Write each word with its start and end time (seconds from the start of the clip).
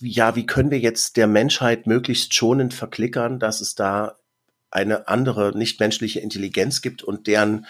ja, 0.00 0.36
wie 0.36 0.46
können 0.46 0.70
wir 0.70 0.78
jetzt 0.78 1.16
der 1.16 1.26
Menschheit 1.26 1.86
möglichst 1.86 2.34
schonend 2.34 2.74
verklickern, 2.74 3.38
dass 3.38 3.60
es 3.60 3.74
da 3.74 4.16
eine 4.70 5.08
andere 5.08 5.56
nichtmenschliche 5.56 6.20
Intelligenz 6.20 6.82
gibt 6.82 7.02
und 7.02 7.26
deren 7.26 7.66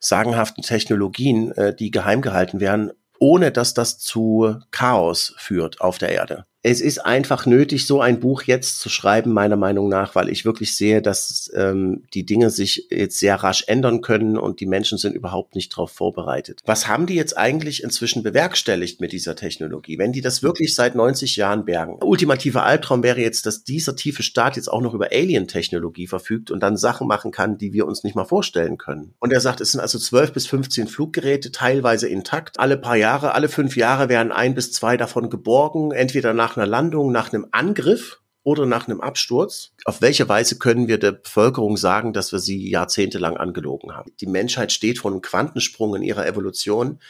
sagenhaften 0.00 0.62
Technologien, 0.62 1.52
äh, 1.52 1.74
die 1.74 1.90
geheim 1.90 2.20
gehalten 2.20 2.60
werden, 2.60 2.92
ohne 3.18 3.50
dass 3.52 3.74
das 3.74 3.98
zu 3.98 4.60
Chaos 4.70 5.34
führt 5.38 5.80
auf 5.80 5.98
der 5.98 6.10
Erde 6.10 6.46
es 6.66 6.80
ist 6.80 7.04
einfach 7.04 7.44
nötig, 7.44 7.86
so 7.86 8.00
ein 8.00 8.20
Buch 8.20 8.44
jetzt 8.44 8.80
zu 8.80 8.88
schreiben, 8.88 9.34
meiner 9.34 9.56
Meinung 9.56 9.90
nach, 9.90 10.14
weil 10.14 10.30
ich 10.30 10.46
wirklich 10.46 10.74
sehe, 10.74 11.02
dass 11.02 11.52
ähm, 11.54 12.04
die 12.14 12.24
Dinge 12.24 12.48
sich 12.48 12.86
jetzt 12.90 13.18
sehr 13.18 13.36
rasch 13.36 13.64
ändern 13.66 14.00
können 14.00 14.38
und 14.38 14.60
die 14.60 14.66
Menschen 14.66 14.96
sind 14.96 15.14
überhaupt 15.14 15.56
nicht 15.56 15.74
darauf 15.74 15.90
vorbereitet. 15.90 16.60
Was 16.64 16.88
haben 16.88 17.04
die 17.04 17.16
jetzt 17.16 17.36
eigentlich 17.36 17.82
inzwischen 17.82 18.22
bewerkstelligt 18.22 19.02
mit 19.02 19.12
dieser 19.12 19.36
Technologie? 19.36 19.98
Wenn 19.98 20.12
die 20.12 20.22
das 20.22 20.42
wirklich 20.42 20.74
seit 20.74 20.94
90 20.94 21.36
Jahren 21.36 21.66
bergen. 21.66 21.98
Ultimativer 22.02 22.64
Albtraum 22.64 23.02
wäre 23.02 23.20
jetzt, 23.20 23.44
dass 23.44 23.64
dieser 23.64 23.94
tiefe 23.94 24.22
Staat 24.22 24.56
jetzt 24.56 24.72
auch 24.72 24.80
noch 24.80 24.94
über 24.94 25.08
Alien-Technologie 25.12 26.06
verfügt 26.06 26.50
und 26.50 26.60
dann 26.60 26.78
Sachen 26.78 27.06
machen 27.06 27.30
kann, 27.30 27.58
die 27.58 27.74
wir 27.74 27.86
uns 27.86 28.04
nicht 28.04 28.16
mal 28.16 28.24
vorstellen 28.24 28.78
können. 28.78 29.12
Und 29.18 29.34
er 29.34 29.40
sagt, 29.40 29.60
es 29.60 29.72
sind 29.72 29.82
also 29.82 29.98
12 29.98 30.32
bis 30.32 30.46
15 30.46 30.88
Fluggeräte, 30.88 31.52
teilweise 31.52 32.08
intakt. 32.08 32.58
Alle 32.58 32.78
paar 32.78 32.96
Jahre, 32.96 33.34
alle 33.34 33.50
fünf 33.50 33.76
Jahre 33.76 34.08
werden 34.08 34.32
ein 34.32 34.54
bis 34.54 34.72
zwei 34.72 34.96
davon 34.96 35.28
geborgen, 35.28 35.92
entweder 35.92 36.32
nach 36.32 36.53
nach 36.54 36.62
einer 36.62 36.70
Landung, 36.70 37.10
nach 37.10 37.32
einem 37.32 37.46
Angriff 37.50 38.20
oder 38.44 38.64
nach 38.64 38.86
einem 38.86 39.00
Absturz? 39.00 39.72
Auf 39.86 40.00
welche 40.00 40.28
Weise 40.28 40.56
können 40.56 40.86
wir 40.86 40.98
der 40.98 41.12
Bevölkerung 41.12 41.76
sagen, 41.76 42.12
dass 42.12 42.30
wir 42.30 42.38
sie 42.38 42.70
jahrzehntelang 42.70 43.36
angelogen 43.36 43.92
haben? 43.92 44.12
Die 44.20 44.26
Menschheit 44.26 44.70
steht 44.70 44.98
vor 44.98 45.10
einem 45.10 45.20
Quantensprung 45.20 45.96
in 45.96 46.02
ihrer 46.02 46.26
Evolution 46.26 47.00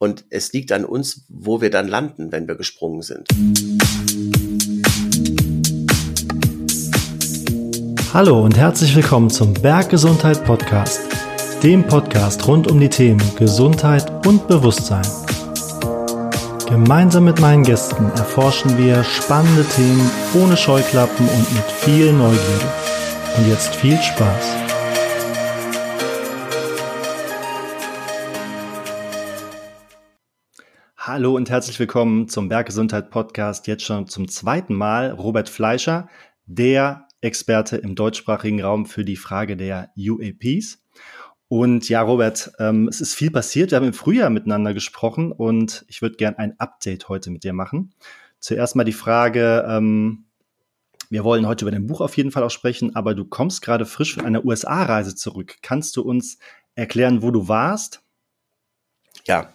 und 0.00 0.24
es 0.30 0.52
liegt 0.52 0.72
an 0.72 0.84
uns, 0.84 1.26
wo 1.28 1.60
wir 1.60 1.70
dann 1.70 1.86
landen, 1.86 2.32
wenn 2.32 2.48
wir 2.48 2.56
gesprungen 2.56 3.02
sind. 3.02 3.28
Hallo 8.12 8.42
und 8.42 8.56
herzlich 8.56 8.96
willkommen 8.96 9.30
zum 9.30 9.54
Berggesundheit 9.54 10.44
Podcast, 10.44 11.02
dem 11.62 11.86
Podcast 11.86 12.48
rund 12.48 12.68
um 12.68 12.80
die 12.80 12.88
Themen 12.88 13.22
Gesundheit 13.36 14.26
und 14.26 14.48
Bewusstsein. 14.48 15.06
Gemeinsam 16.68 17.24
mit 17.24 17.40
meinen 17.40 17.62
Gästen 17.62 18.10
erforschen 18.10 18.76
wir 18.76 19.02
spannende 19.02 19.64
Themen 19.64 20.10
ohne 20.34 20.54
Scheuklappen 20.54 21.26
und 21.26 21.54
mit 21.54 21.64
viel 21.64 22.12
Neugierde. 22.12 22.72
Und 23.38 23.48
jetzt 23.48 23.74
viel 23.74 23.96
Spaß. 23.96 24.54
Hallo 30.98 31.34
und 31.36 31.48
herzlich 31.48 31.80
willkommen 31.80 32.28
zum 32.28 32.50
Berggesundheit 32.50 33.08
Podcast. 33.08 33.66
Jetzt 33.66 33.84
schon 33.84 34.06
zum 34.06 34.28
zweiten 34.28 34.74
Mal 34.74 35.12
Robert 35.12 35.48
Fleischer, 35.48 36.10
der 36.44 37.08
Experte 37.22 37.78
im 37.78 37.94
deutschsprachigen 37.94 38.62
Raum 38.62 38.84
für 38.84 39.06
die 39.06 39.16
Frage 39.16 39.56
der 39.56 39.90
UAPs. 39.96 40.82
Und 41.48 41.88
ja, 41.88 42.02
Robert, 42.02 42.52
ähm, 42.58 42.88
es 42.88 43.00
ist 43.00 43.14
viel 43.14 43.30
passiert. 43.30 43.70
Wir 43.70 43.76
haben 43.76 43.86
im 43.86 43.94
Frühjahr 43.94 44.28
miteinander 44.28 44.74
gesprochen 44.74 45.32
und 45.32 45.84
ich 45.88 46.02
würde 46.02 46.16
gern 46.16 46.36
ein 46.36 46.58
Update 46.60 47.08
heute 47.08 47.30
mit 47.30 47.42
dir 47.42 47.54
machen. 47.54 47.94
Zuerst 48.38 48.76
mal 48.76 48.84
die 48.84 48.92
Frage, 48.92 49.64
ähm, 49.66 50.26
wir 51.08 51.24
wollen 51.24 51.46
heute 51.46 51.64
über 51.64 51.72
dein 51.72 51.86
Buch 51.86 52.02
auf 52.02 52.16
jeden 52.18 52.32
Fall 52.32 52.42
auch 52.42 52.50
sprechen, 52.50 52.94
aber 52.94 53.14
du 53.14 53.24
kommst 53.24 53.62
gerade 53.62 53.86
frisch 53.86 54.14
von 54.14 54.26
einer 54.26 54.44
USA-Reise 54.44 55.14
zurück. 55.14 55.56
Kannst 55.62 55.96
du 55.96 56.02
uns 56.02 56.38
erklären, 56.74 57.22
wo 57.22 57.30
du 57.30 57.48
warst? 57.48 58.02
Ja, 59.26 59.52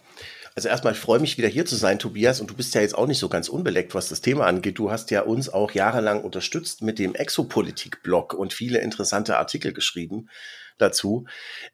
also 0.54 0.68
erstmal, 0.68 0.92
ich 0.92 1.00
freue 1.00 1.18
mich 1.18 1.36
wieder 1.36 1.48
hier 1.48 1.66
zu 1.66 1.74
sein, 1.74 1.98
Tobias. 1.98 2.40
Und 2.40 2.48
du 2.48 2.54
bist 2.54 2.74
ja 2.74 2.80
jetzt 2.80 2.96
auch 2.96 3.08
nicht 3.08 3.18
so 3.18 3.28
ganz 3.28 3.48
unbeleckt, 3.48 3.94
was 3.94 4.08
das 4.08 4.20
Thema 4.20 4.46
angeht. 4.46 4.78
Du 4.78 4.90
hast 4.90 5.10
ja 5.10 5.22
uns 5.22 5.48
auch 5.48 5.72
jahrelang 5.72 6.22
unterstützt 6.22 6.80
mit 6.82 6.98
dem 6.98 7.14
Exopolitik-Blog 7.14 8.34
und 8.34 8.52
viele 8.52 8.78
interessante 8.78 9.36
Artikel 9.36 9.72
geschrieben 9.72 10.28
dazu. 10.78 11.26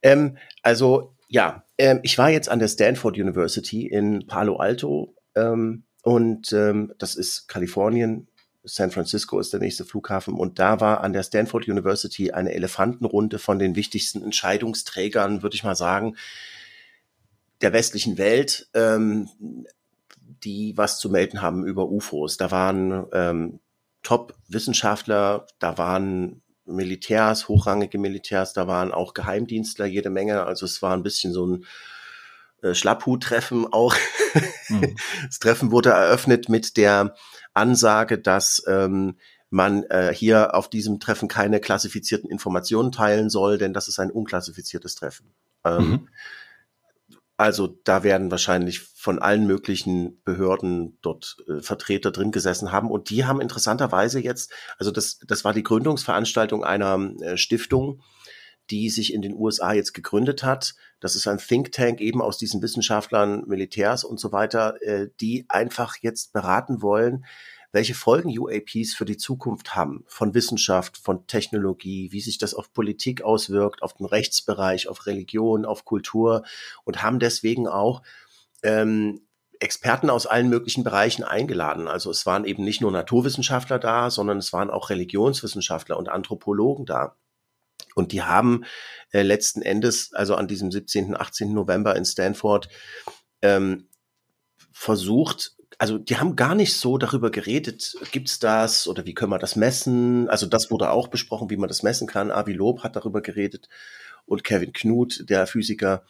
Ähm, 0.03 0.39
also 0.63 1.15
ja, 1.29 1.65
ähm, 1.77 2.01
ich 2.03 2.17
war 2.17 2.31
jetzt 2.31 2.49
an 2.49 2.59
der 2.59 2.69
Stanford 2.69 3.17
University 3.17 3.87
in 3.87 4.27
Palo 4.27 4.57
Alto 4.57 5.15
ähm, 5.35 5.85
und 6.03 6.53
ähm, 6.53 6.93
das 6.99 7.17
ist 7.17 7.49
Kalifornien. 7.49 8.29
San 8.63 8.91
Francisco 8.91 9.39
ist 9.41 9.53
der 9.53 9.61
nächste 9.61 9.85
Flughafen 9.85 10.35
und 10.35 10.59
da 10.59 10.81
war 10.81 11.03
an 11.03 11.13
der 11.13 11.23
Stanford 11.23 11.69
University 11.69 12.33
eine 12.33 12.53
Elefantenrunde 12.53 13.39
von 13.39 13.59
den 13.59 13.75
wichtigsten 13.75 14.23
Entscheidungsträgern, 14.23 15.43
würde 15.43 15.57
ich 15.57 15.65
mal 15.65 15.77
sagen, 15.77 16.17
der 17.63 17.73
westlichen 17.73 18.19
Welt, 18.19 18.69
ähm, 18.75 19.29
die 20.43 20.77
was 20.77 20.99
zu 20.99 21.11
melden 21.11 21.43
haben 21.43 21.65
über 21.65 21.89
UFOs. 21.89 22.37
Da 22.37 22.51
waren 22.51 23.07
ähm, 23.13 23.61
Top-Wissenschaftler, 24.03 25.47
da 25.59 25.77
waren 25.79 26.43
Militärs, 26.65 27.49
hochrangige 27.49 27.99
Militärs, 27.99 28.53
da 28.53 28.67
waren 28.67 28.93
auch 28.93 29.15
Geheimdienstler 29.15 29.87
jede 29.87 30.11
Menge. 30.11 30.45
Also 30.45 30.65
es 30.67 30.81
war 30.83 30.97
ein 30.97 31.03
bisschen 31.03 31.33
so 31.33 31.47
ein 31.47 31.65
äh, 32.63 32.75
Schlapphut-Treffen 32.75 33.67
auch. 33.73 33.95
Mhm. 34.69 34.97
Das 35.27 35.39
Treffen 35.41 35.71
wurde 35.71 35.91
eröffnet 35.91 36.49
mit 36.49 36.77
der 36.77 37.15
Ansage, 37.53 38.19
dass 38.19 38.63
ähm, 38.67 39.17
man 39.51 39.83
äh, 39.85 40.15
hier 40.15 40.55
auf 40.55 40.71
diesem 40.71 41.01
Treffen 41.01 41.29
keine 41.29 41.61
klassifizierten 41.61 42.31
Informationen 42.31 42.93
teilen 42.93 43.31
soll, 43.31 43.59
denn 43.59 43.73
das 43.73 43.89
ist 43.89 43.99
ein 43.99 44.11
unklassifiziertes 44.11 44.95
Treffen. 44.95 45.35
Ähm, 45.65 45.89
mhm. 45.89 46.09
Also 47.41 47.69
da 47.85 48.03
werden 48.03 48.31
wahrscheinlich 48.31 48.81
von 48.81 49.19
allen 49.19 49.47
möglichen 49.47 50.23
Behörden 50.25 50.99
dort 51.01 51.39
äh, 51.49 51.63
Vertreter 51.63 52.11
drin 52.11 52.33
gesessen 52.33 52.71
haben. 52.71 52.91
Und 52.91 53.09
die 53.09 53.25
haben 53.25 53.41
interessanterweise 53.41 54.21
jetzt, 54.21 54.53
also 54.77 54.91
das, 54.91 55.21
das 55.27 55.43
war 55.43 55.55
die 55.55 55.63
Gründungsveranstaltung 55.63 56.65
einer 56.65 56.99
äh, 57.23 57.39
Stiftung, 57.39 58.03
die 58.69 58.91
sich 58.91 59.15
in 59.15 59.23
den 59.23 59.33
USA 59.33 59.73
jetzt 59.73 59.95
gegründet 59.95 60.43
hat. 60.43 60.75
Das 61.01 61.17
ist 61.17 61.27
ein 61.29 61.39
Think 61.39 61.73
Tank 61.73 62.03
eben 62.03 62.21
aus 62.21 62.37
diesen 62.37 62.61
Wissenschaftlern, 62.61 63.45
Militärs 63.47 64.05
und 64.05 64.21
so 64.21 64.33
weiter, 64.33 64.75
äh, 64.83 65.07
die 65.23 65.47
einfach 65.49 65.97
jetzt 66.03 66.35
beraten 66.35 66.83
wollen, 66.83 67.25
welche 67.73 67.95
Folgen 67.95 68.37
UAPs 68.37 68.95
für 68.95 69.05
die 69.05 69.17
Zukunft 69.17 69.75
haben, 69.77 70.05
von 70.09 70.35
Wissenschaft, 70.35 70.97
von 70.97 71.27
Technologie, 71.27 72.11
wie 72.13 72.21
sich 72.21 72.39
das 72.39 72.55
auf 72.55 72.73
Politik 72.73 73.23
auswirkt, 73.23 73.83
auf 73.83 73.95
den 73.95 74.07
Rechtsbereich, 74.07 74.89
auf 74.89 75.07
Religion, 75.07 75.65
auf 75.65 75.85
Kultur 75.85 76.45
und 76.85 77.03
haben 77.03 77.21
deswegen 77.21 77.69
auch 77.69 78.03
ähm, 78.63 79.21
Experten 79.61 80.11
aus 80.11 80.27
allen 80.27 80.49
möglichen 80.49 80.85
Bereichen 80.85 81.23
eingeladen. 81.23 81.87
Also 81.87 82.11
es 82.11 82.25
waren 82.27 82.45
eben 82.45 82.65
nicht 82.65 82.81
nur 82.81 82.91
Naturwissenschaftler 82.91 83.79
da, 83.79 84.11
sondern 84.11 84.39
es 84.39 84.53
waren 84.53 84.71
auch 84.71 84.91
Religionswissenschaftler 84.91 85.99
und 85.99 86.09
Anthropologen 86.09 86.87
da. 86.87 87.17
Und 87.95 88.13
die 88.13 88.23
haben 88.23 88.65
äh, 89.13 89.23
letzten 89.23 89.63
Endes, 89.63 90.13
also 90.15 90.35
an 90.35 90.49
diesem 90.49 90.71
17., 90.73 91.17
18. 91.17 91.53
November 91.53 91.95
in 91.95 92.05
Stanford, 92.05 92.69
ähm, 93.43 93.89
versucht, 94.73 95.57
also 95.81 95.97
die 95.97 96.19
haben 96.19 96.37
gar 96.37 96.55
nicht 96.55 96.75
so 96.75 96.99
darüber 96.99 97.31
geredet, 97.31 97.97
gibt's 98.13 98.39
das 98.39 98.87
oder 98.87 99.07
wie 99.07 99.15
können 99.15 99.33
wir 99.33 99.39
das 99.39 99.57
messen? 99.57 100.29
Also 100.29 100.45
das 100.45 100.71
wurde 100.71 100.91
auch 100.91 101.09
besprochen, 101.09 101.49
wie 101.49 101.57
man 101.57 101.69
das 101.69 101.83
messen 101.83 102.07
kann. 102.07 102.31
Avi 102.31 102.53
Lob 102.53 102.83
hat 102.83 102.97
darüber 102.97 103.23
geredet 103.23 103.67
und 104.27 104.45
Kevin 104.45 104.75
Knut, 104.75 105.25
der 105.31 105.47
Physiker. 105.47 106.05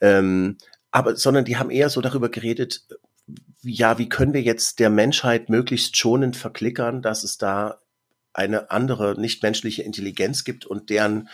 Ähm, 0.00 0.56
aber 0.90 1.14
sondern 1.16 1.44
die 1.44 1.58
haben 1.58 1.68
eher 1.68 1.90
so 1.90 2.00
darüber 2.00 2.30
geredet, 2.30 2.86
ja, 3.60 3.98
wie 3.98 4.08
können 4.08 4.32
wir 4.32 4.40
jetzt 4.40 4.78
der 4.78 4.88
Menschheit 4.88 5.50
möglichst 5.50 5.98
schonend 5.98 6.34
verklickern, 6.34 7.02
dass 7.02 7.22
es 7.22 7.36
da 7.36 7.82
eine 8.32 8.70
andere 8.70 9.20
nichtmenschliche 9.20 9.82
Intelligenz 9.82 10.42
gibt 10.42 10.64
und 10.64 10.88
deren 10.88 11.28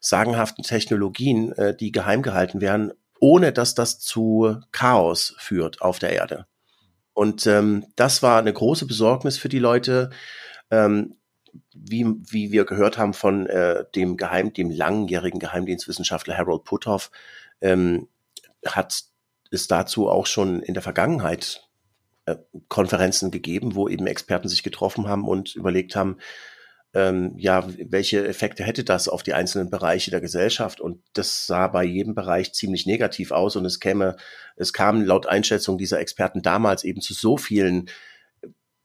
sagenhaften 0.00 0.62
Technologien, 0.62 1.50
äh, 1.54 1.76
die 1.76 1.90
geheim 1.90 2.22
gehalten 2.22 2.60
werden, 2.60 2.92
ohne 3.18 3.52
dass 3.52 3.74
das 3.74 3.98
zu 3.98 4.60
Chaos 4.70 5.34
führt 5.38 5.82
auf 5.82 5.98
der 5.98 6.10
Erde. 6.10 6.46
Und 7.16 7.46
ähm, 7.46 7.86
das 7.96 8.22
war 8.22 8.38
eine 8.38 8.52
große 8.52 8.84
Besorgnis 8.84 9.38
für 9.38 9.48
die 9.48 9.58
Leute. 9.58 10.10
Ähm, 10.70 11.16
wie, 11.72 12.04
wie 12.28 12.52
wir 12.52 12.66
gehört 12.66 12.98
haben 12.98 13.14
von 13.14 13.46
äh, 13.46 13.86
dem 13.94 14.18
Geheim, 14.18 14.52
dem 14.52 14.70
langjährigen 14.70 15.40
Geheimdienstwissenschaftler 15.40 16.36
Harold 16.36 16.64
Puthoff, 16.64 17.10
ähm, 17.62 18.08
hat 18.66 19.04
es 19.50 19.66
dazu 19.66 20.10
auch 20.10 20.26
schon 20.26 20.60
in 20.60 20.74
der 20.74 20.82
Vergangenheit 20.82 21.66
äh, 22.26 22.36
Konferenzen 22.68 23.30
gegeben, 23.30 23.76
wo 23.76 23.88
eben 23.88 24.06
Experten 24.06 24.48
sich 24.48 24.62
getroffen 24.62 25.08
haben 25.08 25.26
und 25.26 25.54
überlegt 25.54 25.96
haben, 25.96 26.18
ähm, 26.94 27.34
ja, 27.36 27.68
welche 27.90 28.26
Effekte 28.26 28.64
hätte 28.64 28.84
das 28.84 29.08
auf 29.08 29.22
die 29.22 29.34
einzelnen 29.34 29.70
Bereiche 29.70 30.10
der 30.10 30.20
Gesellschaft? 30.20 30.80
Und 30.80 31.02
das 31.12 31.46
sah 31.46 31.68
bei 31.68 31.84
jedem 31.84 32.14
Bereich 32.14 32.52
ziemlich 32.54 32.86
negativ 32.86 33.32
aus 33.32 33.56
und 33.56 33.64
es 33.64 33.80
käme, 33.80 34.16
es 34.56 34.72
kam 34.72 35.02
laut 35.02 35.26
Einschätzung 35.26 35.78
dieser 35.78 36.00
Experten 36.00 36.42
damals 36.42 36.84
eben 36.84 37.00
zu 37.00 37.12
so 37.12 37.36
vielen 37.36 37.90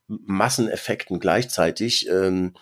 Masseneffekten 0.08 1.20
gleichzeitig, 1.20 2.10
ähm, 2.10 2.54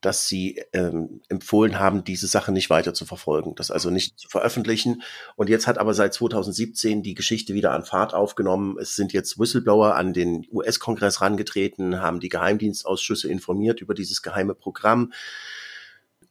dass 0.00 0.28
sie 0.28 0.62
ähm, 0.72 1.22
empfohlen 1.28 1.78
haben, 1.78 2.04
diese 2.04 2.28
Sache 2.28 2.52
nicht 2.52 2.70
weiter 2.70 2.94
zu 2.94 3.04
verfolgen, 3.04 3.54
das 3.56 3.70
also 3.70 3.90
nicht 3.90 4.18
zu 4.18 4.28
veröffentlichen. 4.28 5.02
Und 5.34 5.48
jetzt 5.48 5.66
hat 5.66 5.78
aber 5.78 5.92
seit 5.94 6.14
2017 6.14 7.02
die 7.02 7.14
Geschichte 7.14 7.54
wieder 7.54 7.72
an 7.72 7.84
Fahrt 7.84 8.14
aufgenommen. 8.14 8.76
Es 8.80 8.94
sind 8.94 9.12
jetzt 9.12 9.38
Whistleblower 9.38 9.96
an 9.96 10.12
den 10.12 10.46
US-Kongress 10.52 11.20
rangetreten, 11.20 12.00
haben 12.00 12.20
die 12.20 12.28
Geheimdienstausschüsse 12.28 13.28
informiert 13.28 13.80
über 13.80 13.94
dieses 13.94 14.22
geheime 14.22 14.54
Programm. 14.54 15.12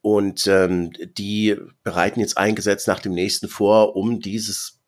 Und 0.01 0.47
ähm, 0.47 0.91
die 1.17 1.57
bereiten 1.83 2.21
jetzt 2.21 2.37
ein 2.37 2.55
Gesetz 2.55 2.87
nach 2.87 3.01
dem 3.01 3.13
nächsten 3.13 3.49
vor, 3.49 3.97
um 3.97 4.21
dieses 4.21 4.79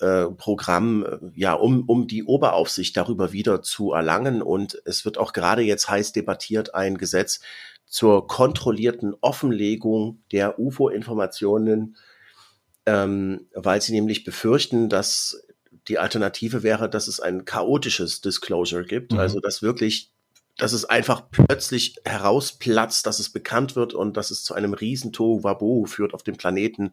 äh, 0.00 0.26
Programm, 0.26 1.04
äh, 1.04 1.18
ja, 1.34 1.54
um, 1.54 1.84
um 1.88 2.06
die 2.06 2.22
Oberaufsicht 2.22 2.96
darüber 2.96 3.32
wieder 3.32 3.62
zu 3.62 3.92
erlangen. 3.92 4.42
Und 4.42 4.80
es 4.84 5.04
wird 5.04 5.18
auch 5.18 5.32
gerade 5.32 5.62
jetzt 5.62 5.88
heiß 5.88 6.12
debattiert 6.12 6.74
ein 6.74 6.98
Gesetz, 6.98 7.40
zur 7.86 8.26
kontrollierten 8.26 9.14
Offenlegung 9.20 10.22
der 10.32 10.58
UFO-Informationen, 10.58 11.96
ähm, 12.84 13.46
weil 13.54 13.80
sie 13.80 13.92
nämlich 13.92 14.24
befürchten, 14.24 14.88
dass 14.88 15.46
die 15.88 15.98
Alternative 15.98 16.62
wäre, 16.62 16.90
dass 16.90 17.08
es 17.08 17.20
ein 17.20 17.44
chaotisches 17.44 18.20
Disclosure 18.20 18.84
gibt, 18.84 19.12
mhm. 19.12 19.18
also 19.18 19.40
dass 19.40 19.62
wirklich, 19.62 20.12
dass 20.56 20.72
es 20.72 20.84
einfach 20.84 21.30
plötzlich 21.30 21.96
herausplatzt, 22.04 23.06
dass 23.06 23.20
es 23.20 23.30
bekannt 23.30 23.76
wird 23.76 23.94
und 23.94 24.16
dass 24.16 24.30
es 24.30 24.42
zu 24.42 24.54
einem 24.54 24.74
riesen 24.74 25.12
Tohu 25.12 25.86
führt 25.86 26.12
auf 26.12 26.22
dem 26.22 26.36
Planeten 26.36 26.92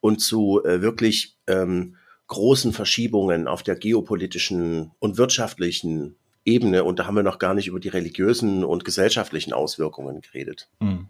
und 0.00 0.20
zu 0.20 0.62
äh, 0.64 0.80
wirklich 0.80 1.36
ähm, 1.46 1.96
großen 2.28 2.72
Verschiebungen 2.72 3.48
auf 3.48 3.62
der 3.62 3.76
geopolitischen 3.76 4.92
und 4.98 5.18
wirtschaftlichen 5.18 6.16
Ebene 6.48 6.84
und 6.84 6.98
da 6.98 7.06
haben 7.06 7.14
wir 7.14 7.22
noch 7.22 7.38
gar 7.38 7.54
nicht 7.54 7.68
über 7.68 7.80
die 7.80 7.88
religiösen 7.88 8.64
und 8.64 8.84
gesellschaftlichen 8.84 9.52
Auswirkungen 9.52 10.20
geredet. 10.20 10.68
Mhm. 10.80 11.06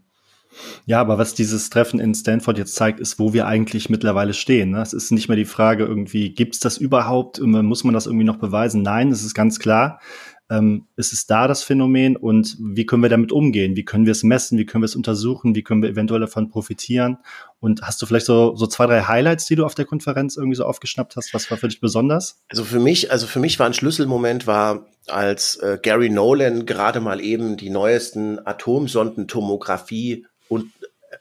Ja, 0.87 0.99
aber 0.99 1.19
was 1.19 1.35
dieses 1.35 1.69
Treffen 1.69 1.99
in 1.99 2.15
Stanford 2.15 2.57
jetzt 2.57 2.73
zeigt, 2.73 2.99
ist, 2.99 3.19
wo 3.19 3.33
wir 3.33 3.45
eigentlich 3.45 3.89
mittlerweile 3.91 4.33
stehen. 4.33 4.71
Ne? 4.71 4.81
Es 4.81 4.93
ist 4.93 5.11
nicht 5.11 5.27
mehr 5.27 5.37
die 5.37 5.45
Frage 5.45 5.85
irgendwie, 5.85 6.33
gibt 6.33 6.55
es 6.55 6.59
das 6.59 6.77
überhaupt? 6.77 7.39
Muss 7.39 7.83
man 7.83 7.93
das 7.93 8.07
irgendwie 8.07 8.25
noch 8.25 8.37
beweisen? 8.37 8.81
Nein, 8.81 9.11
es 9.11 9.23
ist 9.23 9.35
ganz 9.35 9.59
klar 9.59 9.99
ähm, 10.49 10.87
ist 10.95 11.13
es 11.13 11.27
da 11.27 11.47
das 11.47 11.63
Phänomen 11.63 12.15
und 12.15 12.57
wie 12.59 12.85
können 12.85 13.03
wir 13.03 13.09
damit 13.09 13.31
umgehen? 13.31 13.75
Wie 13.75 13.85
können 13.85 14.05
wir 14.05 14.11
es 14.11 14.23
messen? 14.23 14.57
Wie 14.57 14.65
können 14.65 14.81
wir 14.81 14.87
es 14.87 14.95
untersuchen? 14.95 15.53
Wie 15.53 15.63
können 15.63 15.83
wir 15.83 15.89
eventuell 15.89 16.21
davon 16.21 16.49
profitieren? 16.49 17.17
Und 17.59 17.83
hast 17.83 18.01
du 18.01 18.05
vielleicht 18.05 18.25
so, 18.25 18.55
so 18.55 18.65
zwei, 18.65 18.87
drei 18.87 19.03
Highlights, 19.03 19.45
die 19.45 19.55
du 19.55 19.65
auf 19.65 19.75
der 19.75 19.85
Konferenz 19.85 20.37
irgendwie 20.37 20.55
so 20.55 20.65
aufgeschnappt 20.65 21.15
hast? 21.15 21.33
Was 21.33 21.51
war 21.51 21.57
für 21.57 21.67
dich 21.67 21.81
besonders? 21.81 22.41
Also 22.49 22.63
für 22.63 22.79
mich, 22.79 23.11
also 23.11 23.27
für 23.27 23.39
mich 23.39 23.59
war 23.59 23.67
ein 23.67 23.73
Schlüsselmoment 23.73 24.47
war, 24.47 24.87
als 25.07 25.55
äh, 25.57 25.77
Gary 25.81 26.09
Nolan 26.09 26.65
gerade 26.65 26.99
mal 26.99 27.21
eben 27.21 27.57
die 27.57 27.69
neuesten 27.69 28.39
Atomsondentomographie 28.45 30.25
und 30.47 30.71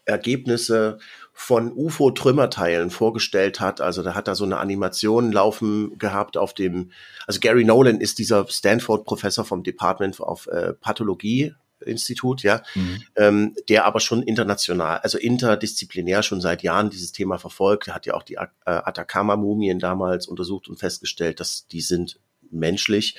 Ergebnisse 0.04 0.98
von 1.40 1.73
UFO-Trümmerteilen 1.73 2.90
vorgestellt 2.90 3.61
hat. 3.61 3.81
Also 3.81 4.02
da 4.02 4.17
hat 4.17 4.26
er 4.26 4.35
so 4.35 4.43
eine 4.43 4.58
Animation 4.58 5.31
laufen 5.31 5.96
gehabt 5.96 6.37
auf 6.37 6.52
dem, 6.52 6.90
also 7.29 7.38
Gary 7.38 7.62
Nolan 7.62 8.00
ist 8.00 8.19
dieser 8.19 8.44
Stanford-Professor 8.49 9.44
vom 9.44 9.62
Department 9.62 10.19
of 10.19 10.49
äh, 10.49 10.75
Pathologie 10.75 11.55
Institut, 11.87 12.43
ja, 12.43 12.61
mhm. 12.75 13.02
ähm, 13.14 13.55
der 13.69 13.85
aber 13.85 14.00
schon 14.00 14.25
international, 14.25 14.99
also 14.99 15.17
interdisziplinär 15.17 16.25
schon 16.25 16.40
seit 16.40 16.64
Jahren 16.64 16.90
dieses 16.90 17.12
Thema 17.12 17.38
verfolgt. 17.38 17.87
Er 17.87 17.94
hat 17.94 18.05
ja 18.05 18.14
auch 18.14 18.25
die 18.25 18.34
äh, 18.34 18.49
Atacama-Mumien 18.64 19.79
damals 19.79 20.26
untersucht 20.26 20.69
und 20.69 20.81
festgestellt, 20.81 21.38
dass 21.38 21.69
die 21.69 21.82
sind 21.82 22.19
menschlich. 22.50 23.17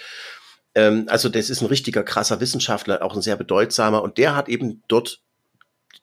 Ähm, 0.75 1.05
also 1.07 1.29
das 1.29 1.49
ist 1.49 1.61
ein 1.61 1.67
richtiger 1.67 2.03
krasser 2.03 2.41
Wissenschaftler, 2.41 3.01
auch 3.01 3.15
ein 3.15 3.21
sehr 3.21 3.37
bedeutsamer 3.37 4.03
und 4.03 4.17
der 4.17 4.35
hat 4.35 4.49
eben 4.49 4.83
dort 4.89 5.21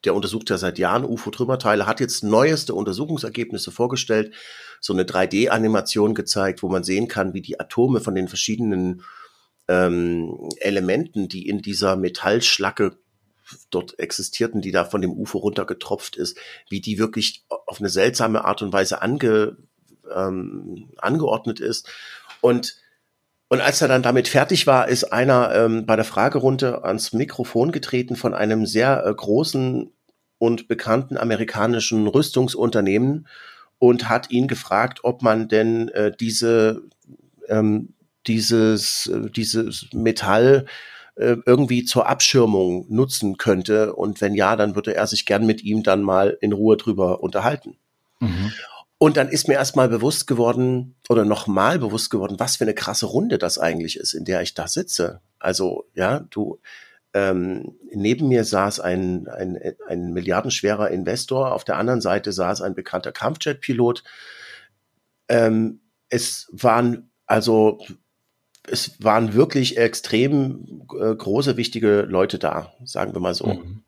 der 0.04 0.14
untersucht 0.14 0.50
ja 0.50 0.58
seit 0.58 0.78
Jahren 0.78 1.04
UFO-Trümmerteile, 1.04 1.86
hat 1.86 2.00
jetzt 2.00 2.22
neueste 2.22 2.74
Untersuchungsergebnisse 2.74 3.70
vorgestellt, 3.70 4.34
so 4.80 4.92
eine 4.92 5.04
3D-Animation 5.04 6.14
gezeigt, 6.14 6.62
wo 6.62 6.68
man 6.68 6.84
sehen 6.84 7.08
kann, 7.08 7.34
wie 7.34 7.42
die 7.42 7.58
Atome 7.58 8.00
von 8.00 8.14
den 8.14 8.28
verschiedenen 8.28 9.02
ähm, 9.68 10.48
Elementen, 10.58 11.28
die 11.28 11.48
in 11.48 11.62
dieser 11.62 11.96
Metallschlacke 11.96 12.98
dort 13.70 13.98
existierten, 13.98 14.60
die 14.60 14.72
da 14.72 14.84
von 14.84 15.00
dem 15.00 15.12
UFO 15.12 15.38
runtergetropft 15.38 16.16
ist, 16.16 16.38
wie 16.68 16.80
die 16.80 16.98
wirklich 16.98 17.44
auf 17.48 17.80
eine 17.80 17.88
seltsame 17.88 18.44
Art 18.44 18.62
und 18.62 18.72
Weise 18.72 19.02
ange, 19.02 19.56
ähm, 20.12 20.90
angeordnet 20.98 21.60
ist. 21.60 21.88
Und 22.40 22.76
und 23.48 23.60
als 23.60 23.80
er 23.80 23.88
dann 23.88 24.02
damit 24.02 24.28
fertig 24.28 24.66
war, 24.66 24.88
ist 24.88 25.12
einer 25.12 25.54
ähm, 25.54 25.86
bei 25.86 25.94
der 25.96 26.04
Fragerunde 26.04 26.84
ans 26.84 27.12
Mikrofon 27.12 27.70
getreten 27.70 28.16
von 28.16 28.34
einem 28.34 28.66
sehr 28.66 29.06
äh, 29.06 29.14
großen 29.14 29.92
und 30.38 30.68
bekannten 30.68 31.16
amerikanischen 31.16 32.06
Rüstungsunternehmen 32.08 33.28
und 33.78 34.08
hat 34.08 34.30
ihn 34.30 34.48
gefragt, 34.48 35.00
ob 35.02 35.22
man 35.22 35.48
denn 35.48 35.88
äh, 35.88 36.12
diese 36.18 36.82
ähm, 37.48 37.94
dieses 38.26 39.06
äh, 39.06 39.30
dieses 39.30 39.86
Metall 39.92 40.66
äh, 41.14 41.36
irgendwie 41.46 41.84
zur 41.84 42.08
Abschirmung 42.08 42.86
nutzen 42.88 43.38
könnte 43.38 43.94
und 43.94 44.20
wenn 44.20 44.34
ja, 44.34 44.56
dann 44.56 44.74
würde 44.74 44.94
er 44.94 45.06
sich 45.06 45.24
gern 45.24 45.46
mit 45.46 45.62
ihm 45.62 45.84
dann 45.84 46.02
mal 46.02 46.36
in 46.40 46.52
Ruhe 46.52 46.76
drüber 46.76 47.22
unterhalten. 47.22 47.76
Mhm. 48.20 48.52
Und 48.98 49.16
dann 49.16 49.28
ist 49.28 49.46
mir 49.46 49.54
erstmal 49.54 49.88
bewusst 49.88 50.26
geworden 50.26 50.96
oder 51.08 51.24
nochmal 51.24 51.78
bewusst 51.78 52.10
geworden, 52.10 52.36
was 52.38 52.56
für 52.56 52.64
eine 52.64 52.74
krasse 52.74 53.06
Runde 53.06 53.36
das 53.36 53.58
eigentlich 53.58 53.98
ist, 53.98 54.14
in 54.14 54.24
der 54.24 54.40
ich 54.40 54.54
da 54.54 54.68
sitze. 54.68 55.20
Also, 55.38 55.86
ja, 55.94 56.20
du, 56.30 56.60
ähm, 57.12 57.76
neben 57.92 58.28
mir 58.28 58.44
saß 58.44 58.80
ein, 58.80 59.28
ein, 59.28 59.58
ein 59.86 60.12
milliardenschwerer 60.12 60.90
Investor, 60.90 61.52
auf 61.52 61.64
der 61.64 61.76
anderen 61.76 62.00
Seite 62.00 62.32
saß 62.32 62.62
ein 62.62 62.74
bekannter 62.74 63.12
Kampfjet-Pilot. 63.12 64.02
Ähm, 65.28 65.80
es 66.08 66.48
waren 66.52 67.10
also 67.26 67.80
es 68.68 69.02
waren 69.02 69.34
wirklich 69.34 69.76
extrem 69.76 70.82
äh, 70.98 71.14
große, 71.14 71.56
wichtige 71.56 72.02
Leute 72.02 72.38
da, 72.38 72.72
sagen 72.84 73.14
wir 73.14 73.20
mal 73.20 73.34
so. 73.34 73.46
Mhm. 73.46 73.82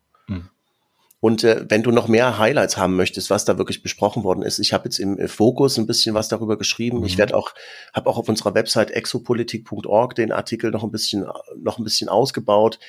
Und 1.21 1.43
äh, 1.43 1.65
wenn 1.67 1.83
du 1.83 1.91
noch 1.91 2.07
mehr 2.07 2.37
Highlights 2.37 2.77
haben 2.77 2.95
möchtest, 2.95 3.29
was 3.29 3.43
da 3.43 3.57
wirklich 3.57 3.83
besprochen 3.83 4.23
worden 4.23 4.41
ist, 4.41 4.59
ich 4.59 4.71
habe 4.71 4.85
jetzt 4.85 4.99
im 4.99 5.17
äh, 5.17 5.27
Fokus 5.27 5.77
ein 5.77 5.85
bisschen 5.85 6.15
was 6.15 6.29
darüber 6.29 6.57
geschrieben. 6.57 6.99
Mhm. 6.99 7.05
Ich 7.05 7.17
werde 7.17 7.35
auch, 7.35 7.53
habe 7.93 8.09
auch 8.09 8.17
auf 8.17 8.29
unserer 8.29 8.55
Website 8.55 8.91
exopolitik.org 8.91 10.15
den 10.15 10.31
Artikel 10.31 10.71
noch 10.71 10.83
ein 10.83 10.91
bisschen, 10.91 11.25
noch 11.57 11.77
ein 11.77 11.83
bisschen 11.83 12.07
ausgebaut. 12.07 12.79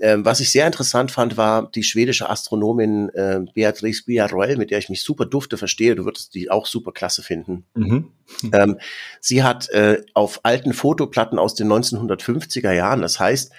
Ähm, 0.00 0.24
was 0.24 0.38
ich 0.40 0.50
sehr 0.52 0.66
interessant 0.66 1.10
fand, 1.10 1.36
war 1.36 1.70
die 1.70 1.82
schwedische 1.82 2.30
Astronomin 2.30 3.08
äh, 3.10 3.40
Beatrice 3.52 4.06
Villarroel, 4.06 4.56
mit 4.56 4.70
der 4.70 4.78
ich 4.78 4.88
mich 4.88 5.02
super 5.02 5.26
dufte 5.26 5.58
verstehe. 5.58 5.96
Du 5.96 6.04
würdest 6.04 6.34
die 6.34 6.50
auch 6.50 6.66
super 6.66 6.92
klasse 6.92 7.22
finden. 7.22 7.64
Mhm. 7.74 8.12
Ähm, 8.52 8.78
sie 9.20 9.42
hat 9.42 9.70
äh, 9.70 10.02
auf 10.12 10.40
alten 10.42 10.74
Fotoplatten 10.74 11.38
aus 11.38 11.54
den 11.54 11.66
1950er 11.66 12.72
Jahren, 12.72 13.00
das 13.00 13.18
heißt, 13.18 13.52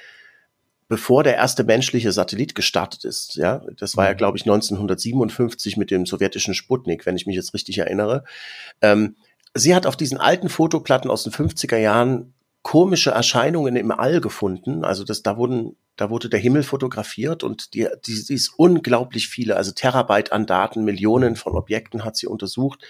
bevor 0.89 1.23
der 1.23 1.35
erste 1.35 1.63
menschliche 1.63 2.11
Satellit 2.11 2.55
gestartet 2.55 3.05
ist. 3.05 3.35
Ja, 3.35 3.61
das 3.77 3.95
war 3.95 4.07
ja, 4.07 4.13
mhm. 4.13 4.17
glaube 4.17 4.37
ich, 4.37 4.43
1957 4.43 5.77
mit 5.77 5.91
dem 5.91 6.05
sowjetischen 6.05 6.55
Sputnik, 6.55 7.05
wenn 7.05 7.15
ich 7.15 7.27
mich 7.27 7.35
jetzt 7.35 7.53
richtig 7.53 7.77
erinnere. 7.77 8.25
Ähm, 8.81 9.15
sie 9.53 9.75
hat 9.75 9.85
auf 9.85 9.95
diesen 9.95 10.17
alten 10.17 10.49
Fotoplatten 10.49 11.11
aus 11.11 11.23
den 11.23 11.31
50er 11.31 11.77
Jahren 11.77 12.33
komische 12.63 13.11
Erscheinungen 13.11 13.75
im 13.75 13.91
All 13.91 14.19
gefunden. 14.19 14.83
Also 14.83 15.03
das, 15.03 15.21
da 15.21 15.37
wurden, 15.37 15.77
da 15.95 16.09
wurde 16.09 16.27
der 16.27 16.39
Himmel 16.39 16.63
fotografiert 16.63 17.43
und 17.43 17.73
die, 17.75 17.87
die, 18.05 18.25
die 18.25 18.33
ist 18.33 18.51
unglaublich 18.57 19.27
viele, 19.27 19.55
also 19.55 19.71
Terabyte 19.71 20.31
an 20.31 20.47
Daten, 20.47 20.83
Millionen 20.83 21.35
von 21.35 21.55
Objekten 21.55 22.03
hat 22.03 22.17
sie 22.17 22.27
untersucht 22.27 22.83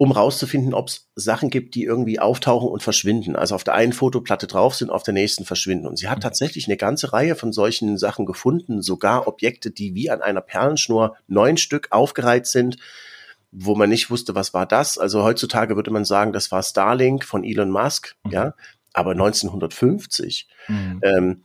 um 0.00 0.12
rauszufinden, 0.12 0.72
ob 0.72 0.88
es 0.88 1.10
Sachen 1.14 1.50
gibt, 1.50 1.74
die 1.74 1.84
irgendwie 1.84 2.20
auftauchen 2.20 2.70
und 2.70 2.82
verschwinden. 2.82 3.36
Also 3.36 3.54
auf 3.54 3.64
der 3.64 3.74
einen 3.74 3.92
Fotoplatte 3.92 4.46
drauf 4.46 4.74
sind, 4.74 4.88
auf 4.88 5.02
der 5.02 5.12
nächsten 5.12 5.44
verschwinden. 5.44 5.86
Und 5.86 5.98
sie 5.98 6.08
hat 6.08 6.16
mhm. 6.16 6.22
tatsächlich 6.22 6.66
eine 6.68 6.78
ganze 6.78 7.12
Reihe 7.12 7.34
von 7.34 7.52
solchen 7.52 7.98
Sachen 7.98 8.24
gefunden, 8.24 8.80
sogar 8.80 9.28
Objekte, 9.28 9.70
die 9.70 9.94
wie 9.94 10.08
an 10.08 10.22
einer 10.22 10.40
Perlenschnur 10.40 11.16
neun 11.26 11.58
Stück 11.58 11.88
aufgereiht 11.90 12.46
sind, 12.46 12.78
wo 13.52 13.74
man 13.74 13.90
nicht 13.90 14.10
wusste, 14.10 14.34
was 14.34 14.54
war 14.54 14.64
das. 14.64 14.96
Also 14.96 15.22
heutzutage 15.22 15.76
würde 15.76 15.90
man 15.90 16.06
sagen, 16.06 16.32
das 16.32 16.50
war 16.50 16.62
Starlink 16.62 17.22
von 17.22 17.44
Elon 17.44 17.70
Musk, 17.70 18.16
mhm. 18.24 18.30
ja, 18.30 18.54
aber 18.94 19.10
1950. 19.10 20.48
Mhm. 20.68 21.00
Ähm, 21.02 21.44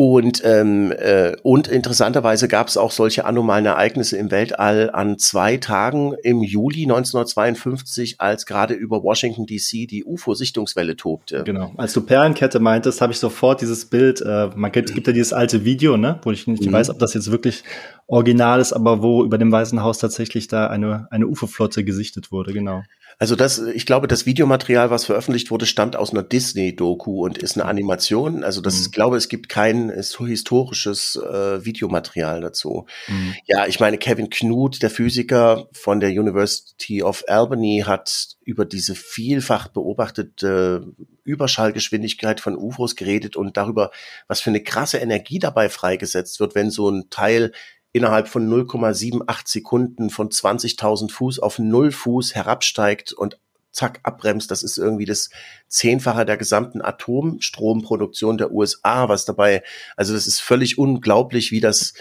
und, 0.00 0.40
ähm, 0.46 0.92
äh, 0.92 1.36
und 1.42 1.68
interessanterweise 1.68 2.48
gab 2.48 2.68
es 2.68 2.78
auch 2.78 2.90
solche 2.90 3.26
anomalen 3.26 3.66
Ereignisse 3.66 4.16
im 4.16 4.30
Weltall 4.30 4.88
an 4.88 5.18
zwei 5.18 5.58
Tagen 5.58 6.14
im 6.22 6.42
Juli 6.42 6.84
1952, 6.84 8.18
als 8.18 8.46
gerade 8.46 8.72
über 8.72 9.02
Washington 9.02 9.44
DC 9.44 9.86
die 9.86 10.04
UFO-Sichtungswelle 10.06 10.96
tobte. 10.96 11.44
Genau. 11.44 11.72
Als 11.76 11.92
du 11.92 12.00
Perlenkette 12.00 12.60
meintest, 12.60 13.02
habe 13.02 13.12
ich 13.12 13.18
sofort 13.18 13.60
dieses 13.60 13.84
Bild, 13.84 14.22
äh, 14.22 14.48
man 14.56 14.72
gibt, 14.72 14.94
gibt 14.94 15.06
ja 15.06 15.12
dieses 15.12 15.34
alte 15.34 15.66
Video, 15.66 15.98
ne, 15.98 16.18
wo 16.22 16.30
ich 16.30 16.46
nicht 16.46 16.64
mhm. 16.64 16.72
weiß, 16.72 16.88
ob 16.88 16.98
das 16.98 17.12
jetzt 17.12 17.30
wirklich 17.30 17.62
Original 18.06 18.58
ist, 18.58 18.72
aber 18.72 19.02
wo 19.02 19.22
über 19.22 19.36
dem 19.36 19.52
Weißen 19.52 19.82
Haus 19.82 19.98
tatsächlich 19.98 20.48
da 20.48 20.68
eine, 20.68 21.08
eine 21.10 21.26
UFO-Flotte 21.26 21.84
gesichtet 21.84 22.32
wurde, 22.32 22.54
genau. 22.54 22.84
Also 23.20 23.36
das, 23.36 23.58
ich 23.58 23.84
glaube, 23.84 24.08
das 24.08 24.24
Videomaterial, 24.24 24.88
was 24.88 25.04
veröffentlicht 25.04 25.50
wurde, 25.50 25.66
stammt 25.66 25.94
aus 25.94 26.10
einer 26.10 26.22
Disney-Doku 26.22 27.22
und 27.22 27.36
ist 27.36 27.54
eine 27.54 27.66
Animation. 27.68 28.42
Also 28.42 28.62
das, 28.62 28.76
mhm. 28.76 28.80
ich 28.86 28.92
glaube, 28.92 29.18
es 29.18 29.28
gibt 29.28 29.50
kein 29.50 29.90
historisches 29.90 31.16
äh, 31.16 31.62
Videomaterial 31.62 32.40
dazu. 32.40 32.86
Mhm. 33.08 33.34
Ja, 33.44 33.66
ich 33.66 33.78
meine, 33.78 33.98
Kevin 33.98 34.30
Knut, 34.30 34.80
der 34.80 34.88
Physiker 34.88 35.68
von 35.72 36.00
der 36.00 36.08
University 36.08 37.02
of 37.02 37.22
Albany, 37.28 37.84
hat 37.86 38.38
über 38.42 38.64
diese 38.64 38.94
vielfach 38.94 39.68
beobachtete 39.68 40.90
Überschallgeschwindigkeit 41.22 42.40
von 42.40 42.56
UFOs 42.56 42.96
geredet 42.96 43.36
und 43.36 43.58
darüber, 43.58 43.90
was 44.28 44.40
für 44.40 44.48
eine 44.48 44.62
krasse 44.62 44.96
Energie 44.96 45.38
dabei 45.38 45.68
freigesetzt 45.68 46.40
wird, 46.40 46.54
wenn 46.54 46.70
so 46.70 46.88
ein 46.88 47.10
Teil 47.10 47.52
innerhalb 47.92 48.28
von 48.28 48.48
0,78 48.48 49.48
Sekunden 49.48 50.10
von 50.10 50.28
20.000 50.28 51.10
Fuß 51.10 51.38
auf 51.40 51.58
null 51.58 51.90
Fuß 51.90 52.34
herabsteigt 52.34 53.12
und 53.12 53.38
zack 53.72 54.00
abbremst. 54.02 54.50
Das 54.50 54.62
ist 54.62 54.78
irgendwie 54.78 55.04
das 55.04 55.30
Zehnfache 55.68 56.24
der 56.24 56.36
gesamten 56.36 56.82
Atomstromproduktion 56.82 58.38
der 58.38 58.52
USA, 58.52 59.08
was 59.08 59.24
dabei, 59.24 59.62
also 59.96 60.12
das 60.12 60.26
ist 60.26 60.40
völlig 60.40 60.78
unglaublich, 60.78 61.50
wie 61.50 61.60
das, 61.60 61.94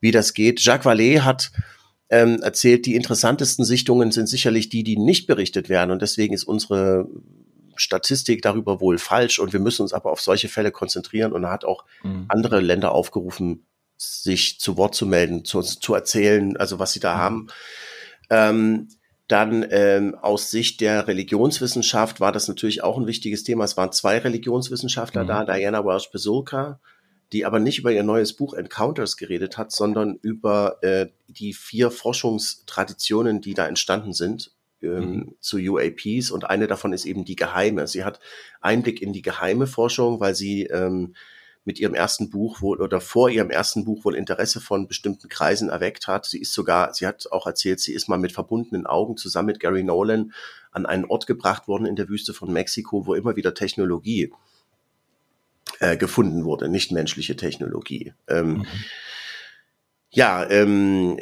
wie 0.00 0.10
das 0.10 0.34
geht. 0.34 0.60
Jacques 0.60 0.86
Vallée 0.86 1.20
hat 1.20 1.52
ähm, 2.10 2.40
erzählt, 2.42 2.86
die 2.86 2.94
interessantesten 2.94 3.64
Sichtungen 3.64 4.12
sind 4.12 4.28
sicherlich 4.28 4.68
die, 4.68 4.82
die 4.82 4.96
nicht 4.96 5.26
berichtet 5.26 5.68
werden 5.68 5.90
und 5.90 6.02
deswegen 6.02 6.34
ist 6.34 6.44
unsere 6.44 7.06
Statistik 7.76 8.42
darüber 8.42 8.80
wohl 8.80 8.98
falsch 8.98 9.38
und 9.38 9.52
wir 9.52 9.60
müssen 9.60 9.82
uns 9.82 9.94
aber 9.94 10.10
auf 10.10 10.20
solche 10.20 10.48
Fälle 10.48 10.70
konzentrieren 10.70 11.32
und 11.32 11.44
er 11.44 11.50
hat 11.50 11.64
auch 11.64 11.84
mhm. 12.02 12.26
andere 12.28 12.60
Länder 12.60 12.92
aufgerufen, 12.92 13.64
sich 14.00 14.58
zu 14.58 14.78
Wort 14.78 14.94
zu 14.94 15.04
melden, 15.04 15.44
zu, 15.44 15.60
zu 15.60 15.94
erzählen, 15.94 16.56
also 16.56 16.78
was 16.78 16.92
sie 16.92 17.00
da 17.00 17.16
mhm. 17.16 17.18
haben. 17.18 17.46
Ähm, 18.30 18.88
dann 19.28 19.64
ähm, 19.70 20.16
aus 20.16 20.50
Sicht 20.50 20.80
der 20.80 21.06
Religionswissenschaft 21.06 22.18
war 22.18 22.32
das 22.32 22.48
natürlich 22.48 22.82
auch 22.82 22.96
ein 22.96 23.06
wichtiges 23.06 23.44
Thema. 23.44 23.64
Es 23.64 23.76
waren 23.76 23.92
zwei 23.92 24.18
Religionswissenschaftler 24.18 25.24
mhm. 25.24 25.28
da, 25.28 25.44
Diana 25.44 25.84
Welsh 25.84 26.10
Bezulka, 26.10 26.80
die 27.32 27.44
aber 27.44 27.60
nicht 27.60 27.78
über 27.78 27.92
ihr 27.92 28.02
neues 28.02 28.32
Buch 28.32 28.54
Encounters 28.54 29.18
geredet 29.18 29.58
hat, 29.58 29.70
sondern 29.70 30.18
über 30.22 30.82
äh, 30.82 31.08
die 31.28 31.52
vier 31.52 31.90
Forschungstraditionen, 31.90 33.42
die 33.42 33.54
da 33.54 33.68
entstanden 33.68 34.14
sind 34.14 34.52
ähm, 34.82 35.10
mhm. 35.10 35.34
zu 35.40 35.58
UAPs. 35.58 36.30
Und 36.30 36.48
eine 36.48 36.66
davon 36.66 36.94
ist 36.94 37.04
eben 37.04 37.26
die 37.26 37.36
geheime. 37.36 37.86
Sie 37.86 38.02
hat 38.02 38.18
Einblick 38.62 39.02
in 39.02 39.12
die 39.12 39.22
geheime 39.22 39.66
Forschung, 39.66 40.20
weil 40.20 40.34
sie 40.34 40.64
ähm, 40.64 41.14
mit 41.70 41.78
ihrem 41.78 41.94
ersten 41.94 42.30
Buch 42.30 42.62
wohl 42.62 42.80
oder 42.80 43.00
vor 43.00 43.30
ihrem 43.30 43.48
ersten 43.48 43.84
Buch 43.84 44.04
wohl 44.04 44.16
Interesse 44.16 44.60
von 44.60 44.88
bestimmten 44.88 45.28
Kreisen 45.28 45.68
erweckt 45.68 46.08
hat. 46.08 46.26
Sie 46.26 46.40
ist 46.40 46.52
sogar, 46.52 46.92
sie 46.94 47.06
hat 47.06 47.30
auch 47.30 47.46
erzählt, 47.46 47.78
sie 47.78 47.92
ist 47.92 48.08
mal 48.08 48.18
mit 48.18 48.32
verbundenen 48.32 48.86
Augen 48.86 49.16
zusammen 49.16 49.46
mit 49.46 49.60
Gary 49.60 49.84
Nolan 49.84 50.32
an 50.72 50.84
einen 50.84 51.04
Ort 51.04 51.28
gebracht 51.28 51.68
worden 51.68 51.86
in 51.86 51.94
der 51.94 52.08
Wüste 52.08 52.34
von 52.34 52.52
Mexiko, 52.52 53.06
wo 53.06 53.14
immer 53.14 53.36
wieder 53.36 53.54
Technologie 53.54 54.32
äh, 55.78 55.96
gefunden 55.96 56.44
wurde, 56.44 56.68
nicht 56.68 56.90
menschliche 56.90 57.36
Technologie. 57.36 58.14
Ähm, 58.26 58.48
mhm. 58.54 58.66
Ja, 60.12 60.48
ähm, 60.50 61.18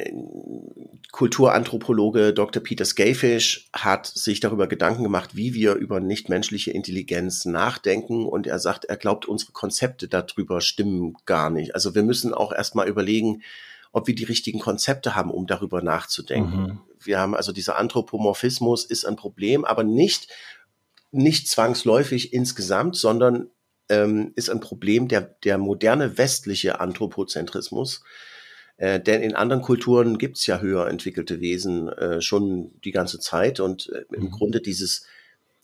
Kulturanthropologe 1.11 2.33
Dr. 2.33 2.63
Peter 2.63 2.85
Skafish 2.85 3.69
hat 3.73 4.07
sich 4.07 4.39
darüber 4.39 4.67
Gedanken 4.67 5.03
gemacht, 5.03 5.35
wie 5.35 5.53
wir 5.53 5.75
über 5.75 5.99
nichtmenschliche 5.99 6.71
Intelligenz 6.71 7.45
nachdenken. 7.45 8.25
Und 8.25 8.47
er 8.47 8.57
sagt, 8.57 8.85
er 8.85 8.97
glaubt, 8.97 9.25
unsere 9.27 9.51
Konzepte 9.51 10.07
darüber 10.07 10.61
stimmen 10.61 11.15
gar 11.25 11.49
nicht. 11.49 11.75
Also 11.75 11.93
wir 11.93 12.03
müssen 12.03 12.33
auch 12.33 12.51
erstmal 12.51 12.87
überlegen, 12.87 13.43
ob 13.91 14.07
wir 14.07 14.15
die 14.15 14.23
richtigen 14.23 14.59
Konzepte 14.59 15.15
haben, 15.15 15.31
um 15.31 15.45
darüber 15.45 15.81
nachzudenken. 15.81 16.61
Mhm. 16.61 16.79
Wir 16.99 17.19
haben 17.19 17.35
also 17.35 17.51
dieser 17.51 17.77
Anthropomorphismus 17.77 18.85
ist 18.85 19.05
ein 19.05 19.15
Problem, 19.15 19.65
aber 19.65 19.83
nicht, 19.83 20.27
nicht 21.11 21.47
zwangsläufig 21.47 22.33
insgesamt, 22.33 22.95
sondern 22.95 23.49
ähm, 23.87 24.31
ist 24.35 24.49
ein 24.49 24.59
Problem 24.59 25.07
der, 25.07 25.21
der 25.21 25.57
moderne 25.57 26.17
westliche 26.17 26.79
Anthropozentrismus 26.79 28.03
äh, 28.79 28.99
denn 28.99 29.21
in 29.21 29.35
anderen 29.35 29.61
Kulturen 29.61 30.17
gibt's 30.17 30.47
ja 30.47 30.61
höher 30.61 30.87
entwickelte 30.87 31.41
Wesen 31.41 31.89
äh, 31.89 32.21
schon 32.21 32.71
die 32.85 32.91
ganze 32.91 33.19
Zeit 33.19 33.59
und 33.59 33.89
äh, 33.89 34.05
im 34.15 34.23
mhm. 34.23 34.31
Grunde 34.31 34.61
dieses, 34.61 35.05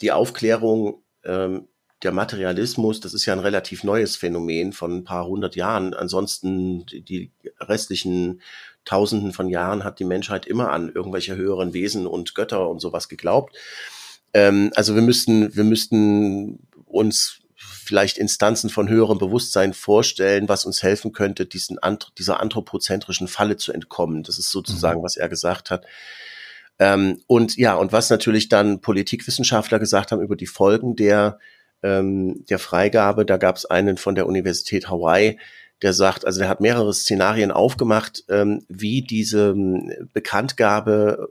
die 0.02 0.12
Aufklärung, 0.12 1.02
ähm, 1.24 1.70
der 2.04 2.12
Materialismus, 2.12 3.00
das 3.00 3.14
ist 3.14 3.26
ja 3.26 3.32
ein 3.32 3.40
relativ 3.40 3.86
neues 3.86 4.18
Phänomen 4.18 4.74
von 4.74 4.98
ein 4.98 5.04
paar 5.06 5.26
hundert 5.28 5.56
Jahren. 5.56 5.94
Ansonsten 5.94 6.86
die, 6.88 7.02
die 7.02 7.32
restlichen 7.62 8.42
Tausenden 8.84 9.32
von 9.32 9.48
Jahren 9.48 9.86
hat 9.86 10.00
die 10.00 10.04
Menschheit 10.04 10.46
immer 10.46 10.72
an 10.72 10.92
irgendwelche 10.94 11.38
höheren 11.38 11.74
Wesen 11.74 12.06
und 12.08 12.36
Götter 12.36 12.70
und 12.70 12.82
sowas 12.82 13.08
geglaubt. 13.08 13.56
Ähm, 14.34 14.72
also 14.76 14.94
wir 14.94 15.02
müssten, 15.02 15.56
wir 15.56 15.64
müssten 15.64 16.68
uns 16.86 17.40
vielleicht 17.86 18.18
Instanzen 18.18 18.70
von 18.70 18.90
höherem 18.90 19.18
Bewusstsein 19.18 19.74
vorstellen, 19.74 20.50
was 20.50 20.66
uns 20.66 20.84
helfen 20.84 21.14
könnte, 21.14 21.46
diesen, 21.46 21.78
dieser 22.18 22.40
anthropozentrischen 22.42 23.28
Falle 23.28 23.58
zu 23.58 23.72
entkommen. 23.72 24.24
Das 24.24 24.38
ist 24.40 24.52
sozusagen, 24.52 25.00
mhm. 25.00 25.04
was 25.04 25.18
er 25.18 25.30
gesagt 25.30 25.72
hat. 25.72 25.86
Ähm, 26.80 27.22
und 27.28 27.56
ja, 27.58 27.76
und 27.76 27.92
was 27.92 28.10
natürlich 28.10 28.50
dann 28.50 28.82
Politikwissenschaftler 28.82 29.80
gesagt 29.80 30.12
haben 30.12 30.22
über 30.22 30.36
die 30.36 30.48
Folgen 30.48 30.96
der, 30.96 31.40
ähm, 31.84 32.44
der 32.50 32.60
Freigabe, 32.60 33.26
da 33.26 33.38
gab 33.38 33.56
es 33.56 33.66
einen 33.66 33.98
von 33.98 34.16
der 34.16 34.28
Universität 34.28 34.90
Hawaii, 34.90 35.40
der 35.82 35.94
sagt, 35.94 36.26
also 36.26 36.40
der 36.40 36.50
hat 36.50 36.62
mehrere 36.62 36.94
Szenarien 36.94 37.52
aufgemacht, 37.52 38.24
ähm, 38.30 38.66
wie 38.68 39.02
diese 39.02 39.50
ähm, 39.50 40.10
Bekanntgabe 40.14 41.30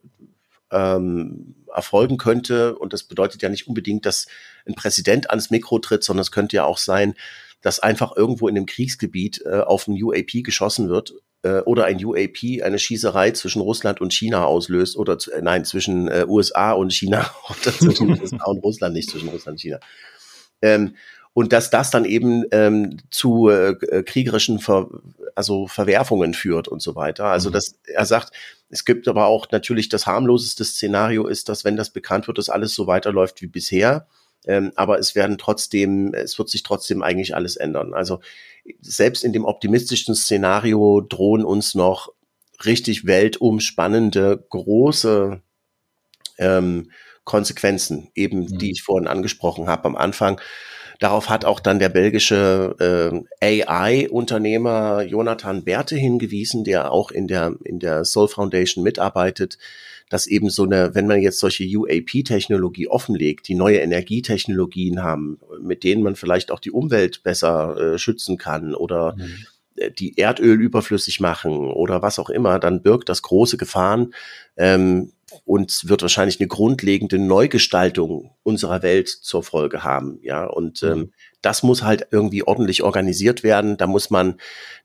ähm, 0.74 1.54
erfolgen 1.72 2.18
könnte. 2.18 2.76
Und 2.76 2.92
das 2.92 3.04
bedeutet 3.04 3.42
ja 3.42 3.48
nicht 3.48 3.68
unbedingt, 3.68 4.04
dass 4.04 4.26
ein 4.66 4.74
Präsident 4.74 5.30
ans 5.30 5.50
Mikro 5.50 5.78
tritt, 5.78 6.04
sondern 6.04 6.22
es 6.22 6.32
könnte 6.32 6.56
ja 6.56 6.64
auch 6.64 6.78
sein, 6.78 7.14
dass 7.62 7.80
einfach 7.80 8.14
irgendwo 8.16 8.48
in 8.48 8.54
dem 8.54 8.66
Kriegsgebiet 8.66 9.42
äh, 9.46 9.60
auf 9.60 9.88
ein 9.88 10.00
UAP 10.00 10.44
geschossen 10.44 10.90
wird 10.90 11.14
äh, 11.42 11.60
oder 11.60 11.84
ein 11.86 12.04
UAP 12.04 12.62
eine 12.62 12.78
Schießerei 12.78 13.30
zwischen 13.30 13.62
Russland 13.62 14.00
und 14.00 14.12
China 14.12 14.44
auslöst 14.44 14.96
oder 14.96 15.16
äh, 15.32 15.40
nein, 15.40 15.64
zwischen 15.64 16.08
äh, 16.08 16.26
USA 16.28 16.72
und 16.72 16.92
China 16.92 17.30
oder 17.48 17.72
zwischen 17.72 18.10
USA 18.10 18.44
und 18.44 18.58
Russland, 18.58 18.94
nicht 18.94 19.08
zwischen 19.08 19.28
Russland 19.28 19.54
und 19.54 19.60
China. 19.60 19.78
Ähm, 20.60 20.96
und 21.34 21.52
dass 21.52 21.68
das 21.68 21.90
dann 21.90 22.04
eben 22.04 22.44
ähm, 22.52 22.98
zu 23.10 23.48
äh, 23.48 23.74
kriegerischen 24.04 24.60
Ver 24.60 24.88
also 25.34 25.66
Verwerfungen 25.66 26.32
führt 26.32 26.68
und 26.68 26.80
so 26.80 26.94
weiter. 26.94 27.24
Also 27.24 27.48
mhm. 27.48 27.54
dass 27.54 27.76
er 27.86 28.06
sagt, 28.06 28.32
es 28.68 28.84
gibt 28.84 29.08
aber 29.08 29.26
auch 29.26 29.50
natürlich 29.50 29.88
das 29.88 30.06
harmloseste 30.06 30.64
Szenario 30.64 31.26
ist, 31.26 31.48
dass 31.48 31.64
wenn 31.64 31.76
das 31.76 31.90
bekannt 31.90 32.28
wird, 32.28 32.38
dass 32.38 32.48
alles 32.48 32.72
so 32.74 32.86
weiterläuft 32.86 33.42
wie 33.42 33.48
bisher. 33.48 34.06
Ähm, 34.46 34.72
aber 34.76 35.00
es 35.00 35.16
werden 35.16 35.36
trotzdem, 35.36 36.14
es 36.14 36.38
wird 36.38 36.48
sich 36.50 36.62
trotzdem 36.62 37.02
eigentlich 37.02 37.34
alles 37.34 37.56
ändern. 37.56 37.94
Also 37.94 38.20
selbst 38.80 39.24
in 39.24 39.32
dem 39.32 39.44
optimistischsten 39.44 40.14
Szenario 40.14 41.00
drohen 41.00 41.44
uns 41.44 41.74
noch 41.74 42.12
richtig 42.64 43.06
weltumspannende 43.06 44.44
große 44.50 45.40
ähm, 46.38 46.90
Konsequenzen, 47.24 48.10
eben 48.14 48.40
mhm. 48.40 48.58
die 48.58 48.70
ich 48.70 48.82
vorhin 48.82 49.08
angesprochen 49.08 49.66
habe 49.66 49.86
am 49.86 49.96
Anfang. 49.96 50.40
Darauf 51.00 51.28
hat 51.28 51.44
auch 51.44 51.60
dann 51.60 51.78
der 51.78 51.88
belgische 51.88 53.24
äh, 53.40 53.64
AI-Unternehmer 53.66 55.02
Jonathan 55.02 55.64
Berthe 55.64 55.96
hingewiesen, 55.96 56.64
der 56.64 56.92
auch 56.92 57.10
in 57.10 57.26
der, 57.26 57.54
in 57.64 57.78
der 57.78 58.04
Soul 58.04 58.28
Foundation 58.28 58.84
mitarbeitet, 58.84 59.58
dass 60.08 60.26
eben 60.26 60.50
so 60.50 60.64
eine, 60.64 60.94
wenn 60.94 61.06
man 61.06 61.20
jetzt 61.20 61.38
solche 61.38 61.64
UAP-Technologie 61.64 62.88
offenlegt, 62.88 63.48
die 63.48 63.54
neue 63.54 63.78
Energietechnologien 63.78 65.02
haben, 65.02 65.38
mit 65.60 65.82
denen 65.82 66.02
man 66.02 66.14
vielleicht 66.14 66.50
auch 66.50 66.60
die 66.60 66.70
Umwelt 66.70 67.22
besser 67.22 67.76
äh, 67.94 67.98
schützen 67.98 68.36
kann 68.36 68.74
oder 68.74 69.16
mhm 69.16 69.46
die 69.90 70.18
Erdöl 70.18 70.60
überflüssig 70.60 71.20
machen 71.20 71.72
oder 71.72 72.02
was 72.02 72.18
auch 72.18 72.30
immer, 72.30 72.58
dann 72.58 72.82
birgt 72.82 73.08
das 73.08 73.22
große 73.22 73.56
Gefahren, 73.56 74.14
ähm, 74.56 75.12
und 75.44 75.88
wird 75.88 76.02
wahrscheinlich 76.02 76.40
eine 76.40 76.48
grundlegende 76.48 77.18
Neugestaltung 77.18 78.30
unserer 78.42 78.82
Welt 78.82 79.08
zur 79.08 79.42
Folge 79.42 79.82
haben. 79.82 80.18
Ja, 80.22 80.44
und 80.44 80.82
mhm. 80.82 80.88
ähm, 80.88 81.12
das 81.42 81.62
muss 81.62 81.82
halt 81.82 82.08
irgendwie 82.10 82.42
ordentlich 82.42 82.82
organisiert 82.82 83.42
werden. 83.42 83.76
Da 83.76 83.86
muss 83.86 84.10
man 84.10 84.38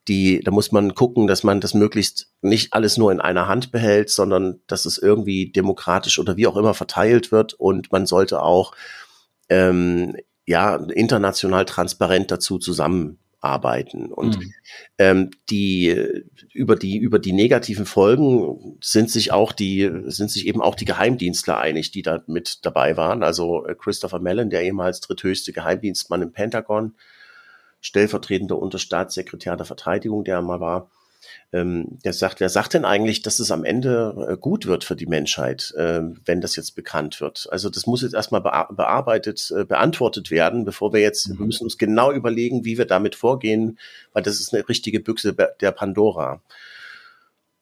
die, 0.07 0.41
da 0.41 0.51
muss 0.51 0.71
man 0.71 0.95
gucken, 0.95 1.27
dass 1.27 1.43
man 1.43 1.61
das 1.61 1.73
möglichst 1.73 2.31
nicht 2.41 2.73
alles 2.73 2.97
nur 2.97 3.11
in 3.11 3.21
einer 3.21 3.47
Hand 3.47 3.71
behält, 3.71 4.09
sondern 4.09 4.59
dass 4.67 4.85
es 4.85 4.97
irgendwie 4.97 5.51
demokratisch 5.51 6.19
oder 6.19 6.35
wie 6.35 6.47
auch 6.47 6.57
immer 6.57 6.73
verteilt 6.73 7.31
wird. 7.31 7.53
Und 7.53 7.91
man 7.91 8.05
sollte 8.05 8.41
auch 8.41 8.73
ähm, 9.49 10.15
ja 10.45 10.75
international 10.75 11.65
transparent 11.65 12.31
dazu 12.31 12.57
zusammen 12.57 13.19
arbeiten. 13.41 14.12
Und 14.12 14.39
mhm. 14.39 14.53
ähm, 14.98 15.31
die 15.50 16.24
über 16.53 16.75
die 16.75 16.98
über 16.98 17.19
die 17.19 17.31
negativen 17.31 17.86
Folgen 17.86 18.77
sind 18.81 19.10
sich 19.10 19.31
auch 19.31 19.51
die 19.51 19.89
sind 20.05 20.29
sich 20.29 20.48
eben 20.48 20.62
auch 20.62 20.75
die 20.75 20.86
Geheimdienstler 20.86 21.58
einig, 21.58 21.91
die 21.91 22.01
da 22.01 22.24
mit 22.27 22.65
dabei 22.65 22.98
waren. 22.98 23.24
Also 23.24 23.65
äh, 23.65 23.75
Christopher 23.75 24.19
Mellon, 24.19 24.50
der 24.50 24.63
ehemals 24.63 25.00
dritthöchste 25.01 25.53
Geheimdienstmann 25.53 26.22
im 26.22 26.31
Pentagon, 26.31 26.96
stellvertretender 27.81 28.60
Unterstaatssekretär 28.60 29.55
der 29.55 29.65
Verteidigung, 29.65 30.24
der 30.24 30.41
mal 30.41 30.60
war, 30.60 30.91
ähm, 31.51 31.99
der 32.03 32.13
sagt, 32.13 32.39
wer 32.39 32.49
sagt 32.49 32.73
denn 32.73 32.85
eigentlich, 32.85 33.21
dass 33.21 33.39
es 33.39 33.51
am 33.51 33.63
Ende 33.63 34.27
äh, 34.29 34.38
gut 34.38 34.65
wird 34.65 34.83
für 34.83 34.95
die 34.95 35.05
Menschheit, 35.05 35.73
äh, 35.77 36.01
wenn 36.25 36.41
das 36.41 36.55
jetzt 36.55 36.75
bekannt 36.75 37.21
wird? 37.21 37.47
Also 37.51 37.69
das 37.69 37.88
muss 37.88 38.01
jetzt 38.01 38.13
erstmal 38.13 38.41
bearbeitet, 38.41 39.51
äh, 39.55 39.65
beantwortet 39.65 40.31
werden, 40.31 40.65
bevor 40.65 40.93
wir 40.93 41.01
jetzt, 41.01 41.29
mhm. 41.29 41.39
wir 41.39 41.45
müssen 41.47 41.63
uns 41.63 41.77
genau 41.77 42.11
überlegen, 42.11 42.65
wie 42.65 42.77
wir 42.77 42.85
damit 42.85 43.15
vorgehen, 43.15 43.79
weil 44.13 44.23
das 44.23 44.39
ist 44.39 44.53
eine 44.53 44.67
richtige 44.67 44.99
Büchse 44.99 45.33
der 45.33 45.71
Pandora. 45.71 46.41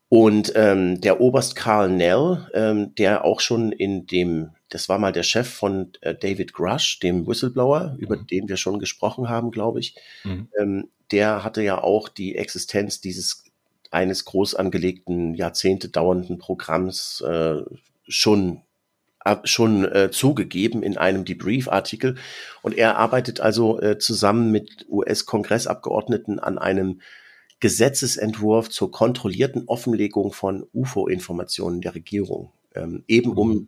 Und 0.10 0.54
ähm, 0.56 1.02
der 1.02 1.20
Oberst 1.20 1.56
Karl 1.56 1.90
Nell, 1.90 2.48
ähm, 2.54 2.96
der 2.96 3.26
auch 3.26 3.42
schon 3.42 3.74
in 3.74 4.08
dem, 4.08 4.52
das 4.70 4.88
war 4.88 5.00
mal 5.00 5.12
der 5.12 5.24
Chef 5.24 5.50
von 5.50 5.92
äh, 6.00 6.16
David 6.16 6.54
Grush, 6.54 7.00
dem 7.00 7.28
Whistleblower, 7.28 7.94
mhm. 7.94 8.00
über 8.00 8.16
den 8.16 8.48
wir 8.48 8.56
schon 8.56 8.80
gesprochen 8.80 9.28
haben, 9.28 9.52
glaube 9.52 9.82
ich, 9.82 9.96
mhm. 10.24 10.48
ähm, 10.60 10.90
der 11.12 11.44
hatte 11.44 11.62
ja 11.62 11.82
auch 11.82 12.10
die 12.10 12.36
Existenz 12.36 13.02
dieses 13.02 13.44
eines 13.92 14.26
groß 14.26 14.56
angelegten, 14.56 15.34
Jahrzehnte 15.34 15.90
dauernden 15.90 16.38
Programms 16.38 17.22
äh, 17.22 17.62
schon 18.08 18.62
schon 19.44 19.86
äh, 19.86 20.10
zugegeben 20.12 20.84
in 20.84 20.98
einem 20.98 21.26
Debrief-Artikel. 21.26 22.16
Und 22.62 22.78
er 22.78 22.98
arbeitet 22.98 23.40
also 23.42 23.80
äh, 23.82 23.98
zusammen 23.98 24.52
mit 24.52 24.86
US-Kongressabgeordneten 24.90 26.40
an 26.40 26.58
einem 26.58 27.02
Gesetzesentwurf 27.60 28.70
zur 28.70 28.92
kontrollierten 28.92 29.64
Offenlegung 29.68 30.32
von 30.32 30.66
UFO-Informationen 30.74 31.82
der 31.82 31.96
Regierung, 31.96 32.54
ähm, 32.76 33.04
eben 33.08 33.34
um 33.34 33.50
mhm. 33.50 33.68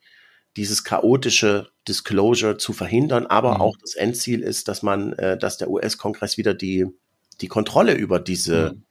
dieses 0.57 0.83
chaotische 0.83 1.69
Disclosure 1.87 2.57
zu 2.57 2.71
verhindern. 2.73 3.25
Aber 3.25 3.55
mhm. 3.55 3.61
auch 3.61 3.77
das 3.81 3.95
Endziel 3.95 4.41
ist, 4.41 4.67
dass 4.67 4.83
man, 4.83 5.13
äh, 5.13 5.37
dass 5.37 5.57
der 5.57 5.69
US-Kongress 5.69 6.37
wieder 6.37 6.53
die 6.53 6.87
die 7.41 7.47
Kontrolle 7.47 7.93
über 7.93 8.19
diese 8.19 8.73
mhm 8.73 8.83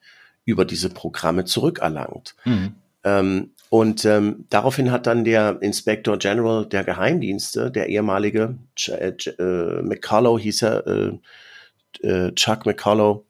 über 0.49 0.65
diese 0.65 0.89
Programme 0.89 1.45
zurückerlangt. 1.45 2.35
Mhm. 2.45 2.75
Ähm, 3.05 3.51
und 3.71 4.07
ähm, 4.07 4.47
daraufhin 4.49 4.91
hat 4.91 5.07
dann 5.07 5.25
der 5.25 5.61
Inspector 5.61 6.17
General 6.17 6.65
der 6.65 6.85
Geheimdienste, 6.85 7.71
der 7.71 7.89
ehemalige 7.89 8.57
Ch 8.75 8.89
äh, 8.89 9.13
äh, 9.39 9.83
McCullough 9.83 10.41
hieß 10.41 10.63
er, 10.63 10.87
äh, 10.87 12.07
äh, 12.07 12.35
Chuck 12.35 12.65
McCullough, 12.65 13.25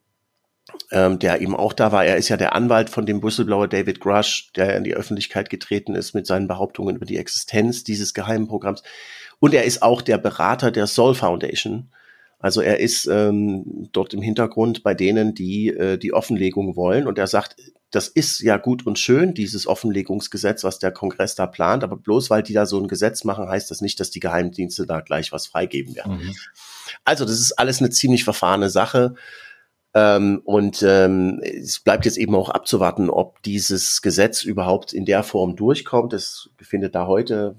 ähm, 0.91 1.19
der 1.19 1.41
eben 1.41 1.57
auch 1.57 1.73
da 1.73 1.91
war. 1.91 2.05
Er 2.05 2.15
ist 2.15 2.29
ja 2.29 2.37
der 2.37 2.55
Anwalt 2.55 2.89
von 2.89 3.05
dem 3.05 3.21
Whistleblower 3.21 3.67
David 3.67 3.99
Grush, 3.99 4.49
der 4.55 4.77
in 4.77 4.85
die 4.85 4.95
Öffentlichkeit 4.95 5.49
getreten 5.49 5.93
ist 5.93 6.13
mit 6.13 6.25
seinen 6.25 6.47
Behauptungen 6.47 6.95
über 6.95 7.05
die 7.05 7.17
Existenz 7.17 7.83
dieses 7.83 8.13
geheimen 8.13 8.47
Programms. 8.47 8.81
Und 9.39 9.53
er 9.53 9.65
ist 9.65 9.81
auch 9.81 10.01
der 10.01 10.17
Berater 10.17 10.71
der 10.71 10.87
Soul 10.87 11.15
Foundation, 11.15 11.89
also 12.39 12.61
er 12.61 12.79
ist 12.79 13.05
ähm, 13.05 13.89
dort 13.91 14.13
im 14.13 14.21
Hintergrund 14.21 14.81
bei 14.81 14.93
denen, 14.93 15.33
die 15.35 15.67
äh, 15.67 15.97
die 15.97 16.13
Offenlegung 16.13 16.77
wollen. 16.77 17.05
Und 17.05 17.17
er 17.17 17.27
sagt, 17.27 17.57
das 17.91 18.07
ist 18.07 18.39
ja 18.39 18.57
gut 18.57 18.85
und 18.85 18.97
schön, 18.97 19.33
dieses 19.33 19.67
Offenlegungsgesetz, 19.67 20.63
was 20.63 20.79
der 20.79 20.91
Kongress 20.91 21.35
da 21.35 21.47
plant. 21.47 21.83
Aber 21.83 21.97
bloß 21.97 22.29
weil 22.29 22.41
die 22.41 22.53
da 22.53 22.65
so 22.65 22.79
ein 22.79 22.87
Gesetz 22.87 23.25
machen, 23.25 23.49
heißt 23.49 23.69
das 23.69 23.81
nicht, 23.81 23.99
dass 23.99 24.09
die 24.09 24.21
Geheimdienste 24.21 24.85
da 24.85 25.01
gleich 25.01 25.33
was 25.33 25.47
freigeben 25.47 25.95
werden. 25.95 26.17
Mhm. 26.17 26.35
Also 27.03 27.25
das 27.25 27.39
ist 27.39 27.53
alles 27.53 27.79
eine 27.79 27.89
ziemlich 27.89 28.23
verfahrene 28.23 28.69
Sache. 28.69 29.15
Ähm, 29.93 30.41
und 30.45 30.81
ähm, 30.83 31.41
es 31.43 31.79
bleibt 31.79 32.05
jetzt 32.05 32.17
eben 32.17 32.35
auch 32.35 32.49
abzuwarten, 32.49 33.09
ob 33.09 33.41
dieses 33.43 34.01
Gesetz 34.01 34.43
überhaupt 34.43 34.93
in 34.93 35.03
der 35.03 35.23
Form 35.23 35.57
durchkommt. 35.57 36.13
Es 36.13 36.51
findet 36.61 36.95
da 36.95 37.07
heute, 37.07 37.55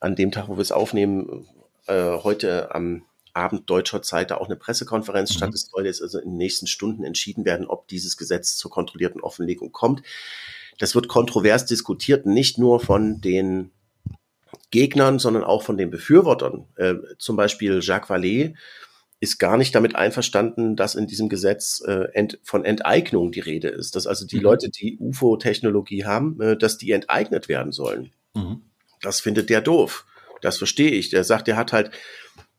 an 0.00 0.16
dem 0.16 0.32
Tag, 0.32 0.48
wo 0.48 0.56
wir 0.56 0.62
es 0.62 0.72
aufnehmen, 0.72 1.46
äh, 1.86 2.18
heute 2.22 2.74
am 2.74 3.02
Abend 3.34 3.68
deutscher 3.68 4.02
Zeit 4.02 4.30
da 4.30 4.36
auch 4.36 4.46
eine 4.46 4.56
Pressekonferenz 4.56 5.30
mhm. 5.30 5.36
statt. 5.36 5.54
Es 5.54 5.68
soll 5.70 5.86
jetzt 5.86 6.02
also 6.02 6.18
in 6.18 6.30
den 6.30 6.36
nächsten 6.36 6.66
Stunden 6.66 7.04
entschieden 7.04 7.44
werden, 7.44 7.66
ob 7.66 7.88
dieses 7.88 8.16
Gesetz 8.16 8.56
zur 8.56 8.70
kontrollierten 8.70 9.20
Offenlegung 9.20 9.72
kommt. 9.72 10.02
Das 10.78 10.94
wird 10.94 11.08
kontrovers 11.08 11.66
diskutiert, 11.66 12.26
nicht 12.26 12.58
nur 12.58 12.80
von 12.80 13.20
den 13.20 13.70
Gegnern, 14.70 15.18
sondern 15.18 15.44
auch 15.44 15.62
von 15.62 15.76
den 15.76 15.90
Befürwortern. 15.90 16.66
Äh, 16.76 16.94
zum 17.18 17.36
Beispiel 17.36 17.80
Jacques 17.82 18.08
Vallée 18.08 18.54
ist 19.20 19.38
gar 19.38 19.56
nicht 19.56 19.74
damit 19.74 19.96
einverstanden, 19.96 20.76
dass 20.76 20.94
in 20.94 21.06
diesem 21.06 21.28
Gesetz 21.28 21.82
äh, 21.86 22.08
ent, 22.12 22.38
von 22.42 22.64
Enteignung 22.64 23.32
die 23.32 23.40
Rede 23.40 23.68
ist. 23.68 23.96
Dass 23.96 24.06
also 24.06 24.26
die 24.26 24.36
mhm. 24.36 24.42
Leute, 24.42 24.70
die 24.70 24.98
UFO-Technologie 24.98 26.04
haben, 26.04 26.40
äh, 26.40 26.56
dass 26.56 26.78
die 26.78 26.92
enteignet 26.92 27.48
werden 27.48 27.72
sollen. 27.72 28.10
Mhm. 28.34 28.62
Das 29.00 29.20
findet 29.20 29.50
der 29.50 29.60
doof. 29.60 30.06
Das 30.42 30.58
verstehe 30.58 30.90
ich. 30.90 31.10
Der 31.10 31.24
sagt, 31.24 31.46
der 31.46 31.56
hat 31.56 31.72
halt 31.72 31.90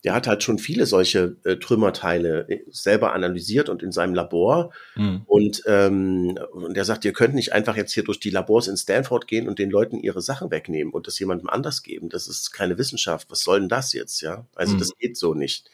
der 0.05 0.13
hat 0.13 0.27
halt 0.27 0.43
schon 0.43 0.59
viele 0.59 0.85
solche 0.85 1.35
äh, 1.43 1.55
Trümmerteile 1.57 2.47
äh, 2.47 2.63
selber 2.69 3.13
analysiert 3.13 3.69
und 3.69 3.81
in 3.81 3.91
seinem 3.91 4.13
Labor. 4.13 4.71
Mhm. 4.95 5.24
Und, 5.25 5.63
ähm, 5.65 6.38
und 6.51 6.77
er 6.77 6.85
sagt, 6.85 7.05
ihr 7.05 7.13
könnt 7.13 7.33
nicht 7.33 7.53
einfach 7.53 7.75
jetzt 7.75 7.91
hier 7.91 8.03
durch 8.03 8.20
die 8.20 8.29
Labors 8.29 8.68
in 8.68 8.77
Stanford 8.77 9.27
gehen 9.27 9.48
und 9.48 9.57
den 9.57 9.72
Leuten 9.72 10.00
ihre 10.00 10.22
Sachen 10.22 10.51
wegnehmen 10.51 10.94
und 10.94 11.07
das 11.07 11.18
jemandem 11.18 11.50
anders 11.50 11.81
geben. 11.81 12.09
Das 12.09 12.27
ist 12.27 12.51
keine 12.51 12.77
Wissenschaft. 12.77 13.31
Was 13.31 13.41
soll 13.41 13.59
denn 13.59 13.70
das 13.70 13.94
jetzt? 13.94 14.22
Ja, 14.22 14.46
also 14.53 14.75
mhm. 14.75 14.79
das 14.79 14.96
geht 14.96 15.18
so 15.18 15.33
nicht. 15.33 15.72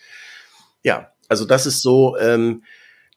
Ja, 0.81 1.11
also 1.27 1.43
das 1.43 1.65
ist 1.65 1.81
so. 1.81 2.17
Ähm, 2.17 2.63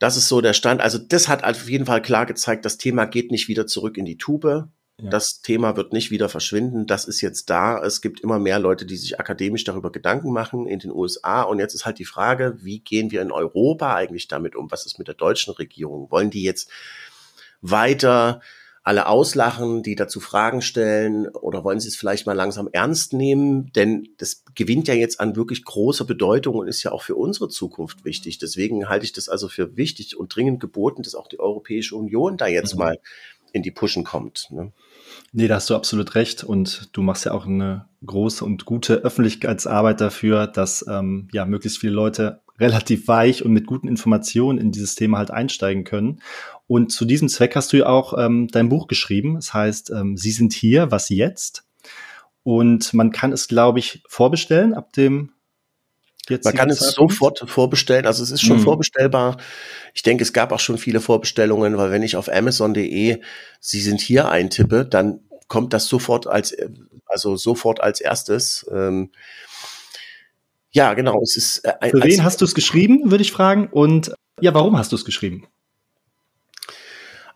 das 0.00 0.16
ist 0.16 0.28
so 0.28 0.40
der 0.40 0.52
Stand. 0.52 0.80
Also 0.80 0.98
das 0.98 1.28
hat 1.28 1.44
auf 1.44 1.68
jeden 1.70 1.86
Fall 1.86 2.02
klar 2.02 2.26
gezeigt, 2.26 2.64
das 2.64 2.76
Thema 2.76 3.04
geht 3.04 3.30
nicht 3.30 3.46
wieder 3.46 3.68
zurück 3.68 3.96
in 3.96 4.04
die 4.04 4.18
Tube. 4.18 4.68
Ja. 5.00 5.10
Das 5.10 5.40
Thema 5.40 5.76
wird 5.76 5.92
nicht 5.92 6.12
wieder 6.12 6.28
verschwinden. 6.28 6.86
Das 6.86 7.04
ist 7.04 7.20
jetzt 7.20 7.50
da. 7.50 7.82
Es 7.82 8.00
gibt 8.00 8.20
immer 8.20 8.38
mehr 8.38 8.60
Leute, 8.60 8.86
die 8.86 8.96
sich 8.96 9.18
akademisch 9.18 9.64
darüber 9.64 9.90
Gedanken 9.90 10.32
machen 10.32 10.66
in 10.66 10.78
den 10.78 10.92
USA. 10.92 11.42
Und 11.42 11.58
jetzt 11.58 11.74
ist 11.74 11.84
halt 11.84 11.98
die 11.98 12.04
Frage, 12.04 12.58
wie 12.60 12.78
gehen 12.78 13.10
wir 13.10 13.20
in 13.20 13.32
Europa 13.32 13.94
eigentlich 13.94 14.28
damit 14.28 14.54
um? 14.54 14.70
Was 14.70 14.86
ist 14.86 14.98
mit 14.98 15.08
der 15.08 15.16
deutschen 15.16 15.52
Regierung? 15.54 16.10
Wollen 16.10 16.30
die 16.30 16.44
jetzt 16.44 16.70
weiter 17.60 18.40
alle 18.84 19.06
auslachen, 19.06 19.82
die 19.82 19.94
dazu 19.94 20.20
Fragen 20.20 20.60
stellen 20.60 21.26
oder 21.28 21.64
wollen 21.64 21.80
sie 21.80 21.88
es 21.88 21.96
vielleicht 21.96 22.26
mal 22.26 22.34
langsam 22.34 22.68
ernst 22.70 23.14
nehmen? 23.14 23.72
Denn 23.72 24.10
das 24.18 24.44
gewinnt 24.54 24.88
ja 24.88 24.94
jetzt 24.94 25.20
an 25.20 25.36
wirklich 25.36 25.64
großer 25.64 26.04
Bedeutung 26.04 26.56
und 26.56 26.68
ist 26.68 26.82
ja 26.82 26.92
auch 26.92 27.02
für 27.02 27.16
unsere 27.16 27.48
Zukunft 27.48 28.04
wichtig. 28.04 28.38
Deswegen 28.38 28.90
halte 28.90 29.06
ich 29.06 29.14
das 29.14 29.30
also 29.30 29.48
für 29.48 29.78
wichtig 29.78 30.18
und 30.18 30.36
dringend 30.36 30.60
geboten, 30.60 31.02
dass 31.02 31.14
auch 31.14 31.28
die 31.28 31.40
Europäische 31.40 31.96
Union 31.96 32.36
da 32.36 32.46
jetzt 32.46 32.74
mhm. 32.74 32.80
mal 32.80 32.98
in 33.54 33.62
die 33.62 33.70
Pushen 33.70 34.04
kommt. 34.04 34.48
Ne? 34.50 34.72
Nee, 35.32 35.48
da 35.48 35.54
hast 35.54 35.70
du 35.70 35.76
absolut 35.76 36.16
recht. 36.16 36.44
Und 36.44 36.90
du 36.92 37.02
machst 37.02 37.24
ja 37.24 37.32
auch 37.32 37.46
eine 37.46 37.86
große 38.04 38.44
und 38.44 38.64
gute 38.64 38.96
Öffentlichkeitsarbeit 38.96 40.00
dafür, 40.00 40.46
dass 40.46 40.84
ähm, 40.88 41.28
ja 41.32 41.46
möglichst 41.46 41.78
viele 41.78 41.94
Leute 41.94 42.40
relativ 42.58 43.08
weich 43.08 43.44
und 43.44 43.52
mit 43.52 43.66
guten 43.66 43.88
Informationen 43.88 44.58
in 44.58 44.72
dieses 44.72 44.96
Thema 44.96 45.18
halt 45.18 45.30
einsteigen 45.30 45.84
können. 45.84 46.20
Und 46.66 46.92
zu 46.92 47.04
diesem 47.04 47.28
Zweck 47.28 47.56
hast 47.56 47.72
du 47.72 47.78
ja 47.78 47.86
auch 47.86 48.18
ähm, 48.18 48.48
dein 48.48 48.68
Buch 48.68 48.88
geschrieben. 48.88 49.36
Das 49.36 49.54
heißt, 49.54 49.90
ähm, 49.90 50.16
Sie 50.16 50.32
sind 50.32 50.52
hier, 50.52 50.90
was 50.90 51.08
jetzt? 51.08 51.64
Und 52.42 52.92
man 52.92 53.10
kann 53.10 53.32
es, 53.32 53.48
glaube 53.48 53.78
ich, 53.78 54.02
vorbestellen 54.08 54.74
ab 54.74 54.92
dem 54.92 55.33
Jetzt 56.28 56.44
Man 56.44 56.54
kann 56.54 56.70
es 56.70 56.78
sofort 56.78 57.44
vorbestellen, 57.46 58.06
also 58.06 58.22
es 58.22 58.30
ist 58.30 58.42
schon 58.42 58.58
mhm. 58.58 58.62
vorbestellbar. 58.62 59.36
Ich 59.92 60.02
denke, 60.02 60.22
es 60.22 60.32
gab 60.32 60.52
auch 60.52 60.60
schon 60.60 60.78
viele 60.78 61.00
Vorbestellungen, 61.00 61.76
weil 61.76 61.90
wenn 61.90 62.02
ich 62.02 62.16
auf 62.16 62.28
Amazon.de 62.32 63.20
Sie 63.60 63.80
sind 63.80 64.00
hier 64.00 64.28
eintippe, 64.28 64.84
dann 64.84 65.20
kommt 65.48 65.72
das 65.72 65.86
sofort 65.86 66.26
als, 66.26 66.56
also 67.06 67.36
sofort 67.36 67.80
als 67.80 68.00
erstes. 68.00 68.66
Ähm, 68.72 69.10
ja, 70.70 70.94
genau. 70.94 71.20
Es 71.22 71.36
ist 71.36 71.58
äh, 71.64 71.90
Für 71.90 72.02
wen 72.02 72.24
hast 72.24 72.40
du 72.40 72.44
es 72.44 72.54
geschrieben, 72.54 73.10
würde 73.10 73.22
ich 73.22 73.32
fragen? 73.32 73.68
Und 73.70 74.12
ja, 74.40 74.52
warum 74.54 74.76
hast 74.76 74.92
du 74.92 74.96
es 74.96 75.04
geschrieben? 75.04 75.46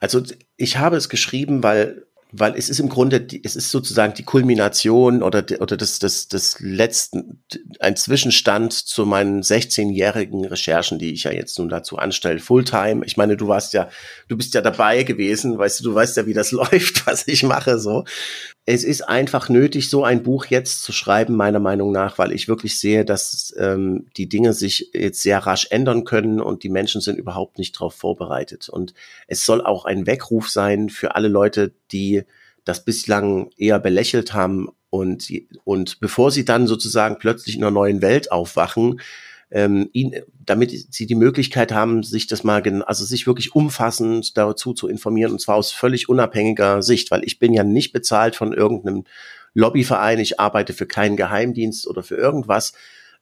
Also 0.00 0.22
ich 0.56 0.78
habe 0.78 0.96
es 0.96 1.08
geschrieben, 1.08 1.62
weil 1.62 2.07
weil 2.30 2.54
es 2.56 2.68
ist 2.68 2.78
im 2.78 2.88
Grunde, 2.88 3.26
es 3.42 3.56
ist 3.56 3.70
sozusagen 3.70 4.12
die 4.14 4.22
Kulmination 4.22 5.22
oder, 5.22 5.44
oder 5.60 5.76
das, 5.76 5.98
das, 5.98 6.28
das 6.28 6.60
letzten, 6.60 7.42
ein 7.80 7.96
Zwischenstand 7.96 8.72
zu 8.72 9.06
meinen 9.06 9.42
16-jährigen 9.42 10.44
Recherchen, 10.44 10.98
die 10.98 11.12
ich 11.12 11.24
ja 11.24 11.32
jetzt 11.32 11.58
nun 11.58 11.70
dazu 11.70 11.96
anstelle, 11.96 12.38
Fulltime. 12.38 13.04
Ich 13.06 13.16
meine, 13.16 13.36
du 13.36 13.48
warst 13.48 13.72
ja, 13.72 13.88
du 14.28 14.36
bist 14.36 14.52
ja 14.52 14.60
dabei 14.60 15.04
gewesen, 15.04 15.56
weißt 15.56 15.80
du, 15.80 15.84
du 15.84 15.94
weißt 15.94 16.18
ja, 16.18 16.26
wie 16.26 16.34
das 16.34 16.52
läuft, 16.52 17.06
was 17.06 17.26
ich 17.26 17.42
mache, 17.44 17.78
so. 17.78 18.04
Es 18.70 18.84
ist 18.84 19.00
einfach 19.00 19.48
nötig, 19.48 19.88
so 19.88 20.04
ein 20.04 20.22
Buch 20.22 20.44
jetzt 20.44 20.82
zu 20.82 20.92
schreiben, 20.92 21.34
meiner 21.36 21.58
Meinung 21.58 21.90
nach, 21.90 22.18
weil 22.18 22.32
ich 22.32 22.48
wirklich 22.48 22.78
sehe, 22.78 23.06
dass 23.06 23.54
ähm, 23.56 24.08
die 24.18 24.28
Dinge 24.28 24.52
sich 24.52 24.90
jetzt 24.92 25.22
sehr 25.22 25.38
rasch 25.38 25.68
ändern 25.70 26.04
können 26.04 26.38
und 26.38 26.64
die 26.64 26.68
Menschen 26.68 27.00
sind 27.00 27.18
überhaupt 27.18 27.56
nicht 27.56 27.76
darauf 27.76 27.94
vorbereitet. 27.94 28.68
Und 28.68 28.92
es 29.26 29.46
soll 29.46 29.62
auch 29.64 29.86
ein 29.86 30.06
Weckruf 30.06 30.50
sein 30.50 30.90
für 30.90 31.14
alle 31.14 31.28
Leute, 31.28 31.72
die 31.92 32.24
das 32.66 32.84
bislang 32.84 33.48
eher 33.56 33.78
belächelt 33.78 34.34
haben 34.34 34.68
und, 34.90 35.32
und 35.64 35.98
bevor 36.00 36.30
sie 36.30 36.44
dann 36.44 36.66
sozusagen 36.66 37.16
plötzlich 37.18 37.56
in 37.56 37.64
einer 37.64 37.70
neuen 37.70 38.02
Welt 38.02 38.30
aufwachen, 38.30 39.00
ähm, 39.50 39.88
ihn, 39.92 40.14
damit 40.44 40.92
sie 40.92 41.06
die 41.06 41.14
Möglichkeit 41.14 41.72
haben, 41.72 42.02
sich 42.02 42.26
das 42.26 42.44
mal, 42.44 42.62
also 42.82 43.04
sich 43.04 43.26
wirklich 43.26 43.54
umfassend 43.54 44.36
dazu 44.36 44.74
zu 44.74 44.88
informieren 44.88 45.32
und 45.32 45.40
zwar 45.40 45.56
aus 45.56 45.72
völlig 45.72 46.08
unabhängiger 46.08 46.82
Sicht, 46.82 47.10
weil 47.10 47.24
ich 47.24 47.38
bin 47.38 47.52
ja 47.54 47.64
nicht 47.64 47.92
bezahlt 47.92 48.36
von 48.36 48.52
irgendeinem 48.52 49.04
Lobbyverein, 49.54 50.18
ich 50.18 50.38
arbeite 50.38 50.72
für 50.72 50.86
keinen 50.86 51.16
Geheimdienst 51.16 51.86
oder 51.86 52.02
für 52.02 52.16
irgendwas, 52.16 52.74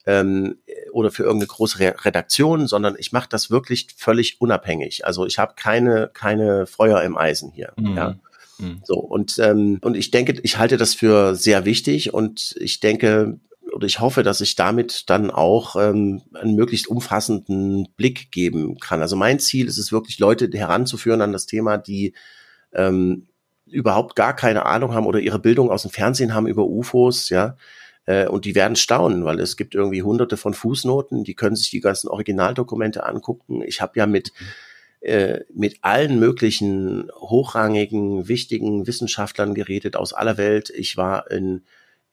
ähm, 0.06 0.58
oder 0.92 1.10
für 1.10 1.24
irgendeine 1.24 1.48
große 1.48 1.80
Re 1.80 1.94
Redaktion, 2.04 2.66
sondern 2.66 2.94
ich 2.98 3.12
mache 3.12 3.28
das 3.28 3.50
wirklich 3.50 3.88
völlig 3.96 4.40
unabhängig. 4.40 5.04
Also 5.04 5.26
ich 5.26 5.38
habe 5.38 5.54
keine 5.56 6.10
keine 6.14 6.66
Feuer 6.66 7.02
im 7.02 7.16
Eisen 7.16 7.50
hier. 7.50 7.72
Mhm. 7.76 7.96
Ja. 7.96 8.16
Mhm. 8.58 8.80
So 8.84 8.94
und 8.94 9.38
ähm, 9.38 9.78
und 9.82 9.96
ich 9.96 10.12
denke, 10.12 10.40
ich 10.42 10.58
halte 10.58 10.76
das 10.76 10.94
für 10.94 11.34
sehr 11.34 11.64
wichtig 11.64 12.14
und 12.14 12.54
ich 12.60 12.80
denke 12.80 13.38
oder 13.76 13.86
ich 13.86 14.00
hoffe, 14.00 14.22
dass 14.22 14.40
ich 14.40 14.56
damit 14.56 15.10
dann 15.10 15.30
auch 15.30 15.76
ähm, 15.76 16.22
einen 16.32 16.56
möglichst 16.56 16.88
umfassenden 16.88 17.86
Blick 17.94 18.32
geben 18.32 18.78
kann. 18.78 19.02
Also 19.02 19.16
mein 19.16 19.38
Ziel 19.38 19.68
ist 19.68 19.76
es 19.76 19.92
wirklich, 19.92 20.18
Leute 20.18 20.48
heranzuführen 20.50 21.20
an 21.20 21.32
das 21.32 21.44
Thema, 21.44 21.76
die 21.76 22.14
ähm, 22.72 23.28
überhaupt 23.66 24.16
gar 24.16 24.34
keine 24.34 24.64
Ahnung 24.64 24.94
haben 24.94 25.06
oder 25.06 25.20
ihre 25.20 25.38
Bildung 25.38 25.70
aus 25.70 25.82
dem 25.82 25.90
Fernsehen 25.90 26.32
haben 26.32 26.46
über 26.46 26.64
UFOs, 26.64 27.28
ja. 27.28 27.58
Äh, 28.06 28.28
und 28.28 28.46
die 28.46 28.54
werden 28.54 28.76
staunen, 28.76 29.26
weil 29.26 29.40
es 29.40 29.58
gibt 29.58 29.74
irgendwie 29.74 30.02
hunderte 30.02 30.38
von 30.38 30.54
Fußnoten, 30.54 31.22
die 31.22 31.34
können 31.34 31.56
sich 31.56 31.68
die 31.68 31.80
ganzen 31.80 32.08
Originaldokumente 32.08 33.04
angucken. 33.04 33.62
Ich 33.62 33.82
habe 33.82 33.92
ja 33.96 34.06
mit 34.06 34.32
äh, 35.00 35.40
mit 35.54 35.78
allen 35.82 36.18
möglichen 36.18 37.10
hochrangigen, 37.14 38.26
wichtigen 38.26 38.86
Wissenschaftlern 38.86 39.52
geredet 39.54 39.96
aus 39.96 40.14
aller 40.14 40.38
Welt. 40.38 40.70
Ich 40.70 40.96
war 40.96 41.30
in 41.30 41.62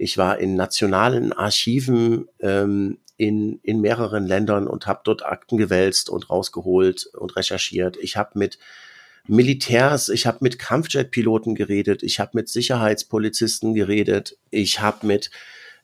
ich 0.03 0.17
war 0.17 0.37
in 0.37 0.55
nationalen 0.55 1.31
Archiven 1.31 2.27
ähm, 2.41 2.97
in, 3.15 3.59
in 3.63 3.79
mehreren 3.79 4.27
Ländern 4.27 4.67
und 4.67 4.85
habe 4.85 4.99
dort 5.05 5.25
Akten 5.25 5.57
gewälzt 5.57 6.09
und 6.09 6.29
rausgeholt 6.29 7.05
und 7.13 7.37
recherchiert. 7.37 7.95
Ich 7.97 8.17
habe 8.17 8.37
mit 8.37 8.59
Militärs, 9.27 10.09
ich 10.09 10.25
habe 10.25 10.39
mit 10.41 10.59
Kampfjet-Piloten 10.59 11.55
geredet, 11.55 12.03
ich 12.03 12.19
habe 12.19 12.31
mit 12.33 12.49
Sicherheitspolizisten 12.49 13.73
geredet, 13.73 14.37
ich 14.49 14.81
habe 14.81 15.07
mit 15.07 15.31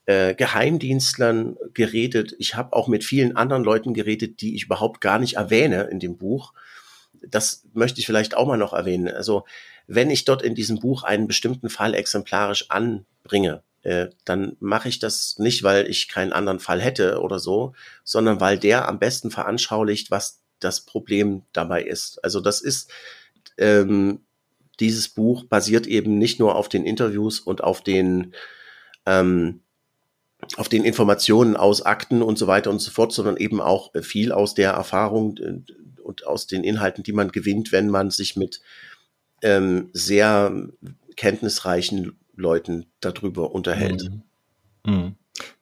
äh, 0.05 0.36
Geheimdienstlern 0.36 1.55
geredet, 1.73 2.36
ich 2.39 2.55
habe 2.55 2.73
auch 2.73 2.89
mit 2.89 3.05
vielen 3.05 3.38
anderen 3.38 3.63
Leuten 3.63 3.93
geredet, 3.93 4.41
die 4.41 4.55
ich 4.55 4.65
überhaupt 4.65 4.99
gar 4.99 5.19
nicht 5.19 5.38
erwähne 5.38 5.84
in 5.84 6.01
dem 6.01 6.17
Buch. 6.17 6.51
Das 7.25 7.63
möchte 7.73 8.01
ich 8.01 8.05
vielleicht 8.05 8.36
auch 8.36 8.47
mal 8.47 8.58
noch 8.58 8.73
erwähnen. 8.73 9.08
Also 9.08 9.45
wenn 9.88 10.10
ich 10.10 10.25
dort 10.25 10.41
in 10.41 10.55
diesem 10.55 10.79
Buch 10.79 11.03
einen 11.03 11.27
bestimmten 11.27 11.69
Fall 11.69 11.93
exemplarisch 11.93 12.69
anbringe, 12.69 13.63
äh, 13.84 14.08
dann 14.26 14.58
mache 14.60 14.89
ich 14.89 15.00
das 15.00 15.38
nicht, 15.39 15.63
weil 15.63 15.89
ich 15.89 16.08
keinen 16.08 16.34
anderen 16.34 16.60
Fall 16.60 16.82
hätte 16.82 17.22
oder 17.22 17.39
so, 17.39 17.74
sondern 18.04 18.42
weil 18.42 18.58
der 18.58 18.88
am 18.88 19.00
besten 19.00 19.32
veranschaulicht, 19.32 20.12
was 20.12 20.42
das 20.60 20.82
Problem 20.82 21.44
dabei 21.54 21.84
ist. 21.84 22.24
Also 22.24 22.42
das 22.42 22.62
ist 22.62 22.92
ähm, 23.58 24.22
dieses 24.80 25.10
Buch 25.10 25.44
basiert 25.46 25.88
eben 25.88 26.18
nicht 26.18 26.39
nur 26.39 26.56
auf 26.56 26.70
den 26.70 26.86
Interviews 26.86 27.39
und 27.39 27.63
auf 27.63 27.82
den 27.82 28.34
ähm, 29.06 29.62
auf 30.56 30.70
den 30.70 30.86
Informationen 30.86 31.58
aus 31.58 31.82
Akten 31.82 32.22
und 32.22 32.38
so 32.38 32.48
weiter 32.48 32.70
und 32.70 32.80
so 32.80 32.92
fort, 32.92 33.12
sondern 33.12 33.36
eben 33.38 33.60
auch 33.60 33.92
viel 34.02 34.32
aus 34.32 34.54
der 34.54 34.72
Erfahrung 34.72 35.38
äh, 35.38 35.62
und 36.02 36.26
aus 36.26 36.48
den 36.48 36.63
Inhalten, 36.63 37.04
die 37.04 37.13
man 37.13 37.32
gewinnt, 37.32 37.72
wenn 37.72 37.89
man 37.89 38.10
sich 38.10 38.36
mit 38.36 38.62
ähm, 39.42 39.89
sehr 39.94 40.70
kenntnisreichen 41.15 42.18
Leuten 42.39 42.88
darüber 43.02 43.52
unterhält. 43.52 44.10
Mhm. 44.86 44.93
Mhm. 44.93 45.15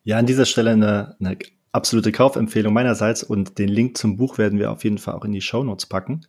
Ja, 0.04 0.18
an 0.18 0.26
dieser 0.26 0.46
Stelle 0.46 0.72
eine, 0.72 1.16
eine 1.20 1.38
absolute 1.72 2.12
Kaufempfehlung 2.12 2.74
meinerseits 2.74 3.24
und 3.24 3.60
den 3.60 3.70
Link 3.70 3.98
zum 3.98 4.18
Buch 4.18 4.38
werden 4.38 4.60
wir 4.60 4.72
auf 4.72 4.84
jeden 4.84 4.98
Fall 4.98 5.16
auch 5.16 5.26
in 5.26 5.32
die 5.32 5.42
Show 5.42 5.64
Notes 5.64 5.86
packen. 5.86 6.26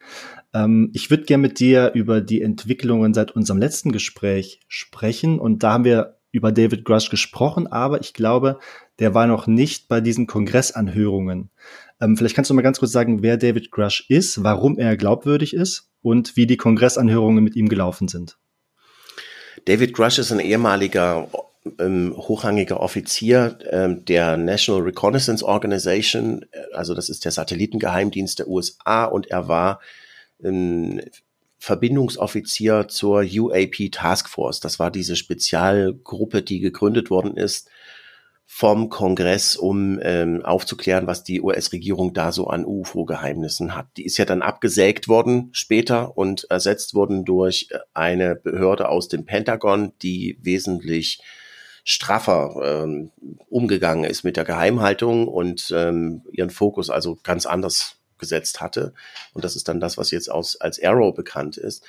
Ähm, 0.53 0.91
ich 0.93 1.11
würde 1.11 1.25
gerne 1.25 1.43
mit 1.43 1.61
dir 1.61 1.93
über 1.95 2.21
die 2.21 2.43
Entwicklungen 2.43 3.15
seit 3.15 3.31
unserem 3.33 3.59
letzten 3.59 3.93
Gespräch 3.93 4.61
sprechen 4.69 5.39
und 5.39 5.63
da 5.63 5.73
haben 5.73 5.85
wir 5.85 6.19
über 6.31 6.53
David 6.53 6.85
Grush 6.85 7.09
gesprochen, 7.09 7.67
aber 7.67 8.01
ich 8.01 8.13
glaube, 8.13 8.59
der 8.99 9.15
war 9.15 9.27
noch 9.27 9.47
nicht 9.47 9.89
bei 9.89 10.01
diesen 10.01 10.27
Kongressanhörungen. 10.27 11.51
Ähm, 12.01 12.17
vielleicht 12.17 12.35
kannst 12.35 12.51
du 12.51 12.55
mal 12.55 12.63
ganz 12.63 12.79
kurz 12.79 12.93
sagen, 12.93 13.23
wer 13.23 13.37
David 13.37 13.71
Grush 13.71 14.05
ist, 14.09 14.43
warum 14.45 14.79
er 14.79 14.97
glaubwürdig 14.97 15.55
ist 15.55 15.91
und 16.03 16.37
wie 16.37 16.47
die 16.47 16.57
Kongressanhörungen 16.59 17.43
mit 17.43 17.57
ihm 17.57 17.69
gelaufen 17.69 18.09
sind. 18.09 18.39
David 19.65 19.95
Grush 19.95 20.19
ist 20.19 20.33
ein 20.33 20.41
ehemaliger 20.41 21.29
ähm, 21.79 22.15
hochrangiger 22.17 22.81
Offizier 22.81 23.59
ähm, 23.71 24.05
der 24.05 24.37
National 24.37 24.83
Reconnaissance 24.83 25.45
Organization, 25.45 26.45
also 26.73 26.95
das 26.95 27.09
ist 27.09 27.25
der 27.25 27.33
Satellitengeheimdienst 27.33 28.39
der 28.39 28.49
USA 28.49 29.05
und 29.05 29.31
er 29.31 29.49
war 29.49 29.81
ähm, 30.43 31.01
Verbindungsoffizier 31.59 32.87
zur 32.89 33.25
UAP 33.29 33.91
Task 33.91 34.29
Force. 34.29 34.61
Das 34.61 34.79
war 34.79 34.91
diese 34.91 35.17
Spezialgruppe, 35.17 36.43
die 36.43 36.61
gegründet 36.61 37.11
worden 37.11 37.37
ist 37.37 37.69
vom 38.51 38.89
Kongress, 38.89 39.57
um 39.57 40.01
ähm, 40.03 40.43
aufzuklären, 40.43 41.07
was 41.07 41.23
die 41.23 41.43
US-Regierung 41.43 42.15
da 42.15 42.33
so 42.33 42.47
an 42.47 42.65
UFO-Geheimnissen 42.65 43.77
hat. 43.77 43.87
Die 43.99 44.07
ist 44.07 44.17
ja 44.17 44.25
dann 44.25 44.41
abgesägt 44.41 45.07
worden 45.07 45.51
später 45.53 46.17
und 46.17 46.47
ersetzt 46.51 46.95
worden 46.95 47.27
durch 47.27 47.69
eine 47.93 48.35
Behörde 48.35 48.89
aus 48.89 49.09
dem 49.09 49.27
Pentagon, 49.27 49.93
die 50.01 50.39
wesentlich 50.41 51.21
straffer 51.85 52.85
ähm, 52.85 53.11
umgegangen 53.51 54.05
ist 54.05 54.25
mit 54.25 54.39
der 54.39 54.45
Geheimhaltung 54.45 55.29
und 55.29 55.71
ähm, 55.77 56.23
ihren 56.33 56.51
Fokus 56.51 56.89
also 56.89 57.19
ganz 57.23 57.45
anders 57.45 57.97
gesetzt 58.17 58.63
hatte. 58.63 58.95
Und 59.35 59.45
das 59.45 59.57
ist 59.57 59.69
dann 59.69 59.79
das, 59.79 59.99
was 59.99 60.11
jetzt 60.11 60.31
aus, 60.31 60.57
als 60.57 60.83
Arrow 60.83 61.15
bekannt 61.15 61.59
ist. 61.59 61.85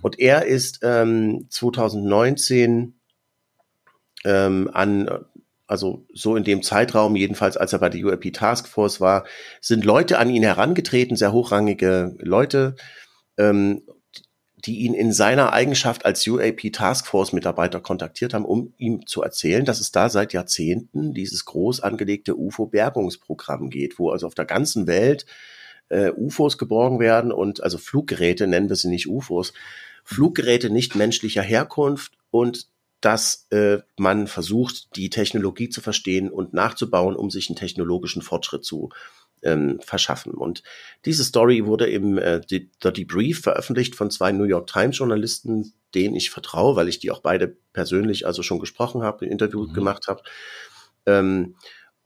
Und 0.00 0.18
er 0.18 0.46
ist 0.46 0.80
ähm, 0.82 1.46
2019 1.50 2.94
ähm, 4.24 4.70
an, 4.72 5.26
also 5.68 6.06
so 6.12 6.34
in 6.34 6.44
dem 6.44 6.62
Zeitraum, 6.62 7.14
jedenfalls 7.14 7.56
als 7.56 7.72
er 7.72 7.78
bei 7.78 7.90
der 7.90 8.04
UAP 8.04 8.32
Task 8.32 8.66
Force 8.66 9.00
war, 9.00 9.24
sind 9.60 9.84
Leute 9.84 10.18
an 10.18 10.30
ihn 10.30 10.42
herangetreten, 10.42 11.16
sehr 11.16 11.32
hochrangige 11.32 12.16
Leute, 12.18 12.74
ähm, 13.36 13.82
die 14.64 14.78
ihn 14.78 14.94
in 14.94 15.12
seiner 15.12 15.52
Eigenschaft 15.52 16.04
als 16.04 16.26
UAP 16.26 16.72
Taskforce 16.72 17.32
Mitarbeiter 17.32 17.80
kontaktiert 17.80 18.34
haben, 18.34 18.44
um 18.44 18.72
ihm 18.78 19.06
zu 19.06 19.22
erzählen, 19.22 19.64
dass 19.64 19.78
es 19.78 19.92
da 19.92 20.08
seit 20.08 20.32
Jahrzehnten 20.32 21.14
dieses 21.14 21.44
groß 21.44 21.80
angelegte 21.80 22.36
UFO-Bergungsprogramm 22.36 23.70
geht, 23.70 23.98
wo 23.98 24.10
also 24.10 24.26
auf 24.26 24.34
der 24.34 24.46
ganzen 24.46 24.86
Welt 24.86 25.26
äh, 25.90 26.10
UFOs 26.10 26.58
geborgen 26.58 26.98
werden 26.98 27.30
und 27.30 27.62
also 27.62 27.78
Fluggeräte, 27.78 28.46
nennen 28.46 28.68
wir 28.68 28.76
sie 28.76 28.88
nicht 28.88 29.06
UFOs, 29.06 29.52
Fluggeräte 30.02 30.70
nicht 30.70 30.96
menschlicher 30.96 31.42
Herkunft 31.42 32.14
und 32.30 32.68
dass 33.00 33.46
äh, 33.50 33.78
man 33.96 34.26
versucht, 34.26 34.96
die 34.96 35.10
Technologie 35.10 35.68
zu 35.68 35.80
verstehen 35.80 36.30
und 36.30 36.52
nachzubauen, 36.52 37.14
um 37.14 37.30
sich 37.30 37.48
einen 37.48 37.56
technologischen 37.56 38.22
Fortschritt 38.22 38.64
zu 38.64 38.90
ähm, 39.42 39.78
verschaffen. 39.80 40.32
Und 40.32 40.62
diese 41.04 41.24
Story 41.24 41.64
wurde 41.64 41.86
im 41.88 42.18
äh, 42.18 42.40
The 42.48 42.68
Debrief 42.82 43.42
veröffentlicht 43.42 43.94
von 43.94 44.10
zwei 44.10 44.32
New 44.32 44.44
York 44.44 44.66
Times 44.66 44.98
Journalisten, 44.98 45.72
denen 45.94 46.16
ich 46.16 46.30
vertraue, 46.30 46.76
weil 46.76 46.88
ich 46.88 46.98
die 46.98 47.10
auch 47.10 47.20
beide 47.20 47.56
persönlich 47.72 48.26
also 48.26 48.42
schon 48.42 48.58
gesprochen 48.58 49.02
habe, 49.02 49.24
ein 49.24 49.30
Interview 49.30 49.64
mhm. 49.64 49.72
gemacht 49.72 50.08
habe. 50.08 50.22
Ähm, 51.06 51.54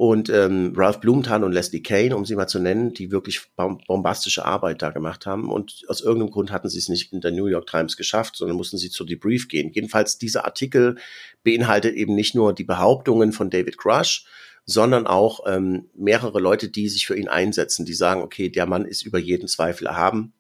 und 0.02 0.30
ähm, 0.30 0.72
Ralph 0.76 0.98
Blumenthal 0.98 1.44
und 1.44 1.52
Leslie 1.52 1.80
Kane, 1.80 2.16
um 2.16 2.24
sie 2.24 2.34
mal 2.34 2.48
zu 2.48 2.58
nennen, 2.58 2.92
die 2.92 3.12
wirklich 3.12 3.40
bombastische 3.54 4.44
Arbeit 4.44 4.82
da 4.82 4.90
gemacht 4.90 5.26
haben. 5.26 5.48
Und 5.48 5.84
aus 5.86 6.00
irgendeinem 6.00 6.32
Grund 6.32 6.50
hatten 6.50 6.68
sie 6.68 6.80
es 6.80 6.88
nicht 6.88 7.12
in 7.12 7.20
der 7.20 7.30
New 7.30 7.46
York 7.46 7.68
Times 7.68 7.96
geschafft, 7.96 8.34
sondern 8.34 8.56
mussten 8.56 8.78
sie 8.78 8.90
zur 8.90 9.06
Debrief 9.06 9.46
gehen. 9.46 9.70
Jedenfalls, 9.72 10.18
dieser 10.18 10.44
Artikel 10.44 10.96
beinhaltet 11.44 11.94
eben 11.94 12.16
nicht 12.16 12.34
nur 12.34 12.52
die 12.52 12.64
Behauptungen 12.64 13.30
von 13.30 13.48
David 13.48 13.78
Crush, 13.78 14.26
sondern 14.66 15.06
auch 15.06 15.46
ähm, 15.46 15.88
mehrere 15.94 16.40
Leute, 16.40 16.68
die 16.68 16.88
sich 16.88 17.06
für 17.06 17.16
ihn 17.16 17.28
einsetzen, 17.28 17.86
die 17.86 17.94
sagen, 17.94 18.22
okay, 18.22 18.48
der 18.48 18.66
Mann 18.66 18.86
ist 18.86 19.02
über 19.02 19.20
jeden 19.20 19.46
Zweifel 19.46 19.86
erhaben. 19.86 20.32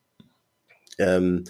Ähm, 0.98 1.44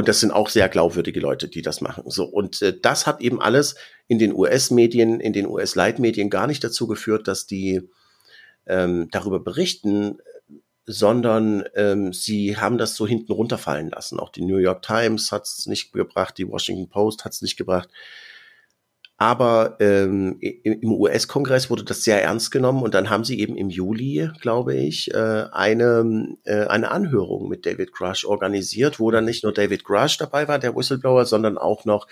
und 0.00 0.08
das 0.08 0.20
sind 0.20 0.30
auch 0.30 0.48
sehr 0.48 0.68
glaubwürdige 0.68 1.20
Leute, 1.20 1.46
die 1.46 1.62
das 1.62 1.80
machen. 1.80 2.04
So 2.06 2.24
und 2.24 2.62
äh, 2.62 2.78
das 2.80 3.06
hat 3.06 3.20
eben 3.20 3.40
alles 3.40 3.76
in 4.08 4.18
den 4.18 4.34
US-Medien, 4.34 5.20
in 5.20 5.32
den 5.32 5.46
US-Leitmedien 5.46 6.30
gar 6.30 6.46
nicht 6.46 6.64
dazu 6.64 6.86
geführt, 6.86 7.28
dass 7.28 7.46
die 7.46 7.82
ähm, 8.66 9.08
darüber 9.10 9.40
berichten, 9.40 10.18
sondern 10.86 11.64
ähm, 11.74 12.12
sie 12.12 12.56
haben 12.56 12.78
das 12.78 12.96
so 12.96 13.06
hinten 13.06 13.32
runterfallen 13.32 13.90
lassen. 13.90 14.18
Auch 14.18 14.30
die 14.30 14.42
New 14.42 14.56
York 14.56 14.82
Times 14.82 15.32
hat 15.32 15.44
es 15.44 15.66
nicht 15.66 15.92
gebracht, 15.92 16.38
die 16.38 16.48
Washington 16.48 16.88
Post 16.88 17.24
hat 17.24 17.32
es 17.32 17.42
nicht 17.42 17.56
gebracht. 17.56 17.90
Aber 19.20 19.76
ähm, 19.80 20.38
im 20.40 20.94
US-Kongress 20.94 21.68
wurde 21.68 21.84
das 21.84 22.04
sehr 22.04 22.22
ernst 22.22 22.50
genommen 22.50 22.82
und 22.82 22.94
dann 22.94 23.10
haben 23.10 23.22
sie 23.22 23.38
eben 23.38 23.54
im 23.54 23.68
Juli, 23.68 24.30
glaube 24.40 24.74
ich, 24.74 25.12
äh, 25.12 25.44
eine, 25.52 26.38
äh, 26.44 26.64
eine 26.64 26.90
Anhörung 26.90 27.46
mit 27.46 27.66
David 27.66 27.92
Grush 27.92 28.24
organisiert, 28.24 28.98
wo 28.98 29.10
dann 29.10 29.26
nicht 29.26 29.44
nur 29.44 29.52
David 29.52 29.84
Grush 29.84 30.16
dabei 30.16 30.48
war, 30.48 30.58
der 30.58 30.74
Whistleblower, 30.74 31.26
sondern 31.26 31.58
auch 31.58 31.84
noch 31.84 32.06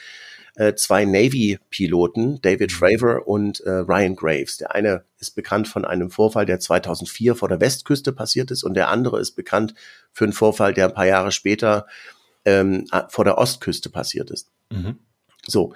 äh, 0.56 0.74
zwei 0.74 1.06
Navy-Piloten, 1.06 2.42
David 2.42 2.72
Fravor 2.72 3.26
und 3.26 3.60
äh, 3.60 3.70
Ryan 3.70 4.14
Graves. 4.14 4.58
Der 4.58 4.74
eine 4.74 5.04
ist 5.18 5.34
bekannt 5.34 5.66
von 5.66 5.86
einem 5.86 6.10
Vorfall, 6.10 6.44
der 6.44 6.60
2004 6.60 7.36
vor 7.36 7.48
der 7.48 7.62
Westküste 7.62 8.12
passiert 8.12 8.50
ist 8.50 8.64
und 8.64 8.74
der 8.74 8.90
andere 8.90 9.18
ist 9.18 9.32
bekannt 9.32 9.72
für 10.12 10.24
einen 10.24 10.34
Vorfall, 10.34 10.74
der 10.74 10.88
ein 10.88 10.94
paar 10.94 11.06
Jahre 11.06 11.32
später 11.32 11.86
ähm, 12.44 12.84
vor 13.08 13.24
der 13.24 13.38
Ostküste 13.38 13.88
passiert 13.88 14.30
ist. 14.30 14.50
Mhm. 14.70 14.98
So. 15.46 15.72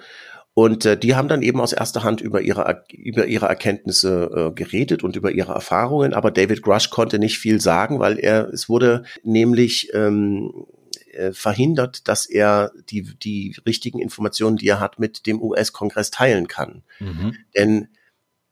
Und 0.55 0.85
äh, 0.85 0.97
die 0.97 1.15
haben 1.15 1.27
dann 1.27 1.41
eben 1.41 1.59
aus 1.59 1.73
erster 1.73 2.03
Hand 2.03 2.21
über 2.21 2.41
ihre, 2.41 2.83
über 2.91 3.25
ihre 3.25 3.47
Erkenntnisse 3.47 4.51
äh, 4.51 4.53
geredet 4.53 5.03
und 5.03 5.15
über 5.15 5.31
ihre 5.31 5.53
Erfahrungen. 5.53 6.13
Aber 6.13 6.29
David 6.29 6.61
Grush 6.61 6.91
konnte 6.91 7.17
nicht 7.17 7.39
viel 7.39 7.59
sagen, 7.59 7.99
weil 7.99 8.19
er, 8.19 8.49
es 8.49 8.69
wurde 8.69 9.03
nämlich 9.23 9.89
ähm, 9.93 10.65
äh, 11.13 11.33
verhindert, 11.33 12.07
dass 12.07 12.27
er 12.27 12.71
die, 12.89 13.01
die 13.17 13.55
richtigen 13.65 13.99
Informationen, 13.99 14.57
die 14.57 14.67
er 14.67 14.79
hat, 14.79 14.99
mit 14.99 15.25
dem 15.25 15.41
US-Kongress 15.41 16.11
teilen 16.11 16.47
kann. 16.47 16.83
Mhm. 16.99 17.35
Denn 17.55 17.87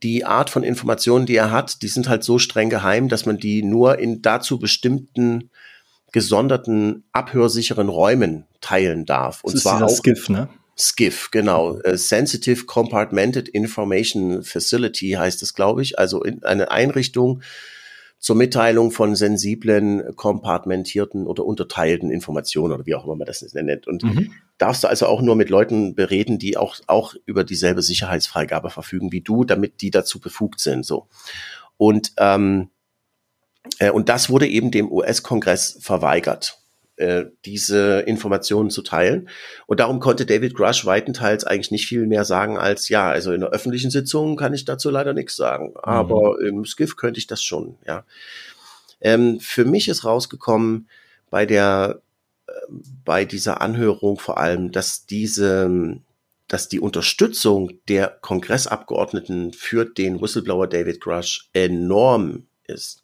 die 0.02 0.26
Art 0.26 0.50
von 0.50 0.64
Informationen, 0.64 1.28
die 1.28 1.36
er 1.36 1.52
hat, 1.52 1.84
die 1.84 1.88
sind 1.88 2.10
halt 2.10 2.24
so 2.24 2.40
streng 2.40 2.72
geheim, 2.72 3.10
dass 3.10 3.28
man 3.28 3.38
die 3.38 3.62
nur 3.62 4.00
in 4.00 4.24
dazu 4.24 4.58
bestimmten 4.58 5.52
gesonderten 6.12 7.04
abhörsicheren 7.12 7.90
Räumen 7.90 8.46
teilen 8.60 9.06
darf. 9.06 9.44
Und 9.44 9.54
das 9.54 9.64
zwar 9.64 9.84
auch 9.84 9.90
SCIF, 9.90 10.30
ne? 10.30 10.50
SCIF, 10.78 11.30
genau. 11.32 11.80
Uh, 11.86 11.96
Sensitive 11.96 12.66
Compartmented 12.66 13.50
Information 13.50 14.44
Facility 14.44 15.12
heißt 15.12 15.44
es, 15.44 15.54
glaube 15.54 15.82
ich. 15.82 16.00
Also 16.00 16.24
in 16.24 16.44
eine 16.44 16.72
Einrichtung 16.72 17.42
zur 18.22 18.36
Mitteilung 18.36 18.92
von 18.92 19.16
sensiblen, 19.16 20.16
kompartmentierten 20.16 21.26
oder 21.26 21.44
unterteilten 21.44 22.12
Informationen 22.12 22.72
oder 22.72 22.86
wie 22.86 22.94
auch 22.94 23.04
immer 23.04 23.16
man 23.16 23.26
das 23.26 23.42
nennt. 23.54 23.88
Und 23.88 24.04
mhm. 24.04 24.32
darfst 24.60 24.84
du 24.84 24.88
also 24.88 25.08
auch 25.08 25.22
nur 25.22 25.36
mit 25.36 25.50
Leuten 25.50 25.96
bereden, 25.96 26.38
die 26.38 26.56
auch, 26.56 26.76
auch 26.86 27.16
über 27.26 27.44
dieselbe 27.44 27.82
Sicherheitsfreigabe 27.82 28.70
verfügen 28.70 29.12
wie 29.12 29.22
du, 29.22 29.44
damit 29.44 29.82
die 29.82 29.90
dazu 29.90 30.20
befugt 30.20 30.60
sind. 30.60 30.86
So. 30.86 31.08
Und, 31.78 32.14
ähm, 32.18 32.70
äh, 33.80 33.90
und 33.90 34.08
das 34.08 34.30
wurde 34.30 34.48
eben 34.48 34.70
dem 34.70 34.92
US-Kongress 34.92 35.80
verweigert. 35.82 36.61
Äh, 37.02 37.32
diese 37.46 38.02
Informationen 38.02 38.70
zu 38.70 38.84
teilen. 38.84 39.28
Und 39.66 39.80
darum 39.80 40.00
konnte 40.00 40.28
David 40.28 40.54
Grush 40.54 40.86
weitenteils 40.86 41.44
eigentlich 41.44 41.72
nicht 41.72 41.88
viel 41.88 42.06
mehr 42.06 42.26
sagen 42.26 42.60
als, 42.60 42.90
ja, 42.90 43.10
also 43.10 43.32
in 43.32 43.42
der 43.42 43.50
öffentlichen 43.50 43.90
Sitzung 43.90 44.36
kann 44.36 44.54
ich 44.54 44.66
dazu 44.66 44.92
leider 44.92 45.14
nichts 45.14 45.36
sagen, 45.36 45.74
aber 45.82 46.38
mhm. 46.40 46.48
im 46.48 46.66
Skiff 46.66 46.98
könnte 46.98 47.18
ich 47.18 47.26
das 47.26 47.42
schon, 47.42 47.76
ja. 47.88 48.06
Ähm, 49.02 49.40
für 49.40 49.66
mich 49.66 49.88
ist 49.88 50.06
rausgekommen 50.06 50.90
bei 51.32 51.48
der, 51.48 52.02
äh, 52.46 52.52
bei 53.04 53.26
dieser 53.26 53.62
Anhörung 53.62 54.20
vor 54.20 54.38
allem, 54.38 54.72
dass 54.72 55.08
diese, 55.08 55.98
dass 56.48 56.70
die 56.70 56.80
Unterstützung 56.80 57.72
der 57.88 58.10
Kongressabgeordneten 58.22 59.54
für 59.54 59.86
den 59.86 60.22
Whistleblower 60.22 60.68
David 60.68 61.02
Grush 61.02 61.50
enorm 61.54 62.46
ist. 62.68 63.04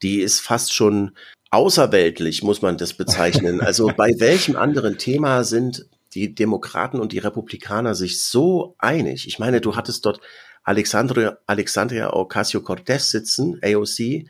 Die 0.00 0.20
ist 0.20 0.40
fast 0.40 0.72
schon 0.72 1.12
außerweltlich, 1.54 2.42
muss 2.42 2.62
man 2.62 2.76
das 2.76 2.94
bezeichnen. 2.94 3.60
Also 3.64 3.90
bei 3.96 4.10
welchem 4.18 4.56
anderen 4.56 4.98
Thema 4.98 5.44
sind 5.44 5.86
die 6.12 6.34
Demokraten 6.34 7.00
und 7.00 7.12
die 7.12 7.18
Republikaner 7.18 7.94
sich 7.94 8.22
so 8.22 8.74
einig? 8.78 9.26
Ich 9.26 9.38
meine, 9.38 9.60
du 9.60 9.76
hattest 9.76 10.04
dort 10.04 10.20
Alexandria, 10.64 11.38
Alexandria 11.46 12.12
Ocasio-Cortez 12.12 13.10
sitzen, 13.10 13.60
AOC, 13.62 14.26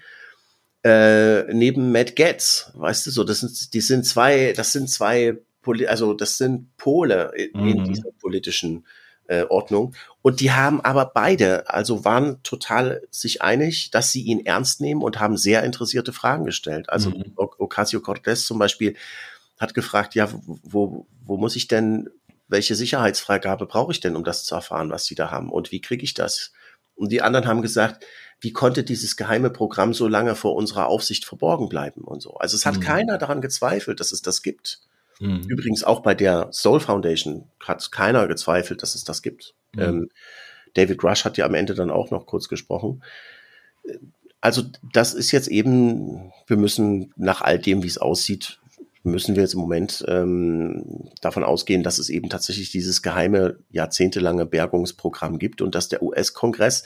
äh, 0.84 1.54
neben 1.54 1.92
Matt 1.92 2.14
Getz, 2.14 2.70
weißt 2.74 3.06
du 3.06 3.10
so, 3.10 3.24
das 3.24 3.40
sind, 3.40 3.72
die 3.72 3.80
sind 3.80 4.04
zwei, 4.04 4.52
das 4.52 4.72
sind 4.72 4.90
zwei, 4.90 5.38
also 5.87 6.12
das 6.12 6.37
sind 6.37 6.76
Pole 6.76 7.32
in, 7.37 7.60
mhm. 7.60 7.68
in 7.68 7.84
dieser 7.84 8.10
politischen 8.20 8.84
äh, 9.26 9.44
Ordnung. 9.44 9.94
Und 10.22 10.40
die 10.40 10.52
haben 10.52 10.80
aber 10.80 11.06
beide, 11.14 11.68
also 11.68 12.04
waren 12.04 12.42
total 12.42 13.02
sich 13.10 13.42
einig, 13.42 13.90
dass 13.90 14.12
sie 14.12 14.22
ihn 14.22 14.44
ernst 14.44 14.80
nehmen 14.80 15.02
und 15.02 15.20
haben 15.20 15.37
sehr 15.37 15.62
interessierte 15.62 16.12
Fragen 16.12 16.44
gestellt. 16.44 16.88
Also 16.88 17.10
mhm. 17.10 17.32
Ocasio-Cortez 17.37 18.46
zum 18.46 18.58
Beispiel 18.58 18.96
hat 19.58 19.74
gefragt, 19.74 20.14
ja, 20.14 20.28
wo, 20.46 21.06
wo 21.24 21.37
muss 21.37 21.56
ich 21.56 21.68
denn, 21.68 22.08
welche 22.48 22.74
Sicherheitsfreigabe 22.74 23.66
brauche 23.66 23.92
ich 23.92 24.00
denn, 24.00 24.16
um 24.16 24.24
das 24.24 24.44
zu 24.44 24.54
erfahren, 24.54 24.90
was 24.90 25.06
sie 25.06 25.14
da 25.14 25.30
haben? 25.30 25.50
Und 25.50 25.72
wie 25.72 25.80
kriege 25.80 26.04
ich 26.04 26.14
das? 26.14 26.52
Und 26.94 27.10
die 27.10 27.22
anderen 27.22 27.46
haben 27.46 27.62
gesagt, 27.62 28.04
wie 28.40 28.52
konnte 28.52 28.84
dieses 28.84 29.16
geheime 29.16 29.50
Programm 29.50 29.94
so 29.94 30.06
lange 30.06 30.34
vor 30.34 30.54
unserer 30.54 30.87
Aufsicht 30.87 31.24
verborgen 31.24 31.68
bleiben 31.68 32.02
und 32.02 32.20
so. 32.20 32.34
Also 32.34 32.56
es 32.56 32.66
hat 32.66 32.76
mhm. 32.76 32.80
keiner 32.80 33.18
daran 33.18 33.40
gezweifelt, 33.40 34.00
dass 34.00 34.12
es 34.12 34.22
das 34.22 34.42
gibt. 34.42 34.80
Mhm. 35.20 35.44
Übrigens 35.48 35.85
auch 35.85 36.00
bei 36.00 36.14
der 36.14 36.48
Soul 36.53 36.81
Foundation 36.81 37.48
hat 37.61 37.90
keiner 37.92 38.27
gezweifelt, 38.27 38.83
dass 38.83 38.94
es 38.94 39.05
das 39.05 39.22
gibt. 39.22 39.55
Mhm. 39.74 39.83
Ähm, 39.83 40.09
David 40.74 41.03
Rush 41.05 41.24
hat 41.24 41.37
ja 41.37 41.46
am 41.46 41.55
Ende 41.55 41.74
dann 41.74 41.90
auch 41.90 42.11
noch 42.11 42.27
kurz 42.27 42.48
gesprochen. 42.48 43.03
Also 44.40 44.62
das 44.92 45.14
ist 45.14 45.31
jetzt 45.31 45.48
eben, 45.48 46.33
wir 46.46 46.57
müssen 46.57 47.12
nach 47.16 47.42
all 47.42 47.59
dem, 47.59 47.83
wie 47.83 47.88
es 47.88 47.98
aussieht, 47.98 48.59
müssen 49.05 49.37
wir 49.37 49.42
jetzt 49.42 49.55
im 49.55 49.61
Moment 49.61 50.05
ähm, 50.09 51.11
davon 51.20 51.44
ausgehen, 51.44 51.83
dass 51.83 51.98
es 51.98 52.09
eben 52.09 52.31
tatsächlich 52.31 52.70
dieses 52.70 53.03
geheime, 53.03 53.59
jahrzehntelange 53.70 54.46
Bergungsprogramm 54.46 55.38
gibt 55.38 55.61
und 55.61 55.74
dass 55.74 55.88
der 55.88 56.03
US-Kongress 56.03 56.85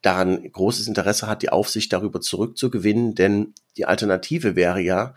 daran 0.00 0.50
großes 0.50 0.88
Interesse 0.88 1.28
hat, 1.28 1.42
die 1.42 1.50
Aufsicht 1.50 1.92
darüber 1.92 2.20
zurückzugewinnen, 2.20 3.14
denn 3.14 3.54
die 3.76 3.84
Alternative 3.84 4.56
wäre 4.56 4.80
ja, 4.80 5.14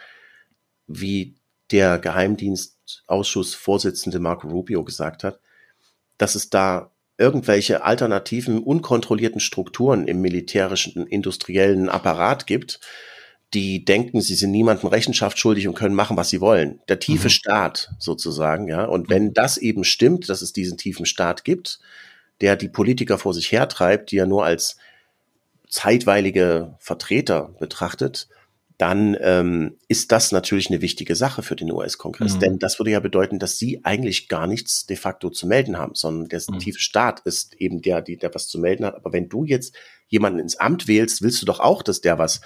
wie 0.88 1.36
der 1.72 2.00
Geheimdienstausschussvorsitzende 2.00 4.20
Marco 4.20 4.48
Rubio 4.48 4.84
gesagt 4.84 5.24
hat, 5.24 5.40
dass 6.18 6.36
es 6.36 6.50
da 6.50 6.92
irgendwelche 7.18 7.84
alternativen, 7.84 8.60
unkontrollierten 8.60 9.40
Strukturen 9.40 10.08
im 10.08 10.22
militärischen, 10.22 11.08
industriellen 11.08 11.90
Apparat 11.90 12.46
gibt, 12.46 12.80
die 13.54 13.86
denken, 13.86 14.22
sie 14.22 14.36
sind 14.36 14.52
niemandem 14.52 14.90
Rechenschaft 14.90 15.40
schuldig 15.40 15.68
und 15.68 15.76
können 15.76 15.96
machen, 15.96 16.18
was 16.18 16.30
sie 16.30 16.42
wollen. 16.42 16.82
Der 16.90 17.00
tiefe 17.00 17.28
mhm. 17.28 17.32
Staat 17.32 17.92
sozusagen, 18.00 18.68
ja. 18.68 18.86
Und 18.86 19.10
wenn 19.10 19.26
mhm. 19.26 19.34
das 19.34 19.58
eben 19.58 19.84
stimmt, 19.84 20.30
dass 20.30 20.42
es 20.42 20.52
diesen 20.52 20.78
tiefen 20.78 21.06
Staat 21.06 21.46
gibt, 21.46 21.80
der 22.42 22.58
die 22.58 22.68
Politiker 22.68 23.18
vor 23.18 23.34
sich 23.34 23.52
hertreibt, 23.52 24.12
die 24.12 24.18
er 24.18 24.26
nur 24.26 24.44
als 24.44 24.78
zeitweilige 25.70 26.76
Vertreter 26.80 27.56
betrachtet, 27.60 28.28
dann 28.78 29.16
ähm, 29.20 29.78
ist 29.88 30.12
das 30.12 30.32
natürlich 30.32 30.70
eine 30.70 30.82
wichtige 30.82 31.16
Sache 31.16 31.44
für 31.44 31.56
den 31.56 31.72
US-Kongress. 31.72 32.36
Mhm. 32.36 32.40
Denn 32.40 32.60
das 32.60 32.80
würde 32.80 32.92
ja 32.92 33.00
bedeuten, 33.00 33.40
dass 33.40 33.58
sie 33.58 33.84
eigentlich 33.84 34.28
gar 34.28 34.48
nichts 34.48 34.86
de 34.86 34.98
facto 34.98 35.30
zu 35.30 35.48
melden 35.48 35.78
haben, 35.78 35.96
sondern 35.96 36.30
der 36.30 36.42
mhm. 36.50 36.60
tiefe 36.60 36.80
Staat 36.80 37.22
ist 37.22 37.56
eben 37.56 37.82
der, 37.82 38.02
die, 38.02 38.18
der 38.18 38.34
was 38.36 38.48
zu 38.48 38.60
melden 38.60 38.86
hat. 38.86 38.96
Aber 38.96 39.14
wenn 39.14 39.30
du 39.30 39.46
jetzt 39.46 39.76
jemanden 40.08 40.40
ins 40.40 40.58
Amt 40.58 40.88
wählst, 40.88 41.22
willst 41.22 41.42
du 41.42 41.46
doch 41.46 41.60
auch, 41.60 41.84
dass 41.84 42.02
der 42.02 42.20
was, 42.20 42.42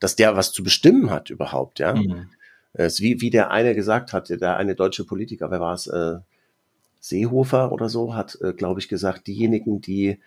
dass 0.00 0.16
der 0.16 0.36
was 0.36 0.52
zu 0.52 0.62
bestimmen 0.62 1.10
hat 1.10 1.30
überhaupt, 1.30 1.78
ja. 1.78 1.94
Mhm. 1.94 2.30
Wie, 2.76 3.20
wie 3.20 3.30
der 3.30 3.52
eine 3.52 3.76
gesagt 3.76 4.12
hat, 4.12 4.30
der 4.30 4.56
eine 4.56 4.74
deutsche 4.74 5.04
Politiker, 5.04 5.48
wer 5.52 5.60
war 5.60 5.74
es, 5.74 5.86
äh, 5.86 6.16
Seehofer 6.98 7.70
oder 7.70 7.88
so, 7.88 8.14
hat, 8.14 8.36
äh, 8.40 8.52
glaube 8.52 8.80
ich, 8.80 8.88
gesagt, 8.88 9.26
diejenigen, 9.26 9.80
die 9.80 10.18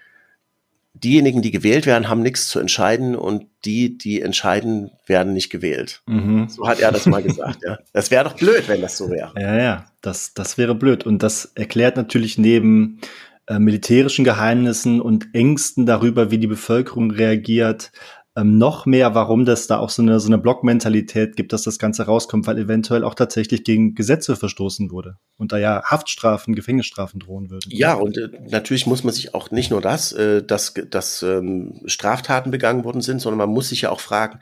diejenigen, 1.03 1.41
die 1.41 1.51
gewählt 1.51 1.85
werden, 1.85 2.09
haben 2.09 2.21
nichts 2.21 2.47
zu 2.47 2.59
entscheiden 2.59 3.15
und 3.15 3.45
die, 3.65 3.97
die 3.97 4.21
entscheiden, 4.21 4.91
werden 5.05 5.33
nicht 5.33 5.49
gewählt. 5.49 6.01
Mhm. 6.05 6.47
So 6.49 6.67
hat 6.67 6.79
er 6.79 6.91
das 6.91 7.05
mal 7.05 7.23
gesagt. 7.23 7.59
Ja. 7.63 7.77
Das 7.93 8.11
wäre 8.11 8.23
doch 8.23 8.33
blöd, 8.33 8.67
wenn 8.67 8.81
das 8.81 8.97
so 8.97 9.09
wäre. 9.09 9.33
Ja, 9.39 9.57
ja, 9.57 9.85
das, 10.01 10.33
das 10.33 10.57
wäre 10.57 10.75
blöd. 10.75 11.05
Und 11.05 11.23
das 11.23 11.51
erklärt 11.55 11.97
natürlich 11.97 12.37
neben 12.37 12.99
äh, 13.47 13.59
militärischen 13.59 14.25
Geheimnissen 14.25 15.01
und 15.01 15.29
Ängsten 15.33 15.85
darüber, 15.85 16.31
wie 16.31 16.37
die 16.37 16.47
Bevölkerung 16.47 17.11
reagiert, 17.11 17.91
ähm, 18.37 18.59
noch 18.59 18.85
mehr, 18.85 19.15
warum 19.15 19.45
das 19.45 19.65
da 19.65 19.79
auch 19.79 19.89
so 19.89 20.03
eine, 20.03 20.19
so 20.19 20.27
eine 20.27 20.37
Blockmentalität 20.37 21.35
gibt, 21.35 21.53
dass 21.53 21.63
das 21.63 21.79
Ganze 21.79 22.03
rauskommt, 22.03 22.45
weil 22.45 22.59
eventuell 22.59 23.03
auch 23.03 23.15
tatsächlich 23.15 23.63
gegen 23.63 23.95
Gesetze 23.95 24.35
verstoßen 24.35 24.91
wurde 24.91 25.17
und 25.37 25.51
da 25.51 25.57
ja 25.57 25.81
Haftstrafen, 25.83 26.53
Gefängnisstrafen 26.53 27.19
drohen 27.19 27.49
würden. 27.49 27.67
Ja, 27.71 27.95
und 27.95 28.17
äh, 28.17 28.29
natürlich 28.47 28.85
muss 28.85 29.03
man 29.03 29.13
sich 29.13 29.33
auch 29.33 29.49
nicht 29.49 29.71
nur 29.71 29.81
das, 29.81 30.11
äh, 30.11 30.43
dass, 30.43 30.75
dass 30.89 31.23
ähm, 31.23 31.81
Straftaten 31.85 32.51
begangen 32.51 32.83
worden 32.83 33.01
sind, 33.01 33.19
sondern 33.19 33.39
man 33.39 33.49
muss 33.49 33.69
sich 33.69 33.81
ja 33.81 33.89
auch 33.89 34.01
fragen, 34.01 34.39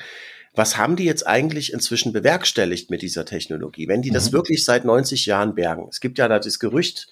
was 0.53 0.77
haben 0.77 0.97
die 0.97 1.05
jetzt 1.05 1.25
eigentlich 1.25 1.71
inzwischen 1.71 2.11
bewerkstelligt 2.11 2.89
mit 2.89 3.01
dieser 3.01 3.25
Technologie? 3.25 3.87
Wenn 3.87 4.01
die 4.01 4.11
das 4.11 4.31
mhm. 4.31 4.37
wirklich 4.37 4.65
seit 4.65 4.83
90 4.83 5.25
Jahren 5.25 5.55
bergen. 5.55 5.87
Es 5.89 6.01
gibt 6.01 6.17
ja 6.17 6.27
da 6.27 6.39
das 6.39 6.59
Gerücht, 6.59 7.07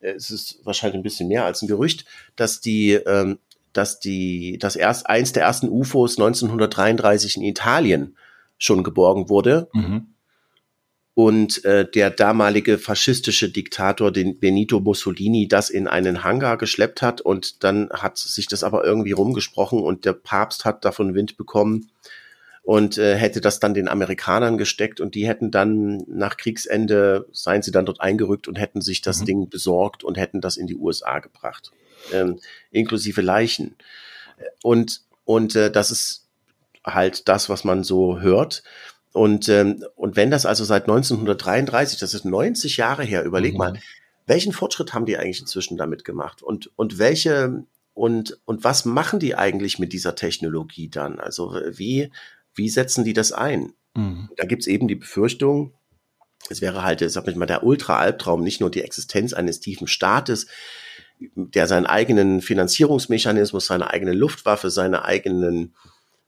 äh, 0.00 0.12
es 0.12 0.30
ist 0.30 0.60
wahrscheinlich 0.64 0.98
ein 1.00 1.02
bisschen 1.02 1.26
mehr 1.26 1.44
als 1.44 1.62
ein 1.62 1.68
Gerücht, 1.68 2.04
dass 2.36 2.60
die 2.60 2.92
ähm, 2.92 3.38
dass 3.78 4.00
die, 4.00 4.58
dass 4.58 4.74
erst 4.74 5.08
eins 5.08 5.32
der 5.32 5.44
ersten 5.44 5.68
UFOs 5.68 6.18
1933 6.18 7.36
in 7.36 7.44
Italien 7.44 8.16
schon 8.58 8.82
geborgen 8.82 9.28
wurde. 9.28 9.68
Mhm. 9.72 10.08
Und 11.14 11.64
äh, 11.64 11.88
der 11.88 12.10
damalige 12.10 12.76
faschistische 12.78 13.50
Diktator, 13.50 14.10
den 14.10 14.40
Benito 14.40 14.80
Mussolini, 14.80 15.46
das 15.46 15.70
in 15.70 15.86
einen 15.86 16.24
Hangar 16.24 16.58
geschleppt 16.58 17.02
hat 17.02 17.20
und 17.20 17.62
dann 17.62 17.88
hat 17.90 18.18
sich 18.18 18.48
das 18.48 18.64
aber 18.64 18.84
irgendwie 18.84 19.12
rumgesprochen 19.12 19.80
und 19.80 20.04
der 20.04 20.12
Papst 20.12 20.64
hat 20.64 20.84
davon 20.84 21.14
Wind 21.14 21.36
bekommen 21.36 21.90
und 22.62 22.98
äh, 22.98 23.16
hätte 23.16 23.40
das 23.40 23.60
dann 23.60 23.74
den 23.74 23.88
Amerikanern 23.88 24.58
gesteckt 24.58 25.00
und 25.00 25.14
die 25.14 25.26
hätten 25.28 25.52
dann 25.52 26.04
nach 26.08 26.36
Kriegsende, 26.36 27.28
seien 27.32 27.62
sie 27.62 27.70
dann 27.70 27.86
dort 27.86 28.00
eingerückt 28.00 28.48
und 28.48 28.58
hätten 28.58 28.80
sich 28.80 29.02
das 29.02 29.20
mhm. 29.20 29.24
Ding 29.26 29.48
besorgt 29.48 30.02
und 30.02 30.18
hätten 30.18 30.40
das 30.40 30.56
in 30.56 30.66
die 30.66 30.76
USA 30.76 31.20
gebracht 31.20 31.70
ähm, 32.12 32.40
inklusive 32.70 33.20
Leichen. 33.20 33.76
Und, 34.62 35.02
und 35.24 35.54
äh, 35.56 35.70
das 35.70 35.90
ist 35.90 36.26
halt 36.84 37.28
das, 37.28 37.48
was 37.48 37.64
man 37.64 37.84
so 37.84 38.20
hört. 38.20 38.62
Und, 39.12 39.48
ähm, 39.48 39.84
und 39.96 40.16
wenn 40.16 40.30
das 40.30 40.46
also 40.46 40.64
seit 40.64 40.84
1933, 40.84 41.98
das 41.98 42.14
ist 42.14 42.24
90 42.24 42.76
Jahre 42.76 43.04
her, 43.04 43.24
überleg 43.24 43.52
mhm. 43.52 43.58
mal, 43.58 43.80
welchen 44.26 44.52
Fortschritt 44.52 44.92
haben 44.92 45.06
die 45.06 45.16
eigentlich 45.16 45.40
inzwischen 45.40 45.76
damit 45.76 46.04
gemacht? 46.04 46.42
Und, 46.42 46.70
und 46.76 46.98
welche, 46.98 47.64
und, 47.94 48.38
und 48.44 48.64
was 48.64 48.84
machen 48.84 49.18
die 49.18 49.34
eigentlich 49.34 49.78
mit 49.78 49.92
dieser 49.92 50.14
Technologie 50.14 50.88
dann? 50.88 51.18
Also 51.18 51.58
wie, 51.70 52.12
wie 52.54 52.68
setzen 52.68 53.04
die 53.04 53.14
das 53.14 53.32
ein? 53.32 53.72
Mhm. 53.96 54.28
Da 54.36 54.44
gibt's 54.44 54.66
eben 54.66 54.86
die 54.86 54.94
Befürchtung, 54.94 55.72
es 56.50 56.60
wäre 56.60 56.82
halt, 56.82 57.02
sag 57.10 57.26
ich 57.26 57.36
mal, 57.36 57.46
der 57.46 57.64
Ultra-Albtraum, 57.64 58.42
nicht 58.42 58.60
nur 58.60 58.70
die 58.70 58.82
Existenz 58.82 59.32
eines 59.32 59.60
tiefen 59.60 59.86
Staates, 59.86 60.46
der 61.34 61.66
seinen 61.66 61.86
eigenen 61.86 62.40
Finanzierungsmechanismus, 62.40 63.66
seine 63.66 63.90
eigene 63.90 64.12
Luftwaffe, 64.12 64.70
seine 64.70 65.04
eigenen, 65.04 65.74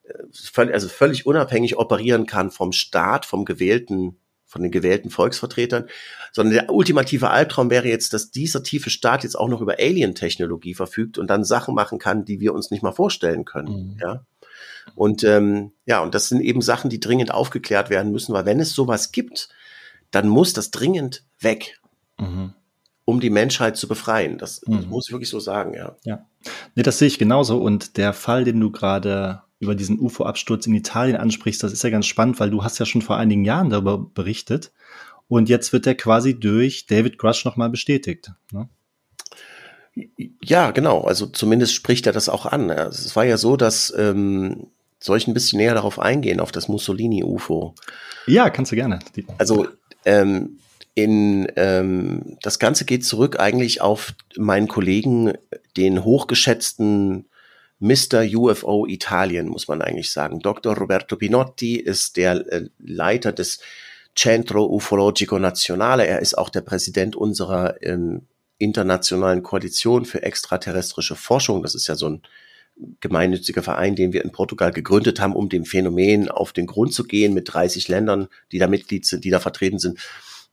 äh, 0.05 0.73
also 0.73 0.89
völlig 0.89 1.27
unabhängig 1.27 1.77
operieren 1.77 2.27
kann 2.27 2.51
vom 2.51 2.73
Staat, 2.73 3.27
vom 3.27 3.45
gewählten, 3.45 4.17
von 4.47 4.63
den 4.63 4.73
gewählten 4.73 5.11
Volksvertretern, 5.11 5.89
sondern 6.33 6.55
der 6.55 6.75
ultimative 6.75 7.31
Albtraum 7.31 7.71
wäre 7.71 7.89
jetzt, 7.89 8.13
dass 8.13 8.33
dieser 8.33 8.65
tiefe 8.65 8.91
Staat 8.91 9.23
jetzt 9.23 9.39
auch 9.39 9.49
noch 9.49 9.61
über 9.61 9.77
Alien-Technologie 9.79 10.75
verfügt 10.75 11.19
und 11.19 11.29
dann 11.29 11.45
Sachen 11.45 11.75
machen 11.75 12.01
kann, 12.01 12.25
die 12.25 12.41
wir 12.41 12.53
uns 12.53 12.73
nicht 12.73 12.83
mal 12.83 12.93
vorstellen 12.93 13.45
können. 13.45 13.93
Mhm. 13.93 13.99
Ja. 14.01 14.25
Und 14.97 15.23
ähm, 15.23 15.73
ja, 15.87 16.01
und 16.01 16.17
das 16.17 16.29
sind 16.29 16.41
eben 16.41 16.63
Sachen, 16.63 16.91
die 16.91 16.99
dringend 16.99 17.33
aufgeklärt 17.33 17.91
werden 17.91 18.11
müssen, 18.11 18.33
weil 18.33 18.47
wenn 18.47 18.59
es 18.59 18.73
sowas 18.73 19.13
gibt, 19.13 19.51
dann 20.11 20.29
muss 20.29 20.53
das 20.53 20.73
dringend 20.73 21.25
weg. 21.39 21.79
Mhm 22.19 22.55
um 23.11 23.21
die 23.21 23.31
Menschheit 23.31 23.77
zu 23.77 23.89
befreien. 23.89 24.39
Das, 24.39 24.61
das 24.61 24.85
mhm. 24.85 24.91
muss 24.91 25.09
ich 25.09 25.13
wirklich 25.13 25.29
so 25.29 25.41
sagen, 25.41 25.75
ja. 25.75 25.97
Ja. 26.05 26.25
Nee, 26.75 26.83
das 26.83 26.99
sehe 26.99 27.09
ich 27.09 27.19
genauso. 27.19 27.59
Und 27.59 27.97
der 27.97 28.13
Fall, 28.13 28.45
den 28.45 28.61
du 28.61 28.71
gerade 28.71 29.43
über 29.59 29.75
diesen 29.75 29.99
UFO-Absturz 29.99 30.67
in 30.67 30.75
Italien 30.75 31.17
ansprichst, 31.17 31.63
das 31.63 31.73
ist 31.73 31.85
ja 31.85 31.91
ganz 31.91 32.07
spannend, 32.07 32.41
weil 32.41 32.51
du 32.51 32.65
hast 32.65 32.79
ja 32.79 32.87
schon 32.87 33.03
vor 33.03 33.17
einigen 33.17 33.45
Jahren 33.45 33.71
darüber 33.71 33.99
berichtet. 33.99 34.73
Und 35.29 35.49
jetzt 35.49 35.73
wird 35.73 35.87
der 35.87 35.95
quasi 35.95 36.39
durch 36.39 36.87
David 36.87 37.19
Grush 37.19 37.45
nochmal 37.45 37.69
bestätigt. 37.69 38.33
Ne? 38.53 38.69
Ja, 40.43 40.71
genau. 40.71 41.03
Also 41.03 41.27
zumindest 41.27 41.75
spricht 41.75 42.07
er 42.07 42.13
das 42.13 42.29
auch 42.29 42.47
an. 42.47 42.71
Es 42.71 43.15
war 43.17 43.25
ja 43.25 43.37
so, 43.37 43.57
dass 43.57 43.93
ähm, 43.97 44.69
soll 44.99 45.19
ich 45.19 45.27
ein 45.27 45.35
bisschen 45.35 45.59
näher 45.59 45.75
darauf 45.75 45.99
eingehen, 45.99 46.41
auf 46.41 46.53
das 46.53 46.69
Mussolini-UFO? 46.69 47.75
Ja, 48.27 48.51
kannst 48.51 48.73
du 48.73 48.77
gerne. 48.77 48.99
Also 49.39 49.67
ähm, 50.05 50.59
in, 50.95 51.51
ähm, 51.57 52.37
das 52.43 52.59
Ganze 52.59 52.85
geht 52.85 53.05
zurück 53.05 53.39
eigentlich 53.39 53.81
auf 53.81 54.15
meinen 54.37 54.69
Kollegen, 54.69 55.33
den 55.77 56.05
hochgeschätzten 56.05 57.27
Mr. 57.79 58.25
UFO 58.35 58.87
Italien, 58.87 59.49
muss 59.49 59.69
man 59.69 59.81
eigentlich 59.81 60.13
sagen. 60.13 60.41
Dr. 60.41 60.77
Roberto 60.77 61.17
Pinotti 61.17 61.77
ist 61.77 62.17
der 62.17 62.53
äh, 62.53 62.69
Leiter 62.79 63.33
des 63.33 63.61
Centro 64.15 64.67
Ufologico 64.67 65.39
Nazionale. 65.39 66.07
Er 66.07 66.21
ist 66.21 66.37
auch 66.37 66.51
der 66.51 66.61
Präsident 66.61 67.17
unserer 67.17 67.83
ähm, 67.83 68.27
internationalen 68.59 69.43
Koalition 69.43 70.05
für 70.05 70.23
extraterrestrische 70.23 71.17
Forschung. 71.17 71.63
Das 71.63 71.75
ist 71.75 71.87
ja 71.87 71.95
so 71.95 72.11
ein 72.11 72.23
gemeinnütziger 73.01 73.63
Verein, 73.63 73.97
den 73.97 74.13
wir 74.13 74.25
in 74.25 74.33
Portugal 74.33 74.73
gegründet 74.73 75.21
haben, 75.21 75.35
um 75.35 75.49
dem 75.49 75.65
Phänomen 75.65 76.29
auf 76.29 76.53
den 76.53 76.67
Grund 76.67 76.93
zu 76.93 77.05
gehen 77.05 77.33
mit 77.33 77.53
30 77.53 77.89
Ländern, 77.89 78.29
die 78.53 78.59
da 78.59 78.67
Mitglied 78.67 79.07
sind, 79.07 79.25
die 79.25 79.31
da 79.31 79.41
vertreten 79.41 79.79
sind. 79.79 79.99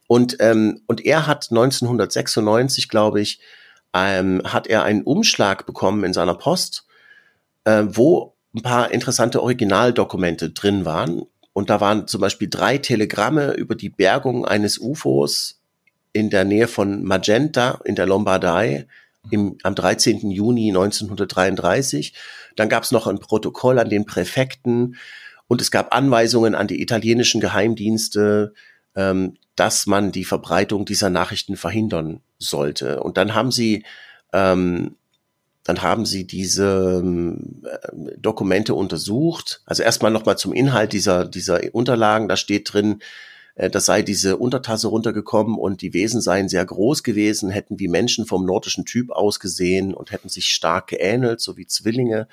Und, 0.08 0.38
ähm, 0.40 0.82
und 0.88 1.06
er 1.06 1.28
hat 1.28 1.48
1996, 1.52 2.90
glaube 2.90 3.22
ich, 3.22 3.40
ähm, 3.94 4.42
hat 4.46 4.68
er 4.68 4.84
einen 4.84 5.04
Umschlag 5.04 5.66
bekommen 5.66 6.04
in 6.04 6.14
seiner 6.14 6.36
Post, 6.36 6.86
äh, 7.66 7.84
wo 7.88 8.36
ein 8.56 8.62
paar 8.62 8.92
interessante 8.92 9.44
Originaldokumente 9.44 10.50
drin 10.50 10.86
waren. 10.86 11.24
Und 11.54 11.70
da 11.70 11.82
waren 11.82 12.08
zum 12.08 12.22
Beispiel 12.22 12.50
drei 12.50 12.78
Telegramme 12.78 13.54
über 13.54 13.76
die 13.76 13.90
Bergung 13.90 14.46
eines 14.46 14.78
UFOs 14.80 15.60
in 16.14 16.30
der 16.30 16.46
Nähe 16.46 16.68
von 16.68 17.04
Magenta 17.04 17.80
in 17.84 17.96
der 17.96 18.06
Lombardei 18.06 18.88
im, 19.32 19.58
am 19.64 19.76
13. 19.76 20.32
Juni 20.32 20.70
1933. 20.70 22.14
Dann 22.56 22.70
gab 22.70 22.84
es 22.84 22.92
noch 22.92 23.08
ein 23.08 23.20
Protokoll 23.20 23.80
an 23.80 23.90
den 23.90 24.06
Präfekten 24.06 24.96
und 25.48 25.62
es 25.62 25.72
gab 25.72 25.96
Anweisungen 25.96 26.56
an 26.56 26.68
die 26.68 26.82
italienischen 26.82 27.42
Geheimdienste, 27.42 28.54
ähm, 28.98 29.38
dass 29.56 29.86
man 29.86 30.12
die 30.12 30.26
Verbreitung 30.26 30.86
dieser 30.86 31.10
Nachrichten 31.10 31.56
verhindern 31.56 32.20
sollte. 32.40 33.00
Und 33.00 33.18
dann 33.18 33.34
haben 33.34 33.52
sie, 33.52 33.86
ähm, 34.34 34.96
dann 35.64 35.82
haben 35.82 36.06
sie 36.06 36.26
diese 36.26 37.02
ähm, 37.04 37.64
Dokumente 38.18 38.74
untersucht. 38.74 39.62
Also 39.66 39.84
erstmal 39.84 40.12
nochmal 40.12 40.38
zum 40.38 40.52
Inhalt 40.52 40.94
dieser, 40.94 41.26
dieser 41.26 41.62
Unterlagen. 41.74 42.28
Da 42.28 42.38
steht 42.38 42.74
drin, 42.74 43.00
äh, 43.56 43.70
das 43.70 43.86
sei 43.86 44.02
diese 44.02 44.38
Untertasse 44.38 44.88
runtergekommen 44.88 45.58
und 45.58 45.82
die 45.82 45.94
Wesen 45.94 46.20
seien 46.20 46.50
sehr 46.50 46.66
groß 46.66 47.04
gewesen, 47.04 47.50
hätten 47.50 47.80
wie 47.80 47.88
Menschen 47.88 48.26
vom 48.26 48.46
nordischen 48.46 48.86
Typ 48.86 49.12
ausgesehen 49.12 49.94
und 49.94 50.12
hätten 50.12 50.30
sich 50.30 50.50
stark 50.50 50.88
geähnelt, 50.88 51.40
so 51.40 51.56
wie 51.56 51.68
Zwillinge. 51.68 52.28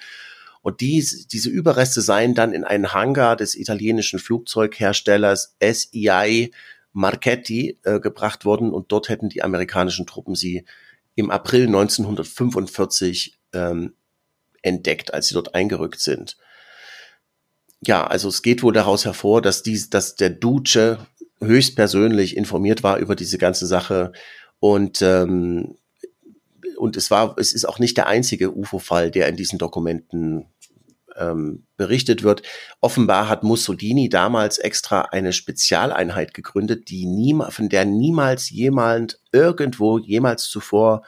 Und 0.64 0.80
dies, 0.80 1.28
diese 1.28 1.50
Überreste 1.50 2.00
seien 2.00 2.34
dann 2.34 2.54
in 2.54 2.64
einen 2.64 2.94
Hangar 2.94 3.36
des 3.36 3.54
italienischen 3.54 4.18
Flugzeugherstellers 4.18 5.56
SEI 5.62 6.50
Marchetti 6.94 7.78
äh, 7.82 8.00
gebracht 8.00 8.46
worden 8.46 8.72
und 8.72 8.90
dort 8.90 9.10
hätten 9.10 9.28
die 9.28 9.42
amerikanischen 9.42 10.06
Truppen 10.06 10.34
sie 10.34 10.64
im 11.16 11.30
April 11.30 11.66
1945 11.66 13.38
ähm, 13.52 13.92
entdeckt, 14.62 15.12
als 15.12 15.28
sie 15.28 15.34
dort 15.34 15.54
eingerückt 15.54 16.00
sind. 16.00 16.38
Ja, 17.82 18.06
also 18.06 18.30
es 18.30 18.40
geht 18.40 18.62
wohl 18.62 18.72
daraus 18.72 19.04
hervor, 19.04 19.42
dass 19.42 19.62
dies, 19.62 19.90
dass 19.90 20.16
der 20.16 20.30
Duce 20.30 20.96
höchstpersönlich 21.42 22.38
informiert 22.38 22.82
war 22.82 22.96
über 22.96 23.16
diese 23.16 23.36
ganze 23.36 23.66
Sache 23.66 24.12
und 24.60 25.02
ähm, 25.02 25.76
und 26.76 26.96
es 26.96 27.10
war, 27.10 27.36
es 27.38 27.52
ist 27.52 27.66
auch 27.66 27.78
nicht 27.78 27.96
der 27.96 28.06
einzige 28.06 28.54
UFO-Fall, 28.54 29.10
der 29.10 29.28
in 29.28 29.36
diesen 29.36 29.58
Dokumenten 29.58 30.46
ähm, 31.18 31.66
berichtet 31.76 32.22
wird. 32.22 32.42
Offenbar 32.80 33.28
hat 33.28 33.42
Mussolini 33.42 34.08
damals 34.08 34.58
extra 34.58 35.02
eine 35.02 35.32
Spezialeinheit 35.32 36.34
gegründet, 36.34 36.88
die 36.88 37.06
nie, 37.06 37.36
von 37.50 37.68
der 37.68 37.84
niemals 37.84 38.50
jemand 38.50 39.20
irgendwo 39.32 39.98
jemals 39.98 40.44
zuvor 40.44 41.02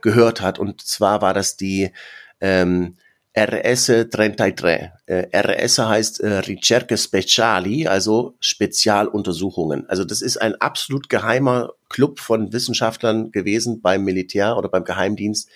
gehört 0.00 0.40
hat. 0.40 0.58
Und 0.58 0.80
zwar 0.82 1.22
war 1.22 1.34
das 1.34 1.56
die 1.56 1.90
ähm, 2.40 2.96
RS 3.38 3.92
33. 4.10 4.90
Äh, 5.04 5.26
RS 5.36 5.78
heißt 5.78 6.20
äh, 6.20 6.38
Ricerche 6.38 6.96
Speciali, 6.96 7.86
also 7.86 8.34
Spezialuntersuchungen. 8.40 9.86
Also 9.90 10.04
das 10.04 10.22
ist 10.22 10.38
ein 10.38 10.54
absolut 10.54 11.10
geheimer 11.10 11.74
Club 11.90 12.18
von 12.18 12.54
Wissenschaftlern 12.54 13.32
gewesen 13.32 13.82
beim 13.82 14.04
Militär 14.04 14.56
oder 14.56 14.70
beim 14.70 14.84
Geheimdienst, 14.84 15.50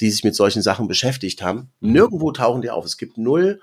die 0.00 0.10
sich 0.10 0.24
mit 0.24 0.34
solchen 0.34 0.62
Sachen 0.62 0.88
beschäftigt 0.88 1.42
haben. 1.42 1.72
Mhm. 1.80 1.92
Nirgendwo 1.92 2.32
tauchen 2.32 2.62
die 2.62 2.70
auf. 2.70 2.84
Es 2.84 2.96
gibt 2.96 3.18
null, 3.18 3.60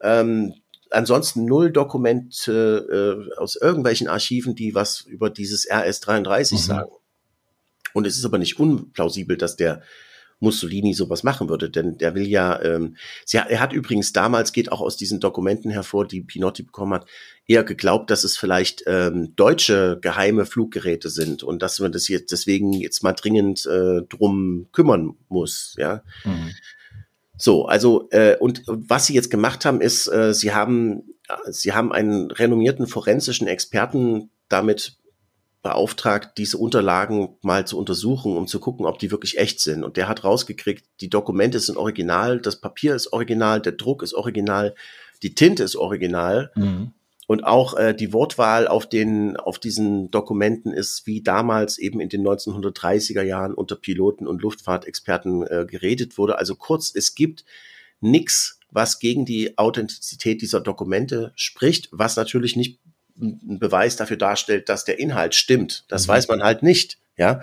ähm, 0.00 0.54
ansonsten 0.90 1.44
null 1.44 1.70
Dokumente 1.70 3.28
äh, 3.34 3.38
aus 3.38 3.56
irgendwelchen 3.56 4.08
Archiven, 4.08 4.54
die 4.54 4.74
was 4.74 5.02
über 5.02 5.30
dieses 5.30 5.66
RS-33 5.70 6.52
mhm. 6.52 6.58
sagen. 6.58 6.90
Und 7.92 8.06
es 8.06 8.16
ist 8.16 8.24
aber 8.24 8.38
nicht 8.38 8.58
unplausibel, 8.58 9.36
dass 9.36 9.56
der 9.56 9.82
Mussolini 10.40 10.94
sowas 10.94 11.22
machen 11.22 11.48
würde, 11.48 11.70
denn 11.70 11.98
der 11.98 12.14
will 12.14 12.26
ja, 12.26 12.60
ähm, 12.62 12.96
sie, 13.24 13.36
er 13.36 13.60
hat 13.60 13.72
übrigens 13.72 14.12
damals, 14.12 14.52
geht 14.52 14.72
auch 14.72 14.80
aus 14.80 14.96
diesen 14.96 15.20
Dokumenten 15.20 15.70
hervor, 15.70 16.06
die 16.06 16.22
Pinotti 16.22 16.62
bekommen 16.62 16.94
hat, 16.94 17.06
eher 17.46 17.62
geglaubt, 17.62 18.10
dass 18.10 18.24
es 18.24 18.36
vielleicht 18.36 18.82
ähm, 18.86 19.34
deutsche 19.36 19.98
geheime 20.00 20.46
Fluggeräte 20.46 21.10
sind 21.10 21.42
und 21.42 21.62
dass 21.62 21.78
man 21.78 21.92
das 21.92 22.08
jetzt 22.08 22.32
deswegen 22.32 22.72
jetzt 22.72 23.02
mal 23.02 23.12
dringend 23.12 23.66
äh, 23.66 24.02
drum 24.08 24.66
kümmern 24.72 25.14
muss, 25.28 25.74
ja. 25.78 26.02
Mhm. 26.24 26.50
So, 27.36 27.66
also 27.66 28.08
äh, 28.10 28.36
und 28.36 28.62
was 28.66 29.06
sie 29.06 29.14
jetzt 29.14 29.30
gemacht 29.30 29.64
haben, 29.64 29.80
ist, 29.80 30.08
äh, 30.08 30.34
sie 30.34 30.52
haben 30.52 31.04
sie 31.48 31.72
haben 31.72 31.92
einen 31.92 32.30
renommierten 32.30 32.86
forensischen 32.86 33.46
Experten 33.46 34.30
damit 34.48 34.96
beauftragt, 35.62 36.38
diese 36.38 36.56
Unterlagen 36.56 37.36
mal 37.42 37.66
zu 37.66 37.78
untersuchen, 37.78 38.36
um 38.36 38.46
zu 38.46 38.60
gucken, 38.60 38.86
ob 38.86 38.98
die 38.98 39.10
wirklich 39.10 39.38
echt 39.38 39.60
sind. 39.60 39.84
Und 39.84 39.96
der 39.96 40.08
hat 40.08 40.24
rausgekriegt, 40.24 40.86
die 41.00 41.10
Dokumente 41.10 41.60
sind 41.60 41.76
original, 41.76 42.40
das 42.40 42.60
Papier 42.60 42.94
ist 42.94 43.12
original, 43.12 43.60
der 43.60 43.72
Druck 43.72 44.02
ist 44.02 44.14
original, 44.14 44.74
die 45.22 45.34
Tinte 45.34 45.62
ist 45.62 45.76
original. 45.76 46.50
Mhm. 46.54 46.92
Und 47.26 47.44
auch 47.44 47.76
äh, 47.76 47.94
die 47.94 48.12
Wortwahl 48.12 48.66
auf 48.66 48.88
den, 48.88 49.36
auf 49.36 49.60
diesen 49.60 50.10
Dokumenten 50.10 50.72
ist 50.72 51.06
wie 51.06 51.22
damals 51.22 51.78
eben 51.78 52.00
in 52.00 52.08
den 52.08 52.26
1930er 52.26 53.22
Jahren 53.22 53.54
unter 53.54 53.76
Piloten 53.76 54.26
und 54.26 54.42
Luftfahrtexperten 54.42 55.46
äh, 55.46 55.66
geredet 55.68 56.18
wurde. 56.18 56.38
Also 56.38 56.56
kurz, 56.56 56.92
es 56.92 57.14
gibt 57.14 57.44
nichts, 58.00 58.58
was 58.70 58.98
gegen 58.98 59.26
die 59.26 59.58
Authentizität 59.58 60.42
dieser 60.42 60.60
Dokumente 60.60 61.32
spricht, 61.36 61.88
was 61.92 62.16
natürlich 62.16 62.56
nicht 62.56 62.80
ein 63.18 63.58
Beweis 63.58 63.96
dafür 63.96 64.16
darstellt, 64.16 64.68
dass 64.68 64.84
der 64.84 64.98
Inhalt 64.98 65.34
stimmt. 65.34 65.84
Das 65.88 66.06
mhm. 66.06 66.12
weiß 66.12 66.28
man 66.28 66.42
halt 66.42 66.62
nicht, 66.62 66.98
ja. 67.16 67.40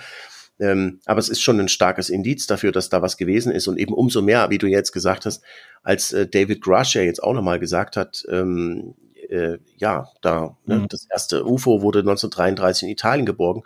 Ähm, 0.60 0.99
aber 1.06 1.19
es 1.19 1.30
ist 1.30 1.41
schon 1.41 1.60
ein 1.60 1.67
starkes 1.67 2.10
Indiz 2.10 2.47
dafür, 2.47 2.71
dass 2.71 2.89
da 2.89 3.01
was 3.01 3.17
gewesen 3.17 3.51
ist 3.51 3.67
und 3.67 3.77
eben 3.77 3.93
umso 3.93 4.23
mehr, 4.23 4.49
wie 4.49 4.58
du 4.58 4.65
jetzt 4.65 4.92
gesagt 4.92 5.25
hast, 5.25 5.44
als 5.83 6.13
äh, 6.13 6.27
David 6.27 6.62
Grush 6.62 6.96
ja 6.96 7.04
jetzt 7.04 7.21
auch 7.21 7.33
nochmal 7.33 7.60
gesagt 7.60 7.96
hat, 7.96 8.25
ähm, 8.29 8.96
äh, 9.29 9.58
ja, 9.77 10.10
da, 10.21 10.58
ne, 10.65 10.79
mhm. 10.79 10.87
das 10.87 11.08
erste 11.12 11.46
UFO 11.46 11.81
wurde 11.81 12.00
1933 12.00 12.83
in 12.83 12.89
Italien 12.89 13.25
geborgen. 13.25 13.63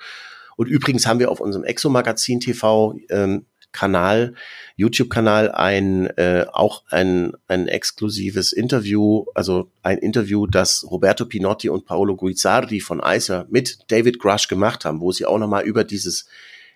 Und 0.57 0.67
übrigens 0.67 1.07
haben 1.07 1.19
wir 1.19 1.31
auf 1.31 1.39
unserem 1.39 1.63
Exo-Magazin 1.63 2.39
TV 2.39 2.95
ähm, 3.09 3.45
Kanal, 3.71 4.35
YouTube-Kanal, 4.75 5.51
ein 5.51 6.07
äh, 6.17 6.45
auch 6.51 6.83
ein, 6.89 7.33
ein 7.47 7.67
exklusives 7.67 8.51
Interview, 8.51 9.25
also 9.35 9.71
ein 9.83 9.97
Interview, 9.97 10.47
das 10.47 10.85
Roberto 10.89 11.25
Pinotti 11.25 11.69
und 11.69 11.85
Paolo 11.85 12.15
Guizzardi 12.15 12.81
von 12.81 13.01
ICER 13.03 13.47
mit 13.49 13.79
David 13.89 14.19
Grush 14.19 14.47
gemacht 14.47 14.85
haben, 14.85 15.01
wo 15.01 15.11
sie 15.11 15.25
auch 15.25 15.37
nochmal 15.37 15.63
über 15.63 15.83
dieses 15.83 16.27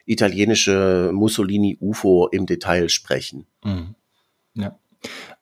italienische 0.06 1.12
Mussolini-UFO 1.14 2.28
im 2.32 2.46
Detail 2.46 2.90
sprechen. 2.90 3.48
Mhm. 3.64 3.96
Ja. 4.54 4.78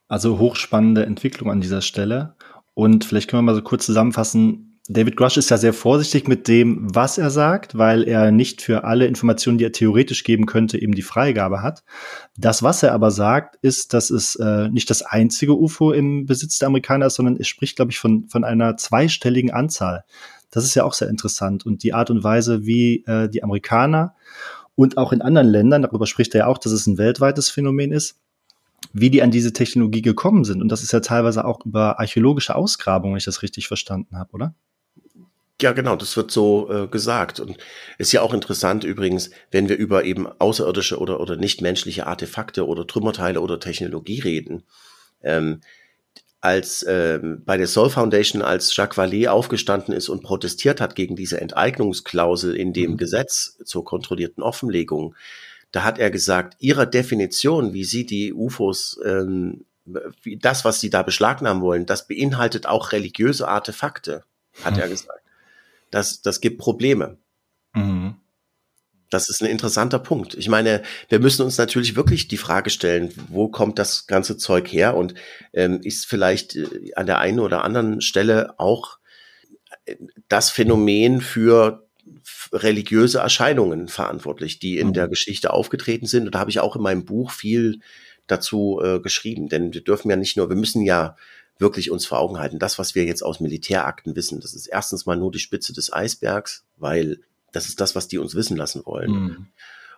Also 0.07 0.39
hochspannende 0.39 1.05
Entwicklung 1.05 1.51
an 1.51 1.61
dieser 1.61 1.81
Stelle. 1.81 2.35
Und 2.73 3.05
vielleicht 3.05 3.29
können 3.29 3.39
wir 3.43 3.51
mal 3.51 3.55
so 3.55 3.61
kurz 3.61 3.85
zusammenfassen, 3.85 4.72
David 4.89 5.15
Grush 5.15 5.37
ist 5.37 5.49
ja 5.49 5.57
sehr 5.57 5.71
vorsichtig 5.71 6.27
mit 6.27 6.49
dem, 6.49 6.93
was 6.93 7.17
er 7.17 7.29
sagt, 7.29 7.77
weil 7.77 8.03
er 8.03 8.31
nicht 8.31 8.61
für 8.61 8.83
alle 8.83 9.07
Informationen, 9.07 9.57
die 9.57 9.63
er 9.63 9.71
theoretisch 9.71 10.25
geben 10.25 10.45
könnte, 10.45 10.81
eben 10.81 10.93
die 10.93 11.01
Freigabe 11.01 11.61
hat. 11.61 11.85
Das, 12.35 12.63
was 12.63 12.83
er 12.83 12.91
aber 12.91 13.09
sagt, 13.09 13.55
ist, 13.61 13.93
dass 13.93 14.09
es 14.09 14.35
äh, 14.35 14.67
nicht 14.67 14.89
das 14.89 15.01
einzige 15.01 15.57
UFO 15.57 15.93
im 15.93 16.25
Besitz 16.25 16.59
der 16.59 16.67
Amerikaner 16.67 17.05
ist, 17.05 17.15
sondern 17.15 17.37
er 17.37 17.45
spricht, 17.45 17.77
glaube 17.77 17.91
ich, 17.91 17.99
von, 17.99 18.27
von 18.27 18.43
einer 18.43 18.75
zweistelligen 18.75 19.51
Anzahl. 19.51 20.03
Das 20.51 20.65
ist 20.65 20.75
ja 20.75 20.83
auch 20.83 20.93
sehr 20.93 21.07
interessant. 21.07 21.65
Und 21.65 21.83
die 21.83 21.93
Art 21.93 22.09
und 22.09 22.25
Weise, 22.25 22.65
wie 22.65 23.05
äh, 23.05 23.29
die 23.29 23.41
Amerikaner 23.41 24.15
und 24.75 24.97
auch 24.97 25.13
in 25.13 25.21
anderen 25.21 25.47
Ländern, 25.47 25.83
darüber 25.83 26.07
spricht 26.07 26.35
er 26.35 26.39
ja 26.39 26.47
auch, 26.47 26.57
dass 26.57 26.73
es 26.73 26.87
ein 26.87 26.97
weltweites 26.97 27.49
Phänomen 27.49 27.93
ist, 27.93 28.19
wie 28.91 29.09
die 29.09 29.23
an 29.23 29.31
diese 29.31 29.53
Technologie 29.53 30.01
gekommen 30.01 30.43
sind. 30.43 30.61
Und 30.61 30.67
das 30.67 30.83
ist 30.83 30.91
ja 30.91 30.99
teilweise 30.99 31.45
auch 31.45 31.65
über 31.65 31.99
archäologische 32.01 32.53
Ausgrabungen, 32.53 33.13
wenn 33.13 33.19
ich 33.19 33.23
das 33.23 33.43
richtig 33.43 33.69
verstanden 33.69 34.17
habe, 34.17 34.33
oder? 34.33 34.53
Ja, 35.63 35.71
genau, 35.71 35.95
das 35.95 36.17
wird 36.17 36.29
so 36.29 36.69
äh, 36.69 36.87
gesagt. 36.87 37.39
Und 37.39 37.57
ist 37.97 38.11
ja 38.11 38.21
auch 38.21 38.33
interessant 38.33 38.83
übrigens, 38.83 39.29
wenn 39.49 39.69
wir 39.69 39.77
über 39.77 40.03
eben 40.03 40.27
außerirdische 40.27 40.99
oder, 40.99 41.21
oder 41.21 41.37
nichtmenschliche 41.37 42.05
Artefakte 42.05 42.67
oder 42.67 42.85
Trümmerteile 42.85 43.39
oder 43.39 43.61
Technologie 43.61 44.19
reden. 44.19 44.63
Ähm, 45.21 45.61
als 46.41 46.85
ähm, 46.85 47.43
bei 47.45 47.55
der 47.55 47.67
Soul 47.67 47.89
Foundation, 47.89 48.41
als 48.41 48.75
Jacques 48.75 48.97
Vallée 48.97 49.29
aufgestanden 49.29 49.93
ist 49.93 50.09
und 50.09 50.21
protestiert 50.21 50.81
hat 50.81 50.95
gegen 50.95 51.15
diese 51.15 51.39
Enteignungsklausel 51.39 52.57
in 52.57 52.73
dem 52.73 52.91
mhm. 52.91 52.97
Gesetz 52.97 53.57
zur 53.63 53.85
kontrollierten 53.85 54.43
Offenlegung, 54.43 55.15
da 55.71 55.85
hat 55.85 55.97
er 55.97 56.11
gesagt, 56.11 56.57
ihrer 56.59 56.85
Definition, 56.85 57.71
wie 57.71 57.85
sie 57.85 58.05
die 58.05 58.33
UFOs, 58.33 58.99
ähm, 59.05 59.63
das, 60.41 60.65
was 60.65 60.81
sie 60.81 60.89
da 60.89 61.03
beschlagnahmen 61.03 61.63
wollen, 61.63 61.85
das 61.85 62.05
beinhaltet 62.05 62.65
auch 62.65 62.91
religiöse 62.91 63.47
Artefakte, 63.47 64.25
hat 64.61 64.73
mhm. 64.73 64.81
er 64.81 64.89
gesagt 64.89 65.22
das, 65.93 66.21
das 66.21 66.41
gibt 66.41 66.57
Probleme. 66.57 67.17
Mhm. 67.73 68.15
Das 69.09 69.29
ist 69.29 69.43
ein 69.43 69.49
interessanter 69.49 69.99
Punkt. 69.99 70.33
Ich 70.33 70.49
meine, 70.49 70.81
wir 71.07 71.19
müssen 71.19 71.43
uns 71.43 71.59
natürlich 71.59 71.95
wirklich 71.95 72.27
die 72.27 72.37
Frage 72.37 72.71
stellen, 72.71 73.13
wo 73.29 73.47
kommt 73.47 73.77
das 73.77 74.07
ganze 74.07 74.37
Zeug 74.37 74.67
her 74.73 74.97
und 74.97 75.13
ähm, 75.53 75.81
ist 75.83 76.07
vielleicht 76.07 76.55
äh, 76.55 76.93
an 76.95 77.05
der 77.05 77.19
einen 77.19 77.39
oder 77.39 77.63
anderen 77.63 78.01
Stelle 78.01 78.59
auch 78.59 78.97
äh, 79.85 79.97
das 80.29 80.49
Phänomen 80.49 81.21
für 81.21 81.87
religiöse 82.51 83.19
Erscheinungen 83.19 83.87
verantwortlich, 83.87 84.57
die 84.57 84.79
in 84.79 84.87
mhm. 84.87 84.93
der 84.93 85.07
Geschichte 85.07 85.53
aufgetreten 85.53 86.07
sind. 86.07 86.25
Und 86.25 86.33
da 86.33 86.39
habe 86.39 86.49
ich 86.49 86.59
auch 86.59 86.75
in 86.75 86.81
meinem 86.81 87.05
Buch 87.05 87.29
viel 87.29 87.81
dazu 88.25 88.81
äh, 88.83 88.99
geschrieben. 88.99 89.47
Denn 89.47 89.73
wir 89.75 89.83
dürfen 89.83 90.09
ja 90.09 90.15
nicht 90.15 90.37
nur, 90.37 90.49
wir 90.49 90.55
müssen 90.55 90.81
ja 90.81 91.15
wirklich 91.59 91.91
uns 91.91 92.05
vor 92.05 92.19
Augen 92.19 92.39
halten. 92.39 92.59
Das, 92.59 92.79
was 92.79 92.95
wir 92.95 93.05
jetzt 93.05 93.23
aus 93.23 93.39
Militärakten 93.39 94.15
wissen, 94.15 94.39
das 94.39 94.53
ist 94.53 94.67
erstens 94.67 95.05
mal 95.05 95.15
nur 95.15 95.31
die 95.31 95.39
Spitze 95.39 95.73
des 95.73 95.91
Eisbergs, 95.91 96.65
weil 96.77 97.19
das 97.51 97.67
ist 97.67 97.79
das, 97.79 97.95
was 97.95 98.07
die 98.07 98.17
uns 98.17 98.35
wissen 98.35 98.57
lassen 98.57 98.85
wollen. 98.85 99.11
Mhm. 99.11 99.47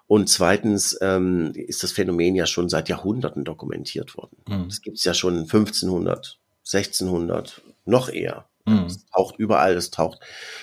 Und 0.08 0.30
zweitens 0.30 0.98
ähm, 1.02 1.52
ist 1.56 1.82
das 1.84 1.92
Phänomen 1.92 2.36
ja 2.36 2.46
schon 2.46 2.70
seit 2.70 2.90
Jahrhunderten 2.90 3.44
dokumentiert 3.44 4.16
worden. 4.16 4.38
Mhm. 4.48 4.70
Das 4.70 4.82
gibt 4.82 4.98
es 4.98 5.04
ja 5.04 5.14
schon 5.14 5.40
1500, 5.40 6.38
1600, 6.62 7.62
noch 7.86 8.10
eher. 8.10 8.46
Mhm. 8.66 8.86
Es 8.86 9.06
taucht 9.08 9.38
überall, 9.38 9.76
es 9.76 9.90
taucht 9.92 10.20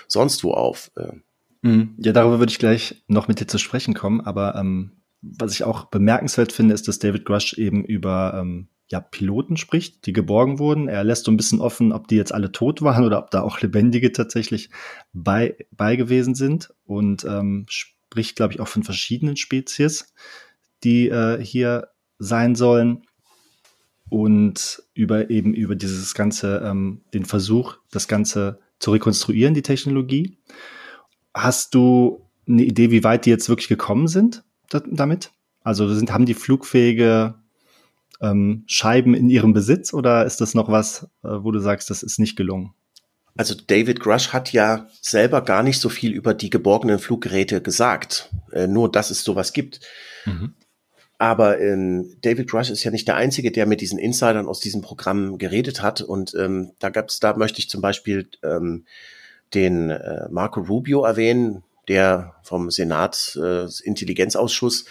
sonst 0.07 0.45
wo 0.45 0.53
auf. 0.53 0.93
Äh. 0.97 1.13
Mhm. 1.63 1.97
Ja, 1.99 2.13
darüber 2.13 2.39
würde 2.39 2.53
ich 2.53 2.59
gleich 2.59 3.03
noch 3.09 3.27
mit 3.27 3.41
dir 3.41 3.49
zu 3.49 3.59
sprechen 3.59 3.95
kommen. 3.95 4.21
Aber 4.21 4.55
ähm, 4.55 4.93
was 5.23 5.53
ich 5.53 5.65
auch 5.65 5.87
bemerkenswert 5.87 6.53
finde, 6.53 6.75
ist, 6.75 6.87
dass 6.87 6.99
David 6.99 7.25
Grush 7.25 7.55
eben 7.55 7.85
über 7.85 8.35
ähm, 8.39 8.69
ja, 8.93 9.01
Piloten 9.01 9.57
spricht, 9.57 10.05
die 10.05 10.13
geborgen 10.13 10.59
wurden. 10.59 10.87
Er 10.87 11.03
lässt 11.03 11.25
so 11.25 11.33
ein 11.33 11.37
bisschen 11.39 11.61
offen, 11.61 11.93
ob 11.93 12.09
die 12.09 12.17
jetzt 12.17 12.33
alle 12.33 12.53
tot 12.53 12.83
waren 12.83 13.05
oder 13.05 13.19
ob 13.19 13.31
da 13.31 13.41
auch 13.41 13.61
Lebendige 13.63 14.13
tatsächlich 14.13 14.69
bei, 15.15 15.57
bei 15.71 15.97
gewesen 15.97 16.35
sind 16.35 16.75
und 16.85 17.25
ähm, 17.25 17.65
spricht, 17.69 18.37
glaube 18.37 18.53
ich, 18.53 18.61
auch 18.61 18.69
von 18.69 18.83
verschiedenen 18.83 19.37
Spezies, 19.37 20.13
die 20.85 21.09
äh, 21.09 21.43
hier 21.43 21.89
sein 22.19 22.55
sollen 22.55 23.07
und 24.11 24.83
über 24.93 25.31
eben 25.31 25.55
über 25.55 25.75
dieses 25.75 26.13
ganze, 26.13 26.59
ähm, 26.59 27.01
den 27.15 27.25
Versuch, 27.25 27.79
das 27.91 28.09
Ganze 28.09 28.61
zu 28.79 28.91
rekonstruieren, 28.91 29.55
die 29.55 29.63
Technologie. 29.63 30.37
Hast 31.33 31.75
du 31.75 32.29
eine 32.47 32.65
Idee, 32.65 32.91
wie 32.91 33.05
weit 33.05 33.25
die 33.25 33.31
jetzt 33.31 33.49
wirklich 33.49 33.69
gekommen 33.69 34.07
sind 34.07 34.45
damit? 34.69 35.31
Also 35.65 35.89
sind, 35.89 36.13
haben 36.13 36.27
die 36.27 36.35
flugfähige 36.35 37.42
ähm, 38.23 38.65
Scheiben 38.67 39.15
in 39.15 39.29
ihrem 39.29 39.53
Besitz 39.53 39.93
oder 39.93 40.25
ist 40.25 40.41
das 40.41 40.55
noch 40.55 40.71
was, 40.71 41.05
äh, 41.25 41.29
wo 41.29 41.51
du 41.51 41.59
sagst, 41.59 41.91
das 41.91 42.03
ist 42.03 42.19
nicht 42.19 42.37
gelungen? 42.37 42.73
Also 43.37 43.55
David 43.55 44.01
Grush 44.01 44.29
hat 44.29 44.53
ja 44.53 44.89
selber 45.01 45.43
gar 45.43 45.63
nicht 45.63 45.81
so 45.81 45.89
viel 45.89 46.13
über 46.13 46.35
die 46.35 46.51
geborgenen 46.51 46.99
Fluggeräte 46.99 47.63
gesagt, 47.63 48.31
äh, 48.53 48.67
nur 48.67 48.91
dass 48.91 49.11
es 49.11 49.25
sowas 49.25 49.53
gibt. 49.53 49.81
Mhm. 50.27 50.55
Aber 51.19 51.61
ähm, 51.61 52.17
David 52.23 52.51
Grush 52.51 52.71
ist 52.71 52.85
ja 52.85 52.91
nicht 52.91 53.09
der 53.09 53.17
Einzige, 53.17 53.53
der 53.53 53.67
mit 53.67 53.81
diesen 53.81 53.99
Insidern 53.99 54.49
aus 54.49 54.61
diesem 54.61 54.83
Programm 54.83 55.39
geredet 55.39 55.81
hat. 55.81 56.01
Und 56.03 56.35
ähm, 56.35 56.73
da 56.79 56.91
gab's, 56.91 57.21
da 57.21 57.37
möchte 57.37 57.61
ich 57.61 57.71
zum 57.71 57.81
Beispiel 57.81 58.29
ähm, 58.43 58.87
den 59.55 59.91
äh, 59.91 60.29
Marco 60.31 60.61
Rubio 60.61 61.05
erwähnen, 61.05 61.63
der 61.89 62.35
vom 62.43 62.71
Senat 62.71 63.39
äh, 63.41 63.67
Intelligenzausschuss 63.85 64.85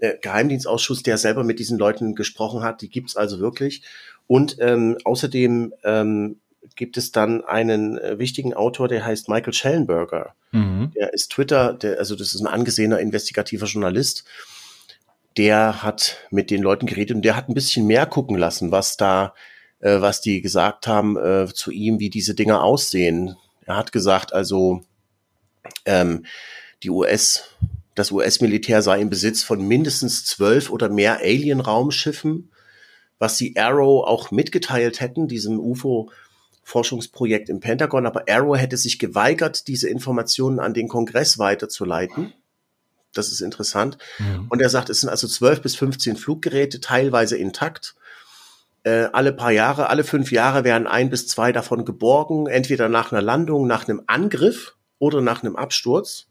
äh, 0.00 0.16
Geheimdienstausschuss, 0.20 1.02
der 1.02 1.18
selber 1.18 1.44
mit 1.44 1.58
diesen 1.58 1.78
Leuten 1.78 2.14
gesprochen 2.14 2.62
hat. 2.62 2.82
Die 2.82 2.88
gibt's 2.88 3.16
also 3.16 3.38
wirklich. 3.38 3.82
Und 4.26 4.56
ähm, 4.60 4.96
außerdem 5.04 5.74
ähm, 5.84 6.36
gibt 6.76 6.96
es 6.96 7.12
dann 7.12 7.44
einen 7.44 7.98
äh, 7.98 8.18
wichtigen 8.18 8.54
Autor, 8.54 8.88
der 8.88 9.04
heißt 9.04 9.28
Michael 9.28 9.52
Schellenberger. 9.52 10.34
Mhm. 10.52 10.92
Der 10.94 11.12
ist 11.12 11.32
Twitter, 11.32 11.72
der, 11.74 11.98
also 11.98 12.16
das 12.16 12.34
ist 12.34 12.40
ein 12.40 12.46
angesehener 12.46 13.00
investigativer 13.00 13.66
Journalist. 13.66 14.24
Der 15.36 15.82
hat 15.82 16.18
mit 16.30 16.50
den 16.50 16.62
Leuten 16.62 16.86
geredet 16.86 17.16
und 17.16 17.22
der 17.22 17.36
hat 17.36 17.48
ein 17.48 17.54
bisschen 17.54 17.86
mehr 17.86 18.06
gucken 18.06 18.36
lassen, 18.36 18.70
was 18.72 18.96
da, 18.96 19.34
äh, 19.80 20.00
was 20.00 20.20
die 20.20 20.42
gesagt 20.42 20.86
haben 20.86 21.16
äh, 21.16 21.46
zu 21.52 21.70
ihm, 21.70 21.98
wie 22.00 22.10
diese 22.10 22.34
Dinger 22.34 22.62
aussehen. 22.62 23.36
Er 23.66 23.76
hat 23.76 23.92
gesagt, 23.92 24.32
also 24.32 24.82
ähm, 25.84 26.24
die 26.82 26.90
US 26.90 27.44
das 27.94 28.12
US-Militär 28.12 28.82
sei 28.82 29.00
im 29.00 29.10
Besitz 29.10 29.42
von 29.42 29.66
mindestens 29.66 30.24
zwölf 30.24 30.70
oder 30.70 30.88
mehr 30.88 31.18
Alien-Raumschiffen, 31.18 32.50
was 33.18 33.36
die 33.36 33.58
Arrow 33.58 34.06
auch 34.06 34.30
mitgeteilt 34.30 35.00
hätten, 35.00 35.28
diesem 35.28 35.60
UFO-Forschungsprojekt 35.60 37.48
im 37.48 37.60
Pentagon. 37.60 38.06
Aber 38.06 38.24
Arrow 38.28 38.56
hätte 38.56 38.76
sich 38.76 38.98
geweigert, 38.98 39.68
diese 39.68 39.88
Informationen 39.88 40.60
an 40.60 40.72
den 40.72 40.88
Kongress 40.88 41.38
weiterzuleiten. 41.38 42.32
Das 43.12 43.30
ist 43.30 43.40
interessant. 43.40 43.98
Mhm. 44.18 44.46
Und 44.48 44.62
er 44.62 44.70
sagt, 44.70 44.88
es 44.88 45.00
sind 45.00 45.10
also 45.10 45.26
zwölf 45.26 45.60
bis 45.60 45.76
15 45.76 46.16
Fluggeräte, 46.16 46.80
teilweise 46.80 47.36
intakt. 47.36 47.96
Äh, 48.84 49.08
alle 49.12 49.32
paar 49.32 49.50
Jahre, 49.50 49.90
alle 49.90 50.04
fünf 50.04 50.32
Jahre 50.32 50.64
werden 50.64 50.86
ein 50.86 51.10
bis 51.10 51.26
zwei 51.26 51.52
davon 51.52 51.84
geborgen, 51.84 52.46
entweder 52.46 52.88
nach 52.88 53.12
einer 53.12 53.20
Landung, 53.20 53.66
nach 53.66 53.86
einem 53.86 54.02
Angriff 54.06 54.76
oder 54.98 55.20
nach 55.20 55.42
einem 55.42 55.56
Absturz. 55.56 56.29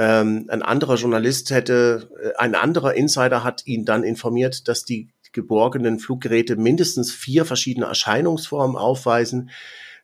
Ähm, 0.00 0.46
ein 0.48 0.62
anderer 0.62 0.94
Journalist 0.94 1.50
hätte, 1.50 2.08
äh, 2.22 2.38
ein 2.38 2.54
anderer 2.54 2.94
Insider 2.94 3.44
hat 3.44 3.66
ihn 3.66 3.84
dann 3.84 4.02
informiert, 4.02 4.66
dass 4.66 4.86
die 4.86 5.10
geborgenen 5.32 5.98
Fluggeräte 5.98 6.56
mindestens 6.56 7.12
vier 7.12 7.44
verschiedene 7.44 7.84
Erscheinungsformen 7.84 8.78
aufweisen. 8.78 9.50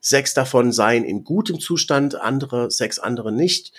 Sechs 0.03 0.35
davon 0.35 0.71
seien 0.71 1.03
in 1.03 1.25
gutem 1.25 1.61
Zustand, 1.61 2.15
andere, 2.15 2.71
sechs 2.71 2.99
andere 2.99 3.33
nicht. 3.33 3.73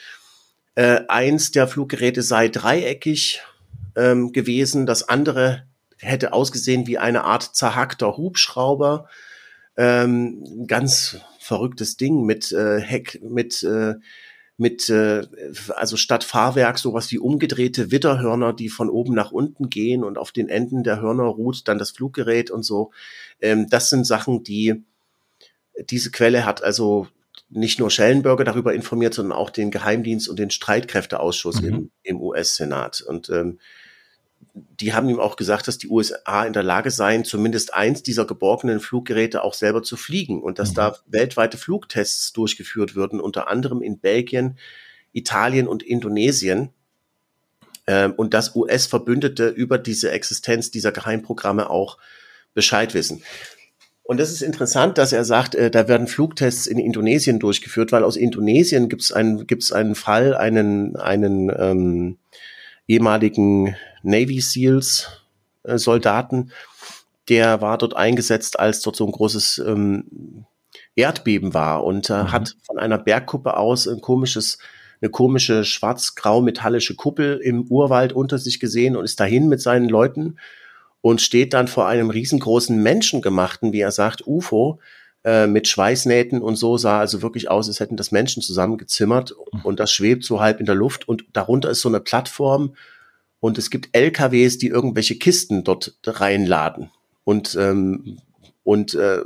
Äh, 0.73 1.01
eins 1.07 1.51
der 1.51 1.67
Fluggeräte 1.67 2.23
sei 2.23 2.47
dreieckig 2.47 3.43
ähm, 3.95 4.31
gewesen, 4.31 4.87
das 4.87 5.07
andere 5.07 5.67
hätte 5.99 6.33
ausgesehen 6.33 6.87
wie 6.87 6.97
eine 6.97 7.25
Art 7.25 7.43
zerhackter 7.55 8.17
Hubschrauber. 8.17 9.07
Ähm, 9.77 10.65
ganz 10.65 11.19
verrücktes 11.37 11.95
Ding 11.95 12.25
mit 12.25 12.51
äh, 12.53 12.81
Heck, 12.81 13.21
mit 13.21 13.61
äh, 13.61 13.93
mit, 14.57 14.89
äh, 14.89 15.27
also 15.75 15.97
statt 15.97 16.23
Fahrwerk 16.23 16.79
sowas 16.79 17.11
wie 17.11 17.19
umgedrehte 17.19 17.91
Witterhörner, 17.91 18.53
die 18.53 18.69
von 18.69 18.89
oben 18.89 19.13
nach 19.13 19.31
unten 19.31 19.69
gehen 19.69 20.03
und 20.03 20.17
auf 20.17 20.31
den 20.31 20.49
Enden 20.49 20.83
der 20.83 20.99
Hörner 20.99 21.25
ruht 21.25 21.67
dann 21.67 21.77
das 21.77 21.91
Fluggerät 21.91 22.49
und 22.49 22.63
so. 22.63 22.91
Ähm, 23.39 23.69
das 23.69 23.89
sind 23.89 24.05
Sachen, 24.05 24.43
die 24.43 24.83
diese 25.89 26.09
Quelle 26.09 26.45
hat 26.45 26.63
also 26.63 27.07
nicht 27.49 27.79
nur 27.79 27.91
Schellenberger 27.91 28.43
darüber 28.43 28.73
informiert, 28.73 29.13
sondern 29.13 29.37
auch 29.37 29.51
den 29.51 29.71
Geheimdienst 29.71 30.27
und 30.27 30.39
den 30.39 30.49
Streitkräfteausschuss 30.49 31.61
mhm. 31.61 31.67
im, 31.67 31.91
im 32.03 32.21
US-Senat. 32.21 33.01
Und 33.01 33.29
ähm, 33.29 33.59
die 34.79 34.93
haben 34.93 35.09
ihm 35.09 35.19
auch 35.19 35.35
gesagt, 35.35 35.67
dass 35.67 35.77
die 35.77 35.89
USA 35.89 36.43
in 36.43 36.53
der 36.53 36.63
Lage 36.63 36.91
seien, 36.91 37.25
zumindest 37.25 37.73
eins 37.73 38.03
dieser 38.03 38.25
geborgenen 38.25 38.79
Fluggeräte 38.79 39.43
auch 39.43 39.53
selber 39.53 39.83
zu 39.83 39.97
fliegen 39.97 40.41
und 40.41 40.59
dass 40.59 40.71
mhm. 40.71 40.75
da 40.75 40.97
weltweite 41.07 41.57
Flugtests 41.57 42.33
durchgeführt 42.33 42.95
würden, 42.95 43.19
unter 43.19 43.47
anderem 43.47 43.81
in 43.81 43.99
Belgien, 43.99 44.57
Italien 45.13 45.67
und 45.67 45.83
Indonesien. 45.83 46.69
Ähm, 47.87 48.13
und 48.17 48.33
dass 48.33 48.55
US-Verbündete 48.55 49.47
über 49.47 49.77
diese 49.77 50.11
Existenz 50.11 50.71
dieser 50.71 50.91
Geheimprogramme 50.91 51.69
auch 51.69 51.97
Bescheid 52.53 52.93
wissen. 52.93 53.23
Und 54.03 54.21
das 54.21 54.31
ist 54.31 54.41
interessant, 54.41 54.97
dass 54.97 55.11
er 55.11 55.25
sagt, 55.25 55.53
äh, 55.53 55.69
da 55.69 55.89
werden 55.89 56.07
Flugtests 56.07 56.65
in 56.65 56.79
Indonesien 56.79 57.39
durchgeführt, 57.39 57.91
weil 57.91 58.05
aus 58.05 58.15
Indonesien 58.15 58.87
gibt 58.87 59.01
es 59.01 59.11
einen, 59.11 59.47
gibt's 59.47 59.73
einen 59.73 59.95
Fall, 59.95 60.33
einen, 60.33 60.95
einen 60.95 61.51
ähm, 61.57 62.17
ehemaligen 62.87 63.75
Navy 64.07 64.41
SEALs 64.41 65.21
äh, 65.63 65.77
Soldaten, 65.77 66.51
der 67.29 67.61
war 67.61 67.77
dort 67.77 67.95
eingesetzt, 67.95 68.59
als 68.59 68.81
dort 68.81 68.95
so 68.95 69.05
ein 69.05 69.11
großes 69.11 69.59
ähm, 69.65 70.45
Erdbeben 70.95 71.53
war 71.53 71.83
und 71.83 72.09
äh, 72.09 72.23
mhm. 72.23 72.31
hat 72.31 72.55
von 72.65 72.79
einer 72.79 72.97
Bergkuppe 72.97 73.57
aus 73.57 73.87
ein 73.87 74.01
komisches 74.01 74.57
eine 74.99 75.11
komische 75.11 75.63
schwarz-grau 75.63 76.41
metallische 76.41 76.95
Kuppel 76.95 77.37
im 77.37 77.67
Urwald 77.67 78.13
unter 78.13 78.39
sich 78.39 78.59
gesehen 78.59 78.95
und 78.95 79.05
ist 79.05 79.19
dahin 79.19 79.47
mit 79.47 79.61
seinen 79.61 79.89
Leuten 79.89 80.37
und 81.01 81.21
steht 81.21 81.53
dann 81.53 81.67
vor 81.67 81.87
einem 81.87 82.09
riesengroßen 82.09 82.81
menschengemachten, 82.81 83.73
wie 83.73 83.81
er 83.81 83.91
sagt, 83.91 84.25
UFO 84.25 84.79
äh, 85.23 85.45
mit 85.45 85.67
Schweißnähten 85.67 86.41
und 86.41 86.55
so 86.55 86.77
sah 86.77 86.99
also 86.99 87.21
wirklich 87.21 87.49
aus, 87.49 87.67
als 87.67 87.79
hätten 87.79 87.95
das 87.95 88.11
Menschen 88.11 88.41
zusammengezimmert 88.41 89.35
mhm. 89.53 89.61
und 89.61 89.79
das 89.79 89.91
schwebt 89.91 90.23
so 90.23 90.39
halb 90.39 90.59
in 90.59 90.65
der 90.65 90.75
Luft 90.75 91.07
und 91.07 91.25
darunter 91.31 91.69
ist 91.69 91.81
so 91.81 91.89
eine 91.89 91.99
Plattform 91.99 92.73
und 93.39 93.57
es 93.57 93.69
gibt 93.69 93.89
LKWs, 93.95 94.57
die 94.57 94.67
irgendwelche 94.67 95.17
Kisten 95.17 95.63
dort 95.63 95.97
reinladen 96.05 96.91
und 97.23 97.55
ähm, 97.59 98.19
und 98.63 98.93
äh, 98.95 99.21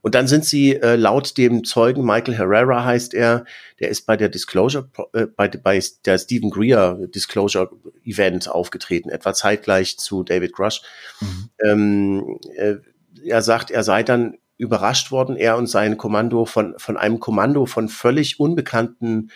und 0.00 0.14
dann 0.14 0.28
sind 0.28 0.44
sie 0.44 0.76
äh, 0.76 0.96
laut 0.96 1.36
dem 1.36 1.64
Zeugen 1.64 2.04
Michael 2.04 2.36
Herrera 2.36 2.84
heißt 2.84 3.14
er, 3.14 3.44
der 3.80 3.88
ist 3.88 4.06
bei 4.06 4.16
der 4.16 4.28
Disclosure 4.28 4.88
äh, 5.12 5.26
bei, 5.26 5.48
bei 5.48 5.82
der 6.04 6.18
Stephen 6.18 6.50
Greer 6.50 6.98
Disclosure 7.14 7.70
Event 8.04 8.48
aufgetreten, 8.48 9.10
etwa 9.10 9.34
zeitgleich 9.34 9.98
zu 9.98 10.22
David 10.22 10.52
Grush. 10.52 10.82
Mhm. 11.20 11.50
Ähm, 11.64 12.38
äh, 12.56 12.76
er 13.24 13.42
sagt, 13.42 13.70
er 13.70 13.82
sei 13.82 14.02
dann 14.02 14.38
überrascht 14.56 15.10
worden, 15.10 15.36
er 15.36 15.56
und 15.56 15.66
sein 15.66 15.96
Kommando 15.96 16.44
von 16.44 16.74
von 16.78 16.96
einem 16.96 17.20
Kommando 17.20 17.66
von 17.66 17.88
völlig 17.88 18.38
unbekannten 18.40 19.30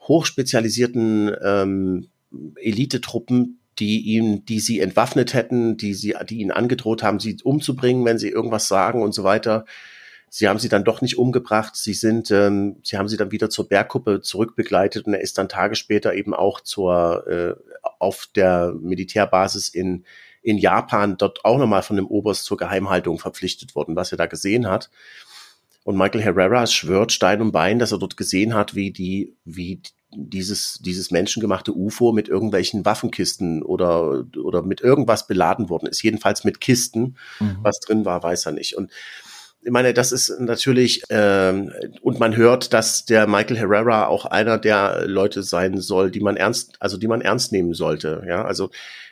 hochspezialisierten 0.00 1.34
ähm, 1.42 2.08
Elitetruppen, 2.56 3.60
die 3.78 4.00
ihn, 4.00 4.44
die 4.44 4.60
sie 4.60 4.80
entwaffnet 4.80 5.34
hätten, 5.34 5.76
die 5.76 5.94
sie, 5.94 6.14
die 6.28 6.38
ihn 6.38 6.50
angedroht 6.50 7.02
haben, 7.02 7.18
sie 7.18 7.36
umzubringen, 7.42 8.04
wenn 8.04 8.18
sie 8.18 8.28
irgendwas 8.28 8.68
sagen 8.68 9.02
und 9.02 9.12
so 9.12 9.24
weiter. 9.24 9.64
Sie 10.28 10.48
haben 10.48 10.58
sie 10.58 10.68
dann 10.68 10.84
doch 10.84 11.00
nicht 11.00 11.18
umgebracht. 11.18 11.76
Sie 11.76 11.94
sind, 11.94 12.30
ähm, 12.30 12.76
sie 12.82 12.98
haben 12.98 13.08
sie 13.08 13.16
dann 13.16 13.30
wieder 13.30 13.50
zur 13.50 13.68
Bergkuppe 13.68 14.20
zurückbegleitet 14.20 15.06
und 15.06 15.14
er 15.14 15.20
ist 15.20 15.38
dann 15.38 15.48
Tage 15.48 15.76
später 15.76 16.14
eben 16.14 16.34
auch 16.34 16.60
zur 16.60 17.26
äh, 17.28 17.54
auf 17.98 18.28
der 18.34 18.74
Militärbasis 18.80 19.68
in 19.68 20.04
in 20.44 20.58
Japan 20.58 21.16
dort 21.16 21.44
auch 21.44 21.58
nochmal 21.58 21.82
von 21.82 21.96
dem 21.96 22.06
Oberst 22.06 22.44
zur 22.44 22.58
Geheimhaltung 22.58 23.18
verpflichtet 23.18 23.74
worden, 23.74 23.96
was 23.96 24.12
er 24.12 24.18
da 24.18 24.26
gesehen 24.26 24.68
hat. 24.68 24.90
Und 25.84 25.96
Michael 25.96 26.22
Herrera 26.22 26.66
schwört 26.66 27.12
Stein 27.12 27.40
und 27.40 27.52
Bein, 27.52 27.78
dass 27.78 27.92
er 27.92 27.98
dort 27.98 28.16
gesehen 28.16 28.54
hat, 28.54 28.74
wie 28.74 28.90
die, 28.90 29.34
wie 29.44 29.80
dieses, 30.16 30.78
dieses 30.80 31.10
menschengemachte 31.10 31.72
UFO 31.72 32.12
mit 32.12 32.28
irgendwelchen 32.28 32.84
Waffenkisten 32.84 33.62
oder, 33.62 34.24
oder 34.42 34.62
mit 34.62 34.80
irgendwas 34.80 35.26
beladen 35.26 35.68
worden 35.68 35.86
ist. 35.86 36.02
Jedenfalls 36.02 36.44
mit 36.44 36.60
Kisten. 36.60 37.16
Mhm. 37.40 37.58
Was 37.62 37.80
drin 37.80 38.04
war, 38.04 38.22
weiß 38.22 38.46
er 38.46 38.52
nicht. 38.52 38.76
Und 38.76 38.90
ich 39.64 39.70
meine, 39.70 39.94
das 39.94 40.12
ist 40.12 40.40
natürlich, 40.40 41.02
ähm, 41.08 41.72
und 42.02 42.20
man 42.20 42.36
hört, 42.36 42.74
dass 42.74 43.06
der 43.06 43.26
Michael 43.26 43.56
Herrera 43.56 44.06
auch 44.06 44.26
einer 44.26 44.58
der 44.58 45.06
Leute 45.06 45.42
sein 45.42 45.80
soll, 45.80 46.10
die 46.10 46.20
man 46.20 46.36
ernst, 46.36 46.76
also 46.80 46.98
die 46.98 47.08
man 47.08 47.22
ernst 47.22 47.50
nehmen 47.50 47.72
sollte. 47.72 48.24
Ja, 48.26 48.44
also 48.44 48.70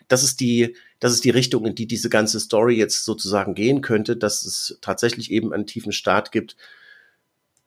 das 0.09 0.23
ist 0.23 0.41
die, 0.41 0.77
das 1.01 1.13
ist 1.15 1.25
die 1.25 1.31
Richtung, 1.31 1.65
in 1.65 1.75
die 1.75 1.87
diese 1.87 2.11
ganze 2.11 2.39
Story 2.39 2.77
jetzt 2.77 3.05
sozusagen 3.07 3.55
gehen 3.55 3.81
könnte, 3.81 4.15
dass 4.15 4.45
es 4.45 4.79
tatsächlich 4.83 5.31
eben 5.31 5.55
einen 5.55 5.67
tiefen 5.67 5.93
Staat 5.93 6.33
gibt, 6.33 6.57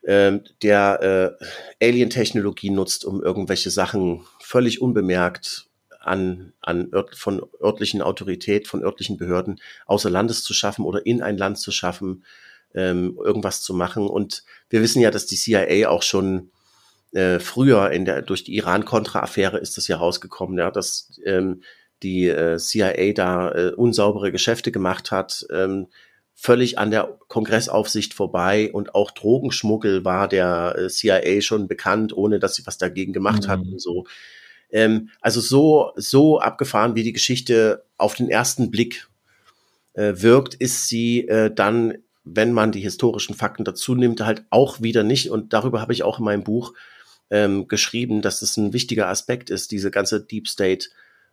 ähm, 0.06 0.44
der 0.62 1.38
äh, 1.80 1.86
Alien-Technologie 1.86 2.70
nutzt, 2.70 3.06
um 3.06 3.24
irgendwelche 3.24 3.72
Sachen 3.72 4.26
völlig 4.40 4.82
unbemerkt 4.82 5.68
an, 6.00 6.54
an 6.62 6.90
ört, 6.92 7.16
von 7.16 7.42
örtlichen 7.62 8.02
Autorität, 8.02 8.68
von 8.68 8.84
örtlichen 8.84 9.18
Behörden 9.18 9.60
außer 9.88 10.10
Landes 10.10 10.44
zu 10.44 10.54
schaffen 10.54 10.86
oder 10.86 11.06
in 11.06 11.22
ein 11.22 11.38
Land 11.38 11.58
zu 11.58 11.72
schaffen, 11.72 12.24
ähm, 12.76 13.18
irgendwas 13.24 13.62
zu 13.62 13.74
machen. 13.74 14.08
Und 14.08 14.44
wir 14.70 14.82
wissen 14.82 15.02
ja, 15.02 15.10
dass 15.10 15.26
die 15.26 15.38
CIA 15.38 15.90
auch 15.90 16.04
schon 16.04 16.52
äh, 17.12 17.40
früher 17.40 17.92
in 17.92 18.06
der 18.06 18.22
durch 18.22 18.44
die 18.44 18.56
Iran-Contra-Affäre 18.56 19.58
ist 19.58 19.78
das 19.78 19.88
ja 19.88 19.98
rausgekommen, 19.98 20.58
ja, 20.58 20.70
dass 20.70 21.20
ähm, 21.26 21.64
die 22.04 22.28
äh, 22.28 22.58
CIA 22.58 23.14
da 23.14 23.52
äh, 23.52 23.72
unsaubere 23.72 24.32
Geschäfte 24.32 24.72
gemacht 24.72 25.12
hat, 25.12 25.46
ähm, 25.52 25.88
völlig 26.36 26.78
an 26.78 26.92
der 26.92 27.18
Kongressaufsicht 27.28 28.14
vorbei 28.14 28.70
und 28.72 28.94
auch 28.94 29.12
Drogenschmuggel 29.12 30.04
war 30.04 30.28
der 30.28 30.76
äh, 30.78 30.90
CIA 30.90 31.42
schon 31.42 31.68
bekannt, 31.68 32.16
ohne 32.16 32.40
dass 32.40 32.56
sie 32.56 32.68
was 32.68 32.78
dagegen 32.78 33.14
gemacht 33.14 33.44
mhm. 33.44 33.48
hatten. 33.48 33.80
So. 33.80 34.06
Ähm, 34.70 35.10
also 35.22 35.40
so, 35.40 35.94
so 35.96 36.40
abgefahren, 36.40 36.96
wie 36.96 37.04
die 37.04 37.14
Geschichte 37.14 37.86
auf 37.98 38.16
den 38.16 38.30
ersten 38.30 38.70
Blick 38.70 39.08
äh, 39.94 40.14
wirkt, 40.18 40.54
ist 40.56 40.90
sie 40.90 41.28
äh, 41.28 41.50
dann, 41.54 42.00
wenn 42.26 42.52
man 42.52 42.74
die 42.74 42.82
historischen 42.82 43.36
Fakten 43.36 43.64
dazu 43.64 43.96
nimmt, 43.96 44.22
halt 44.22 44.44
auch 44.50 44.82
wieder 44.82 45.04
nicht. 45.04 45.32
Und 45.32 45.54
darüber 45.54 45.80
habe 45.80 45.94
ich 45.94 46.04
auch 46.04 46.20
in 46.20 46.26
meinem 46.26 46.44
Buch 46.44 46.74
ähm, 47.30 47.70
geschrieben, 47.70 48.22
dass 48.22 48.42
das 48.42 48.58
ein 48.58 48.74
wichtiger 48.74 49.08
Aspekt 49.08 49.50
ist, 49.50 49.72
diese 49.72 49.90
ganze 49.90 50.22
Deep 50.22 50.48
State 50.50 50.90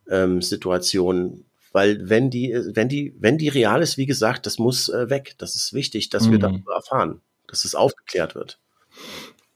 ähm, 0.08 0.40
Situation, 0.42 1.44
weil 1.72 2.08
wenn 2.08 2.30
die, 2.30 2.54
wenn 2.74 2.88
die, 2.88 3.14
wenn 3.18 3.38
die 3.38 3.48
real 3.48 3.82
ist, 3.82 3.96
wie 3.96 4.06
gesagt, 4.06 4.46
das 4.46 4.58
muss 4.58 4.88
äh, 4.88 5.10
weg. 5.10 5.34
Das 5.38 5.54
ist 5.54 5.72
wichtig, 5.72 6.10
dass 6.10 6.26
mhm. 6.26 6.32
wir 6.32 6.38
darüber 6.38 6.74
erfahren, 6.74 7.20
dass 7.48 7.64
es 7.64 7.74
aufgeklärt 7.74 8.34
wird. 8.34 8.58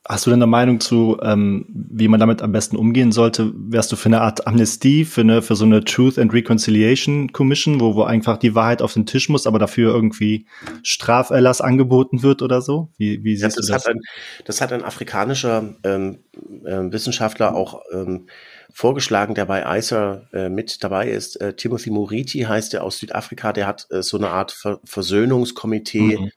Hast 0.08 0.24
du 0.24 0.30
denn 0.30 0.38
eine 0.38 0.46
Meinung 0.46 0.78
zu, 0.78 1.18
ähm, 1.20 1.66
wie 1.68 2.06
man 2.06 2.20
damit 2.20 2.40
am 2.40 2.52
besten 2.52 2.76
umgehen 2.76 3.10
sollte? 3.10 3.52
Wärst 3.56 3.90
du 3.90 3.96
für 3.96 4.06
eine 4.06 4.20
Art 4.20 4.46
Amnestie, 4.46 5.04
für 5.04 5.22
eine, 5.22 5.42
für 5.42 5.56
so 5.56 5.64
eine 5.64 5.82
Truth 5.82 6.16
and 6.16 6.32
Reconciliation 6.32 7.32
Commission, 7.32 7.80
wo, 7.80 7.96
wo 7.96 8.04
einfach 8.04 8.36
die 8.36 8.54
Wahrheit 8.54 8.82
auf 8.82 8.92
den 8.92 9.06
Tisch 9.06 9.28
muss, 9.28 9.48
aber 9.48 9.58
dafür 9.58 9.92
irgendwie 9.92 10.46
Straferlass 10.84 11.60
angeboten 11.60 12.22
wird 12.22 12.42
oder 12.42 12.62
so? 12.62 12.92
Wie, 12.96 13.24
wie 13.24 13.36
siehst 13.36 13.56
ja, 13.56 13.60
das 13.60 13.66
du 13.66 13.72
das? 13.72 13.84
Hat 13.84 13.94
ein, 13.94 14.00
das 14.44 14.60
hat 14.60 14.72
ein 14.72 14.84
afrikanischer 14.84 15.74
ähm, 15.82 16.18
äh, 16.64 16.92
Wissenschaftler 16.92 17.56
auch 17.56 17.82
ähm, 17.92 18.28
vorgeschlagen, 18.72 19.34
der 19.34 19.46
bei 19.46 19.78
ICER 19.78 20.28
äh, 20.32 20.48
mit 20.48 20.82
dabei 20.84 21.08
ist. 21.08 21.40
Äh, 21.40 21.54
Timothy 21.54 21.90
Moriti 21.90 22.40
heißt 22.40 22.74
er 22.74 22.84
aus 22.84 22.98
Südafrika, 22.98 23.52
der 23.52 23.66
hat 23.66 23.86
äh, 23.90 24.02
so 24.02 24.16
eine 24.16 24.30
Art 24.30 24.52
Ver 24.52 24.80
Versöhnungskomitee 24.84 26.18
mhm. 26.18 26.30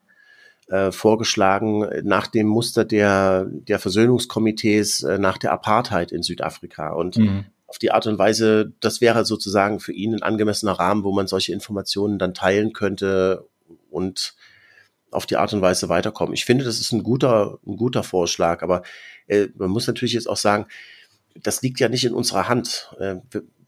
Äh, 0.68 0.92
vorgeschlagen, 0.92 1.84
nach 2.04 2.28
dem 2.28 2.46
Muster 2.46 2.86
der, 2.86 3.48
der 3.50 3.80
Versöhnungskomitees 3.80 5.02
äh, 5.02 5.18
nach 5.18 5.40
der 5.40 5.52
Apartheid 5.52 6.12
in 6.12 6.22
Südafrika. 6.22 6.92
Und 6.94 7.18
mhm. 7.18 7.46
auf 7.66 7.80
die 7.80 7.90
Art 7.90 8.06
und 8.06 8.20
Weise, 8.20 8.72
das 8.80 9.02
wäre 9.02 9.26
sozusagen 9.26 9.80
für 9.80 9.94
ihn 9.94 10.14
ein 10.14 10.22
angemessener 10.22 10.74
Rahmen, 10.74 11.04
wo 11.04 11.12
man 11.12 11.26
solche 11.26 11.54
Informationen 11.54 12.20
dann 12.20 12.36
teilen 12.36 12.74
könnte 12.74 13.48
und 13.90 14.36
auf 15.10 15.26
die 15.26 15.38
Art 15.38 15.54
und 15.54 15.62
Weise 15.62 15.90
weiterkommen. 15.90 16.36
Ich 16.36 16.46
finde, 16.46 16.66
das 16.66 16.80
ist 16.80 16.92
ein 16.92 17.02
guter, 17.02 17.58
ein 17.66 17.76
guter 17.76 18.04
Vorschlag, 18.04 18.62
aber 18.62 18.84
äh, 19.26 19.48
man 19.56 19.72
muss 19.72 19.88
natürlich 19.88 20.14
jetzt 20.14 20.30
auch 20.30 20.38
sagen, 20.38 20.68
das 21.44 21.62
liegt 21.62 21.80
ja 21.80 21.90
nicht 21.90 22.06
in 22.06 22.14
unserer 22.14 22.48
Hand. 22.48 22.94
Äh, 23.00 23.16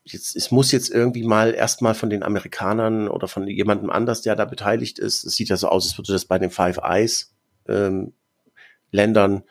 jetzt, 0.04 0.36
es 0.36 0.52
muss 0.52 0.72
jetzt 0.72 0.90
irgendwie 0.90 1.24
mal 1.24 1.54
erstmal 1.54 1.94
von 1.94 2.10
den 2.10 2.24
Amerikanern 2.24 3.08
oder 3.08 3.28
von 3.28 3.48
jemandem 3.48 3.90
anders, 3.90 4.22
der 4.22 4.36
da 4.36 4.46
beteiligt 4.46 5.00
ist. 5.00 5.24
Es 5.24 5.36
sieht 5.36 5.50
ja 5.50 5.58
so 5.58 5.68
aus, 5.68 5.86
als 5.88 5.98
würde 5.98 6.14
das 6.14 6.26
bei 6.26 6.40
den 6.40 6.50
Five 6.50 6.80
Eyes 6.84 7.34
ähm, 7.68 8.14
Ländern, 8.92 9.44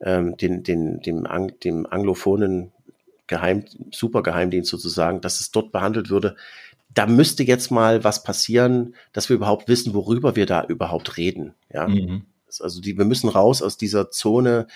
ähm, 0.00 0.36
den, 0.36 0.62
den, 0.62 1.00
dem, 1.00 1.26
Ang 1.26 1.58
dem 1.60 1.86
anglophonen 1.86 2.72
Geheim, 3.26 3.64
Supergeheimdienst 3.92 4.70
sozusagen, 4.70 5.20
dass 5.20 5.40
es 5.40 5.50
dort 5.50 5.72
behandelt 5.72 6.10
würde. 6.10 6.36
Da 6.94 7.06
müsste 7.06 7.42
jetzt 7.42 7.70
mal 7.70 8.04
was 8.04 8.22
passieren, 8.22 8.94
dass 9.12 9.28
wir 9.28 9.36
überhaupt 9.36 9.68
wissen, 9.68 9.94
worüber 9.94 10.36
wir 10.36 10.46
da 10.46 10.64
überhaupt 10.64 11.16
reden. 11.16 11.54
Ja, 11.72 11.88
mhm. 11.88 12.24
also 12.60 12.80
die, 12.80 12.96
wir 12.96 13.04
müssen 13.04 13.28
raus 13.28 13.60
aus 13.60 13.76
dieser 13.76 14.10
Zone 14.10 14.66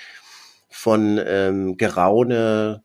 von 0.73 1.20
ähm, 1.25 1.77
Geraune, 1.77 2.83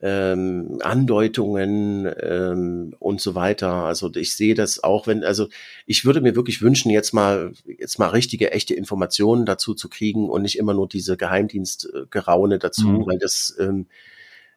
ähm, 0.00 0.78
Andeutungen 0.82 2.08
ähm, 2.20 2.94
und 2.98 3.20
so 3.20 3.34
weiter. 3.34 3.84
Also 3.84 4.14
ich 4.14 4.36
sehe 4.36 4.54
das 4.54 4.82
auch, 4.84 5.06
wenn, 5.06 5.24
also 5.24 5.48
ich 5.86 6.04
würde 6.04 6.20
mir 6.20 6.36
wirklich 6.36 6.62
wünschen, 6.62 6.90
jetzt 6.90 7.12
mal, 7.12 7.52
jetzt 7.78 7.98
mal 7.98 8.08
richtige, 8.08 8.52
echte 8.52 8.74
Informationen 8.74 9.44
dazu 9.44 9.74
zu 9.74 9.88
kriegen 9.88 10.28
und 10.28 10.42
nicht 10.42 10.58
immer 10.58 10.74
nur 10.74 10.88
diese 10.88 11.16
Geheimdienstgeraune 11.16 12.58
dazu, 12.58 12.86
mhm. 12.88 13.06
weil 13.06 13.18
das, 13.18 13.56
ähm, 13.58 13.86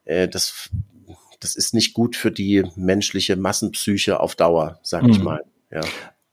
äh, 0.05 0.27
das, 0.27 0.69
das 1.39 1.55
ist 1.55 1.73
nicht 1.73 1.93
gut 1.93 2.15
für 2.15 2.31
die 2.31 2.63
menschliche 2.75 3.35
Massenpsyche 3.35 4.19
auf 4.19 4.35
Dauer, 4.35 4.79
sag 4.83 5.03
mhm. 5.03 5.09
ich 5.09 5.19
mal. 5.19 5.43
Ja. 5.71 5.81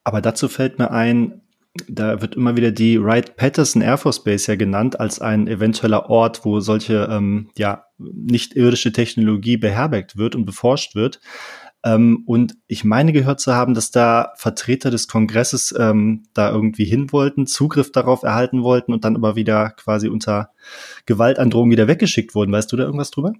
Aber 0.04 0.20
dazu 0.20 0.48
fällt 0.48 0.78
mir 0.78 0.90
ein, 0.90 1.40
da 1.86 2.20
wird 2.20 2.34
immer 2.34 2.56
wieder 2.56 2.70
die 2.70 3.02
Wright-Patterson 3.02 3.82
Air 3.82 3.98
Force 3.98 4.24
Base 4.24 4.50
ja 4.50 4.56
genannt 4.56 4.98
als 4.98 5.20
ein 5.20 5.46
eventueller 5.46 6.10
Ort, 6.10 6.44
wo 6.44 6.60
solche 6.60 7.08
ähm, 7.10 7.50
ja 7.56 7.84
nicht 7.98 8.54
irdische 8.54 8.92
Technologie 8.92 9.56
beherbergt 9.56 10.16
wird 10.16 10.34
und 10.34 10.44
beforscht 10.44 10.94
wird. 10.94 11.20
Ähm, 11.84 12.24
und 12.26 12.56
ich 12.66 12.84
meine 12.84 13.12
gehört 13.12 13.40
zu 13.40 13.54
haben, 13.54 13.74
dass 13.74 13.90
da 13.90 14.32
Vertreter 14.36 14.90
des 14.90 15.06
Kongresses 15.06 15.74
ähm, 15.78 16.24
da 16.34 16.50
irgendwie 16.50 16.84
hin 16.84 17.12
wollten, 17.12 17.46
Zugriff 17.46 17.92
darauf 17.92 18.24
erhalten 18.24 18.62
wollten 18.62 18.92
und 18.92 19.04
dann 19.04 19.14
aber 19.14 19.36
wieder 19.36 19.70
quasi 19.70 20.08
unter 20.08 20.50
Gewaltandrohung 21.06 21.70
wieder 21.70 21.86
weggeschickt 21.86 22.34
wurden. 22.34 22.52
Weißt 22.52 22.72
du 22.72 22.76
da 22.76 22.84
irgendwas 22.84 23.10
drüber? 23.10 23.32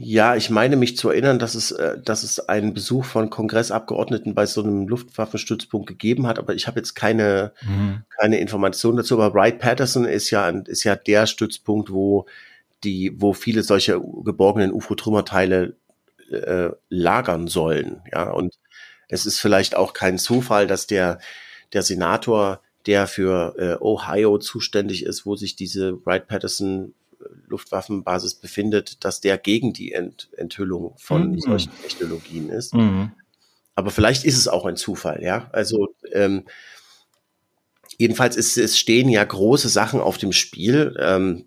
Ja, 0.00 0.36
ich 0.36 0.48
meine 0.48 0.76
mich 0.76 0.96
zu 0.96 1.10
erinnern, 1.10 1.38
dass 1.38 1.54
es, 1.54 1.72
äh, 1.72 1.98
dass 2.00 2.22
es 2.22 2.38
einen 2.48 2.72
Besuch 2.72 3.04
von 3.04 3.30
Kongressabgeordneten 3.30 4.34
bei 4.34 4.46
so 4.46 4.62
einem 4.62 4.86
Luftwaffenstützpunkt 4.86 5.88
gegeben 5.88 6.26
hat, 6.26 6.38
aber 6.38 6.54
ich 6.54 6.66
habe 6.66 6.78
jetzt 6.78 6.94
keine, 6.94 7.52
mhm. 7.62 8.04
keine 8.18 8.38
Informationen 8.38 8.98
dazu. 8.98 9.20
Aber 9.20 9.34
Wright 9.34 9.58
Patterson 9.58 10.04
ist 10.04 10.30
ja, 10.30 10.48
ist 10.48 10.84
ja 10.84 10.94
der 10.94 11.26
Stützpunkt, 11.26 11.90
wo 11.90 12.26
die, 12.84 13.12
wo 13.16 13.32
viele 13.32 13.64
solche 13.64 14.00
geborgenen 14.24 14.72
UFO-Trümmerteile 14.72 15.74
äh, 16.30 16.70
lagern 16.88 17.48
sollen. 17.48 18.02
Ja, 18.12 18.30
und 18.30 18.54
es 19.08 19.26
ist 19.26 19.40
vielleicht 19.40 19.74
auch 19.74 19.94
kein 19.94 20.18
Zufall, 20.18 20.66
dass 20.66 20.86
der, 20.86 21.18
der 21.72 21.82
Senator, 21.82 22.60
der 22.86 23.06
für 23.06 23.54
äh, 23.58 23.82
Ohio 23.82 24.38
zuständig 24.38 25.04
ist, 25.04 25.26
wo 25.26 25.34
sich 25.34 25.56
diese 25.56 26.04
Wright 26.06 26.28
Patterson 26.28 26.94
Luftwaffenbasis 27.46 28.34
befindet, 28.34 29.04
dass 29.04 29.20
der 29.20 29.38
gegen 29.38 29.72
die 29.72 29.92
Ent 29.92 30.28
Enthüllung 30.36 30.94
von 30.98 31.32
mhm. 31.32 31.40
solchen 31.40 31.72
Technologien 31.82 32.50
ist. 32.50 32.74
Mhm. 32.74 33.12
Aber 33.74 33.90
vielleicht 33.90 34.24
ist 34.24 34.36
es 34.36 34.48
auch 34.48 34.66
ein 34.66 34.76
Zufall, 34.76 35.22
ja. 35.22 35.48
Also 35.52 35.94
ähm, 36.12 36.44
jedenfalls 37.96 38.36
ist 38.36 38.58
es 38.58 38.78
stehen 38.78 39.08
ja 39.08 39.22
große 39.22 39.68
Sachen 39.68 40.00
auf 40.00 40.18
dem 40.18 40.32
Spiel. 40.32 40.96
Ähm, 41.00 41.44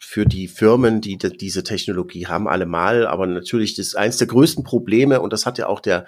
für 0.00 0.24
die 0.24 0.48
Firmen, 0.48 1.02
die 1.02 1.18
diese 1.18 1.64
Technologie 1.64 2.26
haben, 2.26 2.48
allemal. 2.48 3.06
Aber 3.06 3.26
natürlich 3.26 3.74
das 3.74 3.88
ist 3.88 3.94
eins 3.94 4.16
der 4.16 4.26
größten 4.26 4.64
Probleme, 4.64 5.20
und 5.20 5.34
das 5.34 5.44
hat 5.44 5.58
ja 5.58 5.66
auch 5.66 5.80
der 5.80 6.06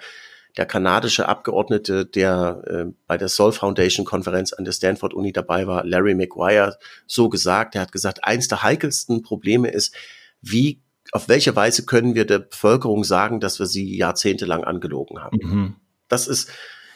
der 0.57 0.65
kanadische 0.65 1.27
Abgeordnete, 1.27 2.05
der 2.05 2.61
äh, 2.67 2.91
bei 3.07 3.17
der 3.17 3.29
Sol 3.29 3.51
Foundation 3.51 4.05
Konferenz 4.05 4.53
an 4.53 4.65
der 4.65 4.73
Stanford 4.73 5.13
Uni 5.13 5.31
dabei 5.31 5.67
war, 5.67 5.85
Larry 5.85 6.13
McGuire, 6.13 6.77
so 7.07 7.29
gesagt. 7.29 7.75
Er 7.75 7.81
hat 7.81 7.91
gesagt, 7.91 8.23
eins 8.23 8.47
der 8.47 8.63
heikelsten 8.63 9.21
Probleme 9.21 9.69
ist, 9.69 9.95
wie, 10.41 10.81
auf 11.11 11.29
welche 11.29 11.55
Weise 11.55 11.85
können 11.85 12.15
wir 12.15 12.25
der 12.25 12.39
Bevölkerung 12.39 13.03
sagen, 13.03 13.39
dass 13.39 13.59
wir 13.59 13.65
sie 13.65 13.95
jahrzehntelang 13.95 14.63
angelogen 14.63 15.19
haben? 15.19 15.37
Mhm. 15.41 15.75
Das 16.07 16.27
ist, 16.27 16.51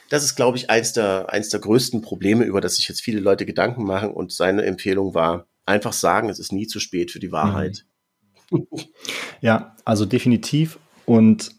das 0.10 0.24
ist, 0.24 0.36
glaube 0.36 0.58
ich, 0.58 0.70
eins 0.70 0.94
der, 0.94 1.30
eins 1.30 1.50
der 1.50 1.62
größten 1.62 2.02
Probleme, 2.02 2.44
über 2.44 2.62
das 2.62 2.76
sich 2.76 2.88
jetzt 2.90 3.02
viele 3.02 3.22
Leute 3.22 3.46
Gedanken 3.46 3.86
machen. 3.86 4.12
Und 4.12 4.32
seine 4.32 4.64
Empfehlung 4.64 5.14
war, 5.14 5.48
einfach 5.66 5.94
sagen, 5.94 6.30
es 6.30 6.40
ist 6.40 6.52
nie 6.52 6.68
zu 6.68 6.80
spät 6.80 7.12
für 7.12 7.20
die 7.20 7.32
Wahrheit. 7.32 7.86
Mhm. 8.52 8.68
Ja, 9.42 9.76
also 9.86 10.06
definitiv. 10.06 10.80
Und 11.06 11.52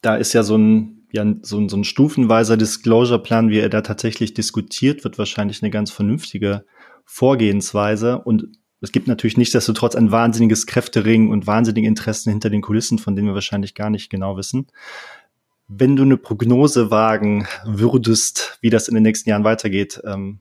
da 0.00 0.16
ist 0.16 0.32
ja 0.32 0.42
so 0.42 0.56
ein 0.56 1.01
ja, 1.12 1.26
so, 1.42 1.68
so 1.68 1.76
ein 1.76 1.84
stufenweiser 1.84 2.56
Disclosure-Plan, 2.56 3.50
wie 3.50 3.58
er 3.58 3.68
da 3.68 3.82
tatsächlich 3.82 4.32
diskutiert, 4.32 5.04
wird 5.04 5.18
wahrscheinlich 5.18 5.62
eine 5.62 5.70
ganz 5.70 5.90
vernünftige 5.90 6.64
Vorgehensweise. 7.04 8.18
Und 8.18 8.48
es 8.80 8.92
gibt 8.92 9.08
natürlich 9.08 9.36
nichtsdestotrotz 9.36 9.94
ein 9.94 10.10
wahnsinniges 10.10 10.66
Kräftering 10.66 11.30
und 11.30 11.46
wahnsinnige 11.46 11.86
Interessen 11.86 12.30
hinter 12.30 12.48
den 12.48 12.62
Kulissen, 12.62 12.98
von 12.98 13.14
denen 13.14 13.28
wir 13.28 13.34
wahrscheinlich 13.34 13.74
gar 13.74 13.90
nicht 13.90 14.08
genau 14.08 14.38
wissen. 14.38 14.68
Wenn 15.68 15.96
du 15.96 16.02
eine 16.02 16.16
Prognose 16.16 16.90
wagen 16.90 17.46
würdest, 17.66 18.58
wie 18.62 18.70
das 18.70 18.88
in 18.88 18.94
den 18.94 19.02
nächsten 19.02 19.28
Jahren 19.28 19.44
weitergeht, 19.44 20.00
ähm, 20.04 20.40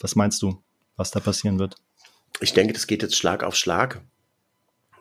was 0.00 0.16
meinst 0.16 0.40
du, 0.40 0.62
was 0.96 1.10
da 1.10 1.20
passieren 1.20 1.58
wird? 1.58 1.76
Ich 2.40 2.54
denke, 2.54 2.72
das 2.72 2.86
geht 2.86 3.02
jetzt 3.02 3.16
Schlag 3.16 3.44
auf 3.44 3.54
Schlag. 3.54 4.02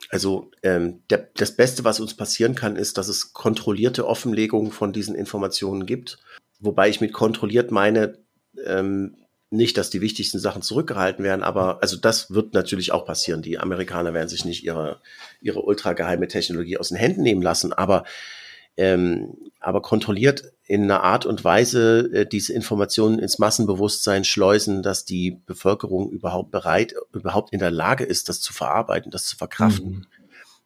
Also 0.09 0.51
ähm, 0.63 1.01
der, 1.09 1.29
das 1.35 1.55
Beste, 1.55 1.83
was 1.83 1.99
uns 1.99 2.13
passieren 2.13 2.55
kann, 2.55 2.75
ist, 2.75 2.97
dass 2.97 3.07
es 3.07 3.33
kontrollierte 3.33 4.07
Offenlegungen 4.07 4.71
von 4.71 4.93
diesen 4.93 5.15
Informationen 5.15 5.85
gibt. 5.85 6.19
Wobei 6.59 6.89
ich 6.89 7.01
mit 7.01 7.13
kontrolliert 7.13 7.71
meine, 7.71 8.19
ähm, 8.65 9.17
nicht, 9.51 9.77
dass 9.77 9.89
die 9.89 10.01
wichtigsten 10.01 10.39
Sachen 10.39 10.61
zurückgehalten 10.61 11.23
werden, 11.23 11.43
aber 11.43 11.81
also 11.81 11.97
das 11.97 12.31
wird 12.33 12.53
natürlich 12.53 12.91
auch 12.91 13.05
passieren. 13.05 13.41
Die 13.41 13.59
Amerikaner 13.59 14.13
werden 14.13 14.29
sich 14.29 14.45
nicht 14.45 14.63
ihre, 14.63 14.99
ihre 15.41 15.61
ultrageheime 15.61 16.27
Technologie 16.27 16.77
aus 16.77 16.89
den 16.89 16.97
Händen 16.97 17.21
nehmen 17.21 17.41
lassen, 17.41 17.71
aber 17.71 18.03
ähm, 18.77 19.37
aber 19.59 19.81
kontrolliert 19.81 20.43
in 20.65 20.83
einer 20.83 21.03
Art 21.03 21.25
und 21.25 21.43
Weise 21.43 22.09
äh, 22.13 22.25
diese 22.25 22.53
Informationen 22.53 23.19
ins 23.19 23.39
Massenbewusstsein 23.39 24.23
schleusen, 24.23 24.83
dass 24.83 25.05
die 25.05 25.39
Bevölkerung 25.45 26.09
überhaupt 26.09 26.51
bereit, 26.51 26.95
überhaupt 27.13 27.53
in 27.53 27.59
der 27.59 27.71
Lage 27.71 28.03
ist, 28.03 28.29
das 28.29 28.41
zu 28.41 28.53
verarbeiten, 28.53 29.11
das 29.11 29.25
zu 29.25 29.37
verkraften. 29.37 29.89
Mhm. 29.89 30.05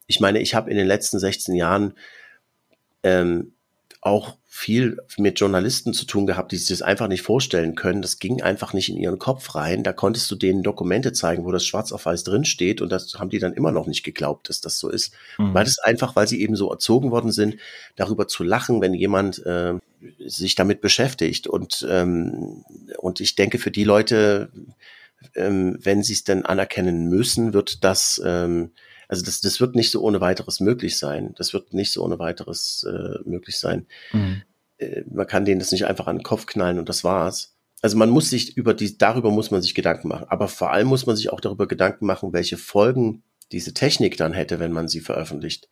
Ich 0.06 0.20
meine, 0.20 0.40
ich 0.40 0.54
habe 0.54 0.70
in 0.70 0.76
den 0.76 0.86
letzten 0.86 1.18
16 1.18 1.54
Jahren 1.54 1.94
ähm, 3.02 3.52
auch 4.02 4.36
viel 4.46 4.98
mit 5.18 5.38
Journalisten 5.38 5.92
zu 5.92 6.06
tun 6.06 6.26
gehabt, 6.26 6.52
die 6.52 6.56
sich 6.56 6.68
das 6.68 6.82
einfach 6.82 7.06
nicht 7.06 7.22
vorstellen 7.22 7.74
können. 7.74 8.00
Das 8.00 8.18
ging 8.18 8.40
einfach 8.40 8.72
nicht 8.72 8.88
in 8.88 8.96
ihren 8.96 9.18
Kopf 9.18 9.54
rein. 9.54 9.82
Da 9.84 9.92
konntest 9.92 10.30
du 10.30 10.36
denen 10.36 10.62
Dokumente 10.62 11.12
zeigen, 11.12 11.44
wo 11.44 11.52
das 11.52 11.66
schwarz 11.66 11.92
auf 11.92 12.06
weiß 12.06 12.24
drin 12.24 12.46
steht 12.46 12.80
und 12.80 12.90
das 12.90 13.14
haben 13.18 13.28
die 13.28 13.38
dann 13.38 13.52
immer 13.52 13.72
noch 13.72 13.86
nicht 13.86 14.02
geglaubt, 14.02 14.48
dass 14.48 14.60
das 14.60 14.78
so 14.78 14.88
ist. 14.88 15.12
Mhm. 15.38 15.52
Weil 15.52 15.64
das 15.64 15.78
einfach, 15.78 16.16
weil 16.16 16.26
sie 16.26 16.40
eben 16.40 16.56
so 16.56 16.70
erzogen 16.70 17.10
worden 17.10 17.30
sind, 17.30 17.56
darüber 17.96 18.26
zu 18.26 18.42
lachen, 18.42 18.80
wenn 18.80 18.94
jemand 18.94 19.44
äh, 19.44 19.74
sich 20.26 20.54
damit 20.54 20.80
beschäftigt. 20.80 21.46
Und, 21.46 21.86
ähm, 21.88 22.64
und 22.98 23.20
ich 23.20 23.34
denke, 23.34 23.58
für 23.58 23.70
die 23.70 23.84
Leute, 23.84 24.50
ähm, 25.34 25.78
wenn 25.80 26.02
sie 26.02 26.14
es 26.14 26.24
denn 26.24 26.46
anerkennen 26.46 27.08
müssen, 27.08 27.52
wird 27.52 27.84
das 27.84 28.20
ähm, 28.24 28.70
also 29.10 29.24
das, 29.24 29.40
das 29.40 29.60
wird 29.60 29.74
nicht 29.74 29.90
so 29.90 30.02
ohne 30.02 30.20
weiteres 30.20 30.60
möglich 30.60 30.96
sein. 30.96 31.34
Das 31.36 31.52
wird 31.52 31.74
nicht 31.74 31.92
so 31.92 32.04
ohne 32.04 32.20
weiteres 32.20 32.86
äh, 32.88 33.18
möglich 33.28 33.58
sein. 33.58 33.88
Mhm. 34.12 34.42
Äh, 34.78 35.02
man 35.12 35.26
kann 35.26 35.44
denen 35.44 35.58
das 35.58 35.72
nicht 35.72 35.84
einfach 35.86 36.06
an 36.06 36.18
den 36.18 36.22
Kopf 36.22 36.46
knallen 36.46 36.78
und 36.78 36.88
das 36.88 37.02
war's. 37.02 37.56
Also 37.82 37.96
man 37.96 38.10
muss 38.10 38.30
sich 38.30 38.56
über 38.56 38.72
die, 38.72 38.96
darüber 38.98 39.32
muss 39.32 39.50
man 39.50 39.62
sich 39.62 39.74
Gedanken 39.74 40.06
machen. 40.06 40.26
Aber 40.28 40.46
vor 40.46 40.70
allem 40.70 40.86
muss 40.86 41.06
man 41.06 41.16
sich 41.16 41.32
auch 41.32 41.40
darüber 41.40 41.66
Gedanken 41.66 42.06
machen, 42.06 42.32
welche 42.32 42.56
Folgen 42.56 43.24
diese 43.50 43.74
Technik 43.74 44.16
dann 44.16 44.32
hätte, 44.32 44.60
wenn 44.60 44.70
man 44.70 44.86
sie 44.86 45.00
veröffentlicht 45.00 45.68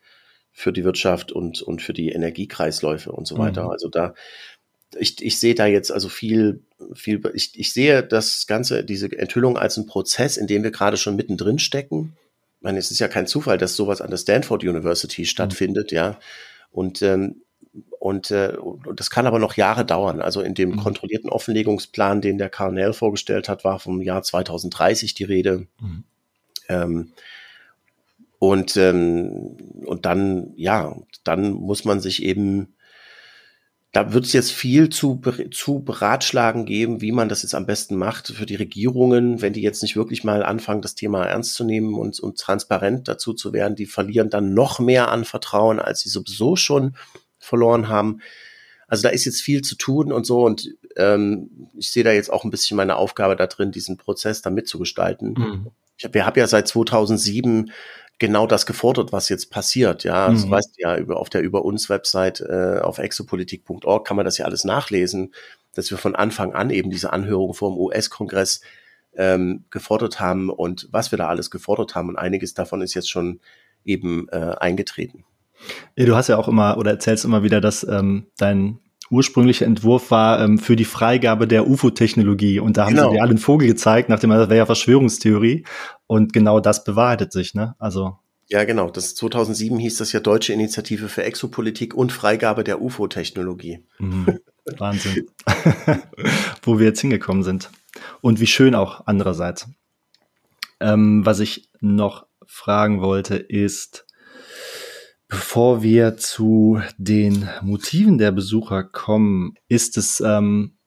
für 0.51 0.73
die 0.73 0.83
Wirtschaft 0.83 1.31
und, 1.31 1.63
und 1.63 1.81
für 1.81 1.93
die 1.93 2.09
Energiekreisläufe 2.09 3.13
und 3.13 3.29
so 3.29 3.37
mhm. 3.37 3.41
weiter. 3.41 3.71
Also 3.71 3.89
da, 3.89 4.15
ich, 4.99 5.23
ich 5.23 5.39
sehe 5.39 5.55
da 5.55 5.67
jetzt 5.67 5.93
also 5.93 6.09
viel, 6.09 6.65
viel, 6.93 7.23
ich, 7.35 7.57
ich 7.57 7.73
sehe 7.73 8.03
das 8.03 8.49
Ganze, 8.49 8.83
diese 8.83 9.17
Enthüllung 9.17 9.57
als 9.57 9.77
ein 9.77 9.87
Prozess, 9.87 10.37
in 10.37 10.49
dem 10.49 10.65
wir 10.65 10.73
gerade 10.73 10.97
schon 10.97 11.15
mittendrin 11.15 11.61
stecken 11.61 12.17
ich 12.59 12.63
meine, 12.65 12.79
es 12.81 12.91
ist 12.91 12.99
ja 12.99 13.07
kein 13.07 13.29
Zufall, 13.29 13.57
dass 13.57 13.77
sowas 13.77 14.01
an 14.01 14.11
der 14.11 14.17
Stanford 14.17 14.65
University 14.65 15.25
stattfindet, 15.25 15.93
mhm. 15.93 15.97
ja. 15.97 16.19
Und, 16.73 17.03
ähm, 17.03 17.43
und, 18.01 18.33
äh, 18.33 18.57
und 18.59 18.99
das 18.99 19.11
kann 19.11 19.29
aber 19.29 19.39
noch 19.39 19.57
Jahre 19.57 19.85
dauern. 19.85 20.21
Also 20.21 20.41
in 20.41 20.55
dem 20.55 20.71
mhm. 20.71 20.77
kontrollierten 20.79 21.31
Offenlegungsplan, 21.31 22.21
den 22.21 22.37
der 22.37 22.51
Carnell 22.51 22.93
vorgestellt 22.93 23.49
hat, 23.49 23.63
war 23.63 23.79
vom 23.79 24.03
Jahr 24.03 24.25
2030 24.25 25.15
die 25.15 25.25
Rede. 25.25 25.69
Mhm. 25.81 26.05
Ähm, 26.69 27.13
und, 28.41 28.77
ähm, 28.77 29.57
und 29.85 30.05
dann, 30.05 30.53
ja, 30.57 30.97
dann 31.23 31.53
muss 31.53 31.85
man 31.85 32.01
sich 32.01 32.25
eben 32.25 32.75
da 33.93 34.13
wird 34.13 34.27
es 34.27 34.35
jetzt 34.35 34.53
viel 34.53 34.91
zu, 34.91 35.21
zu 35.51 35.81
beratschlagen 35.81 36.67
geben, 36.67 37.01
wie 37.01 37.13
man 37.13 37.29
das 37.29 37.43
jetzt 37.43 37.55
am 37.55 37.65
besten 37.65 37.97
macht 37.97 38.29
für 38.29 38.45
die 38.45 38.57
Regierungen, 38.57 39.41
wenn 39.41 39.55
die 39.55 39.63
jetzt 39.63 39.83
nicht 39.83 39.97
wirklich 39.97 40.25
mal 40.25 40.43
anfangen, 40.43 40.83
das 40.83 40.95
Thema 40.95 41.25
ernst 41.25 41.55
zu 41.55 41.65
nehmen 41.65 41.95
und, 41.95 42.21
und 42.21 42.39
transparent 42.39 43.09
dazu 43.09 43.33
zu 43.33 43.53
werden. 43.55 43.77
Die 43.77 43.87
verlieren 43.87 44.29
dann 44.29 44.53
noch 44.53 44.79
mehr 44.79 45.11
an 45.11 45.25
Vertrauen, 45.25 45.79
als 45.79 46.01
sie 46.01 46.11
sowieso 46.11 46.55
schon 46.55 46.97
verloren 47.39 47.89
haben. 47.89 48.21
Also 48.89 49.03
da 49.03 49.09
ist 49.09 49.25
jetzt 49.25 49.41
viel 49.41 49.63
zu 49.63 49.75
tun 49.77 50.13
und 50.13 50.27
so 50.27 50.45
und 50.45 50.69
ähm, 50.97 51.69
ich 51.75 51.91
sehe 51.91 52.05
da 52.05 52.13
jetzt 52.13 52.31
auch 52.31 52.45
ein 52.45 52.51
bisschen 52.51 52.77
meine 52.77 52.97
Aufgabe 52.97 53.37
da 53.37 53.47
drin, 53.47 53.73
diesen 53.73 53.97
Prozess 53.97 54.43
da 54.43 54.51
mitzugestalten. 54.51 55.35
Mhm. 55.37 55.67
Ich 55.97 56.05
hab, 56.05 56.15
wir 56.15 56.27
haben 56.27 56.39
ja 56.39 56.47
seit 56.47 56.69
2007 56.69 57.71
genau 58.19 58.47
das 58.47 58.67
gefordert, 58.67 59.13
was 59.13 59.29
jetzt 59.29 59.51
passiert. 59.51 60.05
Ja, 60.05 60.27
also 60.27 60.47
mhm. 60.47 60.51
weißt 60.51 60.75
ja, 60.79 60.97
über, 60.97 61.19
auf 61.19 61.31
der 61.31 61.43
über 61.43 61.65
uns 61.65 61.89
Website 61.89 62.41
äh, 62.41 62.81
auf 62.81 62.99
exopolitik.org 62.99 64.07
kann 64.07 64.17
man 64.17 64.25
das 64.25 64.39
ja 64.39 64.45
alles 64.45 64.65
nachlesen, 64.65 65.33
dass 65.75 65.91
wir 65.91 65.99
von 65.99 66.17
Anfang 66.17 66.55
an 66.55 66.71
eben 66.71 66.91
diese 66.91 67.13
Anhörung 67.13 67.55
vor 67.55 67.71
dem 67.71 67.79
US-Kongress 67.79 68.61
ähm, 69.15 69.65
gefordert 69.71 70.21
haben 70.21 70.51
und 70.51 70.89
was 70.91 71.11
wir 71.13 71.19
da 71.19 71.29
alles 71.29 71.51
gefordert 71.51 71.95
haben. 71.95 72.09
Und 72.09 72.17
einiges 72.17 72.55
davon 72.55 72.83
ist 72.83 72.95
jetzt 72.95 73.11
schon 73.11 73.41
eben 73.85 74.29
äh, 74.31 74.55
eingetreten. 74.59 75.25
Du 75.97 76.15
hast 76.15 76.29
ja 76.29 76.37
auch 76.37 76.49
immer 76.49 76.77
oder 76.79 76.93
erzählst 76.93 77.25
immer 77.25 77.43
wieder, 77.43 77.61
dass 77.61 77.85
ähm, 77.85 78.27
dein 78.37 78.79
ursprünglicher 79.11 79.67
Entwurf 79.67 80.11
war 80.11 80.41
ähm, 80.41 80.59
für 80.59 80.77
die 80.77 80.85
Freigabe 80.85 81.47
der 81.47 81.69
UFO-Technologie. 81.69 82.61
Und 82.61 82.77
da 82.77 82.87
haben 82.87 82.95
genau. 82.95 83.11
sie 83.11 83.17
dir 83.17 83.23
alle 83.23 83.31
einen 83.31 83.39
Vogel 83.39 83.69
gezeigt, 83.69 84.09
nachdem 84.09 84.31
das 84.31 84.49
wäre 84.49 84.59
ja 84.59 84.67
Verschwörungstheorie. 84.67 85.65
Und 86.07 86.33
genau 86.33 86.61
das 86.61 86.85
bewahrheitet 86.85 87.33
sich, 87.33 87.55
ne? 87.55 87.75
Also. 87.79 88.19
Ja, 88.49 88.65
genau. 88.65 88.91
Das 88.91 89.15
2007 89.15 89.79
hieß 89.79 89.99
das 89.99 90.13
ja 90.13 90.21
Deutsche 90.21 90.53
Initiative 90.53 91.09
für 91.09 91.23
Exopolitik 91.23 91.95
und 91.95 92.13
Freigabe 92.13 92.65
der 92.65 92.81
UFO-Technologie. 92.81 93.85
Mhm. 93.99 94.39
Wahnsinn. 94.79 95.27
Wo 96.63 96.79
wir 96.79 96.87
jetzt 96.87 97.01
hingekommen 97.01 97.43
sind. 97.43 97.71
Und 98.21 98.41
wie 98.41 98.47
schön 98.47 98.75
auch 98.75 99.07
andererseits. 99.07 99.69
Ähm, 100.81 101.27
was 101.27 101.41
ich 101.41 101.69
noch 101.81 102.27
fragen 102.47 103.01
wollte, 103.01 103.37
ist, 103.37 104.07
bevor 105.29 105.83
wir 105.83 106.17
zu 106.17 106.81
den 106.97 107.49
Motiven 107.63 108.19
der 108.19 108.33
Besucher 108.33 108.83
kommen, 108.83 109.55
ist 109.69 109.97
es 109.99 110.21
ähm, 110.21 110.79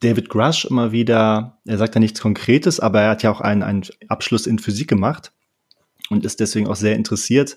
David 0.00 0.28
Grush 0.28 0.66
immer 0.66 0.92
wieder, 0.92 1.60
er 1.66 1.78
sagt 1.78 1.94
ja 1.94 2.00
nichts 2.00 2.20
Konkretes, 2.20 2.80
aber 2.80 3.00
er 3.00 3.10
hat 3.10 3.22
ja 3.22 3.30
auch 3.30 3.40
einen, 3.40 3.62
einen 3.62 3.82
Abschluss 4.08 4.46
in 4.46 4.58
Physik 4.58 4.88
gemacht 4.88 5.32
und 6.10 6.24
ist 6.24 6.40
deswegen 6.40 6.68
auch 6.68 6.76
sehr 6.76 6.96
interessiert 6.96 7.56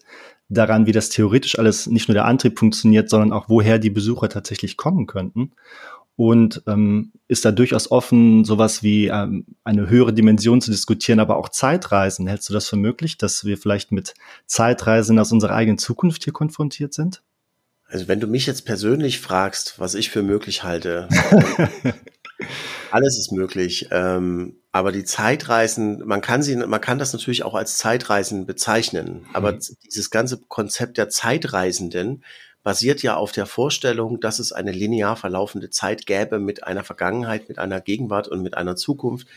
daran, 0.49 0.85
wie 0.85 0.91
das 0.91 1.09
theoretisch 1.09 1.57
alles 1.57 1.87
nicht 1.87 2.07
nur 2.07 2.13
der 2.13 2.25
Antrieb 2.25 2.59
funktioniert, 2.59 3.09
sondern 3.09 3.31
auch 3.33 3.49
woher 3.49 3.79
die 3.79 3.89
Besucher 3.89 4.29
tatsächlich 4.29 4.77
kommen 4.77 5.07
könnten. 5.07 5.53
Und 6.15 6.61
ähm, 6.67 7.11
ist 7.27 7.43
da 7.43 7.51
durchaus 7.51 7.89
offen, 7.89 8.45
sowas 8.45 8.83
wie 8.83 9.07
ähm, 9.07 9.45
eine 9.63 9.89
höhere 9.89 10.13
Dimension 10.13 10.61
zu 10.61 10.69
diskutieren, 10.69 11.19
aber 11.19 11.37
auch 11.37 11.49
Zeitreisen. 11.49 12.27
Hältst 12.27 12.49
du 12.49 12.53
das 12.53 12.69
für 12.69 12.75
möglich, 12.75 13.17
dass 13.17 13.45
wir 13.45 13.57
vielleicht 13.57 13.91
mit 13.91 14.13
Zeitreisen 14.45 15.17
aus 15.17 15.31
unserer 15.31 15.55
eigenen 15.55 15.79
Zukunft 15.79 16.23
hier 16.23 16.33
konfrontiert 16.33 16.93
sind? 16.93 17.23
Also 17.87 18.07
wenn 18.07 18.19
du 18.19 18.27
mich 18.27 18.45
jetzt 18.45 18.65
persönlich 18.65 19.19
fragst, 19.19 19.79
was 19.79 19.95
ich 19.95 20.09
für 20.09 20.23
möglich 20.23 20.63
halte, 20.63 21.07
alles 22.91 23.17
ist 23.17 23.31
möglich. 23.31 23.87
Ähm, 23.91 24.57
aber 24.71 24.91
die 24.91 25.03
Zeitreisen, 25.03 26.03
man 26.05 26.21
kann 26.21 26.41
sie, 26.41 26.55
man 26.55 26.81
kann 26.81 26.97
das 26.97 27.13
natürlich 27.13 27.43
auch 27.43 27.53
als 27.53 27.77
Zeitreisen 27.77 28.45
bezeichnen. 28.45 29.27
Aber 29.33 29.53
mhm. 29.53 29.59
dieses 29.85 30.09
ganze 30.09 30.39
Konzept 30.39 30.97
der 30.97 31.09
Zeitreisenden 31.09 32.23
basiert 32.63 33.03
ja 33.03 33.15
auf 33.15 33.31
der 33.31 33.45
Vorstellung, 33.45 34.19
dass 34.19 34.39
es 34.39 34.53
eine 34.53 34.71
linear 34.71 35.15
verlaufende 35.15 35.69
Zeit 35.69 36.05
gäbe 36.05 36.39
mit 36.39 36.63
einer 36.63 36.83
Vergangenheit, 36.83 37.49
mit 37.49 37.59
einer 37.59 37.81
Gegenwart 37.81 38.27
und 38.27 38.41
mit 38.41 38.55
einer 38.55 38.75
Zukunft. 38.75 39.27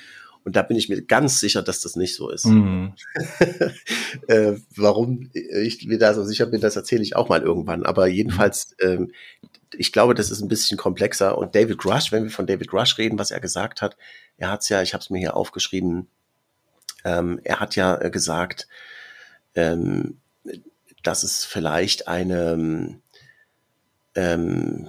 Und 0.44 0.54
da 0.54 0.62
bin 0.62 0.76
ich 0.76 0.88
mir 0.88 1.02
ganz 1.02 1.40
sicher, 1.40 1.60
dass 1.60 1.80
das 1.80 1.96
nicht 1.96 2.14
so 2.14 2.30
ist. 2.30 2.46
Mhm. 2.46 2.94
äh, 4.28 4.52
warum 4.76 5.28
ich 5.32 5.84
mir 5.86 5.98
da 5.98 6.14
so 6.14 6.22
sicher 6.22 6.46
bin, 6.46 6.60
das 6.60 6.76
erzähle 6.76 7.02
ich 7.02 7.16
auch 7.16 7.28
mal 7.28 7.42
irgendwann. 7.42 7.84
Aber 7.84 8.06
jedenfalls, 8.06 8.76
ähm, 8.80 9.10
ich 9.76 9.92
glaube, 9.92 10.14
das 10.14 10.30
ist 10.30 10.40
ein 10.40 10.48
bisschen 10.48 10.78
komplexer. 10.78 11.36
Und 11.36 11.56
David 11.56 11.84
Rush, 11.84 12.12
wenn 12.12 12.22
wir 12.22 12.30
von 12.30 12.46
David 12.46 12.72
Rush 12.72 12.96
reden, 12.96 13.18
was 13.18 13.32
er 13.32 13.40
gesagt 13.40 13.82
hat, 13.82 13.96
er 14.36 14.52
hat 14.52 14.62
es 14.62 14.68
ja, 14.68 14.82
ich 14.82 14.94
habe 14.94 15.02
es 15.02 15.10
mir 15.10 15.18
hier 15.18 15.36
aufgeschrieben, 15.36 16.06
ähm, 17.04 17.40
er 17.42 17.58
hat 17.58 17.74
ja 17.74 18.00
äh, 18.00 18.10
gesagt, 18.10 18.68
ähm, 19.56 20.20
dass 21.02 21.24
es 21.24 21.44
vielleicht 21.44 22.06
eine, 22.06 23.00
ähm, 24.16 24.88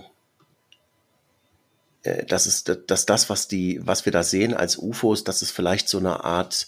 äh, 2.04 2.26
dass 2.26 2.46
es, 2.46 2.64
dass 2.64 3.06
das, 3.06 3.30
was 3.30 3.48
die, 3.48 3.80
was 3.84 4.06
wir 4.06 4.12
da 4.12 4.24
sehen 4.24 4.54
als 4.54 4.78
UFOs, 4.78 5.24
dass 5.24 5.42
es 5.42 5.52
vielleicht 5.52 5.90
so 5.90 6.00
eine 6.00 6.24
Art 6.24 6.68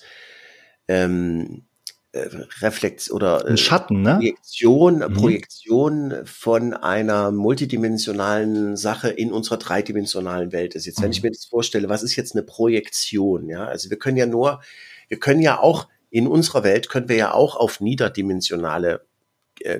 ähm, 0.87 1.63
äh, 2.11 2.27
Reflex 2.61 3.09
oder 3.09 3.45
Ein 3.45 3.57
Schatten, 3.57 4.01
ne? 4.01 4.15
Projektion, 4.15 4.95
mhm. 4.95 5.13
Projektion 5.13 6.13
von 6.25 6.73
einer 6.73 7.31
multidimensionalen 7.31 8.75
Sache 8.75 9.09
in 9.09 9.31
unserer 9.31 9.57
dreidimensionalen 9.57 10.51
Welt 10.51 10.75
ist. 10.75 10.85
Jetzt, 10.85 11.01
wenn 11.01 11.09
mhm. 11.09 11.13
ich 11.13 11.23
mir 11.23 11.31
das 11.31 11.45
vorstelle, 11.45 11.87
was 11.87 12.03
ist 12.03 12.15
jetzt 12.15 12.35
eine 12.35 12.43
Projektion? 12.43 13.47
Ja, 13.47 13.65
also 13.65 13.89
wir 13.89 13.97
können 13.97 14.17
ja 14.17 14.25
nur, 14.25 14.61
wir 15.07 15.19
können 15.19 15.41
ja 15.41 15.59
auch 15.59 15.87
in 16.09 16.27
unserer 16.27 16.63
Welt 16.63 16.89
können 16.89 17.07
wir 17.07 17.15
ja 17.15 17.33
auch 17.33 17.55
auf 17.55 17.79
niederdimensionale 17.79 18.93
äh, 18.95 19.08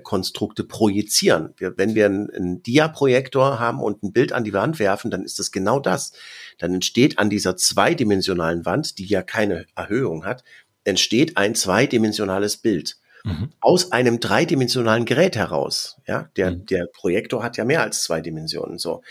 Konstrukte 0.04 0.64
projizieren. 0.64 1.54
Wir, 1.58 1.78
wenn 1.78 1.96
wir 1.96 2.06
einen, 2.06 2.30
einen 2.30 2.64
Dia-Projektor 2.64 3.60
haben 3.60 3.82
und 3.82 4.04
ein 4.04 4.12
Bild 4.12 4.34
an 4.34 4.44
die 4.44 4.54
Wand 4.54 4.80
werfen, 4.80 5.12
dann 5.12 5.24
ist 5.24 5.40
das 5.40 5.52
genau 5.52 5.80
das. 5.80 6.14
Dann 6.58 6.74
entsteht 6.74 7.20
an 7.20 7.30
dieser 7.30 7.56
zweidimensionalen 7.56 8.66
Wand, 8.66 8.98
die 8.98 9.06
ja 9.06 9.22
keine 9.22 9.66
Erhöhung 9.76 10.26
hat, 10.26 10.44
entsteht 10.84 11.38
ein 11.38 11.56
zweidimensionales 11.56 12.58
Bild. 12.58 12.98
Mhm. 13.24 13.52
Aus 13.60 13.92
einem 13.92 14.20
dreidimensionalen 14.20 15.06
Gerät 15.06 15.36
heraus. 15.36 15.98
Ja, 16.08 16.30
der, 16.36 16.52
mhm. 16.52 16.66
der 16.66 16.88
Projektor 16.88 17.44
hat 17.44 17.58
ja 17.58 17.66
mehr 17.66 17.82
als 17.82 18.04
zwei 18.04 18.22
Dimensionen. 18.22 18.78
So. 18.78 19.02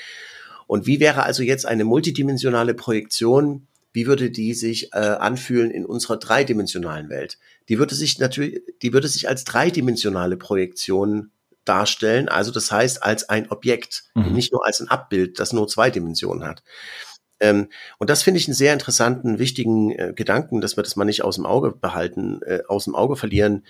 Und 0.67 0.87
wie 0.87 1.01
wäre 1.01 1.23
also 1.23 1.43
jetzt 1.43 1.67
eine 1.67 1.85
multidimensionale 1.85 2.75
Projektion? 2.75 3.68
Wie 3.93 4.07
würde 4.07 4.31
die 4.31 4.55
sich 4.55 4.93
äh, 4.93 4.99
anfühlen 4.99 5.71
in 5.71 5.87
unserer 5.87 6.19
dreidimensionalen 6.19 7.09
Welt? 7.09 7.39
Die 7.69 7.79
würde 7.79 7.95
sich 7.95 8.19
natürlich, 8.19 8.61
die 8.83 8.93
würde 8.93 9.09
sich 9.09 9.29
als 9.29 9.45
dreidimensionale 9.45 10.37
Projektion 10.37 11.31
darstellen. 11.65 12.29
Also 12.29 12.51
das 12.51 12.71
heißt 12.71 13.03
als 13.03 13.29
ein 13.29 13.51
Objekt, 13.51 14.05
mhm. 14.15 14.33
nicht 14.33 14.53
nur 14.53 14.67
als 14.67 14.81
ein 14.81 14.89
Abbild, 14.89 15.39
das 15.39 15.53
nur 15.53 15.69
zwei 15.69 15.91
Dimensionen 15.91 16.45
hat. 16.45 16.63
Ähm, 17.41 17.69
und 17.99 18.11
das 18.11 18.23
finde 18.23 18.39
ich 18.39 18.49
einen 18.49 18.55
sehr 18.55 18.73
interessanten, 18.73 19.39
wichtigen 19.39 19.93
äh, 19.93 20.13
Gedanken, 20.15 20.61
dass 20.61 20.77
wir 20.77 20.83
das 20.83 20.97
mal 20.97 21.05
nicht 21.05 21.23
aus 21.23 21.37
dem 21.37 21.47
Auge 21.47 21.73
behalten, 21.73 22.41
äh, 22.43 22.61
aus 22.67 22.85
dem 22.85 22.95
Auge 22.95 23.17
verlieren, 23.17 23.65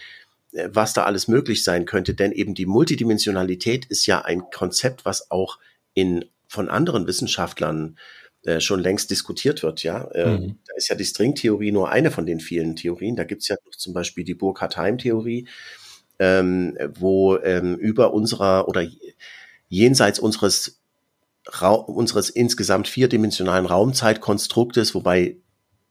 äh, 0.52 0.68
was 0.72 0.94
da 0.94 1.04
alles 1.04 1.28
möglich 1.28 1.64
sein 1.64 1.84
könnte. 1.84 2.14
Denn 2.14 2.32
eben 2.32 2.54
die 2.54 2.66
Multidimensionalität 2.66 3.84
ist 3.86 4.06
ja 4.06 4.22
ein 4.22 4.50
Konzept, 4.50 5.04
was 5.04 5.30
auch 5.30 5.58
in, 5.92 6.24
von 6.46 6.68
anderen 6.68 7.06
Wissenschaftlern 7.06 7.98
äh, 8.44 8.60
schon 8.60 8.80
längst 8.80 9.10
diskutiert 9.10 9.62
wird. 9.62 9.82
Ja, 9.82 10.04
äh, 10.12 10.38
mhm. 10.38 10.58
da 10.66 10.74
ist 10.76 10.88
ja 10.88 10.94
die 10.94 11.04
Stringtheorie 11.04 11.72
nur 11.72 11.90
eine 11.90 12.10
von 12.10 12.26
den 12.26 12.40
vielen 12.40 12.76
Theorien. 12.76 13.16
Da 13.16 13.24
gibt 13.24 13.42
es 13.42 13.48
ja 13.48 13.56
noch 13.64 13.74
zum 13.76 13.92
Beispiel 13.92 14.24
die 14.24 14.34
Burkhardt-Heim-Theorie, 14.34 15.48
ähm, 16.18 16.76
wo 16.94 17.36
ähm, 17.36 17.76
über 17.76 18.12
unserer 18.12 18.68
oder 18.68 18.86
jenseits 19.68 20.18
unseres 20.18 20.80
unseres 21.86 22.28
insgesamt 22.30 22.88
vierdimensionalen 22.88 23.66
Raumzeitkonstruktes, 23.66 24.94
wobei 24.94 25.38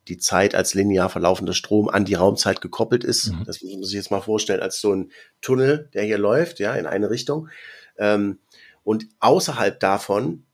die 0.07 0.17
Zeit 0.17 0.55
als 0.55 0.73
linear 0.73 1.09
verlaufender 1.09 1.53
Strom 1.53 1.89
an 1.89 2.05
die 2.05 2.13
Raumzeit 2.13 2.61
gekoppelt 2.61 3.03
ist. 3.03 3.33
Mhm. 3.33 3.43
Das 3.45 3.61
muss 3.61 3.73
man 3.73 3.83
sich 3.83 3.95
jetzt 3.95 4.11
mal 4.11 4.21
vorstellen 4.21 4.61
als 4.61 4.79
so 4.79 4.93
ein 4.93 5.11
Tunnel, 5.41 5.89
der 5.93 6.03
hier 6.03 6.17
läuft, 6.17 6.59
ja, 6.59 6.75
in 6.75 6.85
eine 6.85 7.09
Richtung. 7.09 7.49
Ähm, 7.97 8.39
und 8.83 9.07
außerhalb 9.19 9.79
davon 9.79 10.45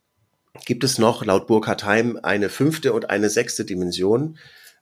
gibt 0.65 0.83
es 0.83 0.97
noch 0.97 1.25
laut 1.25 1.47
Burkhard 1.47 1.83
Heim 1.83 2.19
eine 2.21 2.49
fünfte 2.49 2.93
und 2.93 3.09
eine 3.09 3.29
sechste 3.29 3.65
Dimension. 3.65 4.37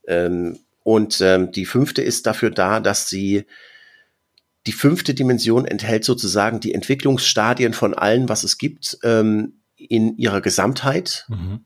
Ähm, 0.08 0.60
und 0.84 1.22
ähm, 1.22 1.52
die 1.52 1.66
fünfte 1.66 2.02
ist 2.02 2.26
dafür 2.26 2.50
da, 2.52 2.80
dass 2.80 3.08
sie 3.08 3.46
die 4.68 4.74
fünfte 4.74 5.14
Dimension 5.14 5.66
enthält 5.66 6.04
sozusagen 6.04 6.60
die 6.60 6.74
Entwicklungsstadien 6.74 7.74
von 7.74 7.94
allem, 7.94 8.30
was 8.30 8.44
es 8.44 8.58
gibt, 8.58 8.98
ähm, 9.04 9.62
in 9.76 10.18
ihrer 10.18 10.42
Gesamtheit, 10.42 11.26
mhm. 11.30 11.66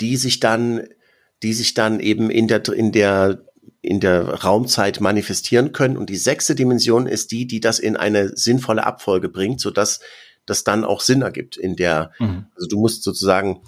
die 0.00 0.16
sich 0.16 0.38
dann, 0.38 0.86
die 1.42 1.52
sich 1.52 1.74
dann 1.74 1.98
eben 1.98 2.30
in 2.30 2.46
der, 2.46 2.68
in 2.68 2.92
der, 2.92 3.42
in 3.80 3.98
der 3.98 4.22
Raumzeit 4.22 5.00
manifestieren 5.00 5.72
können. 5.72 5.96
Und 5.96 6.10
die 6.10 6.16
sechste 6.16 6.54
Dimension 6.54 7.06
ist 7.06 7.32
die, 7.32 7.46
die 7.46 7.60
das 7.60 7.80
in 7.80 7.96
eine 7.96 8.36
sinnvolle 8.36 8.86
Abfolge 8.86 9.28
bringt, 9.28 9.60
so 9.60 9.70
dass 9.70 10.00
das 10.46 10.64
dann 10.64 10.84
auch 10.84 11.00
Sinn 11.00 11.22
ergibt 11.22 11.56
in 11.56 11.76
der, 11.76 12.12
mhm. 12.18 12.46
also 12.54 12.68
du 12.68 12.78
musst 12.78 13.02
sozusagen 13.02 13.62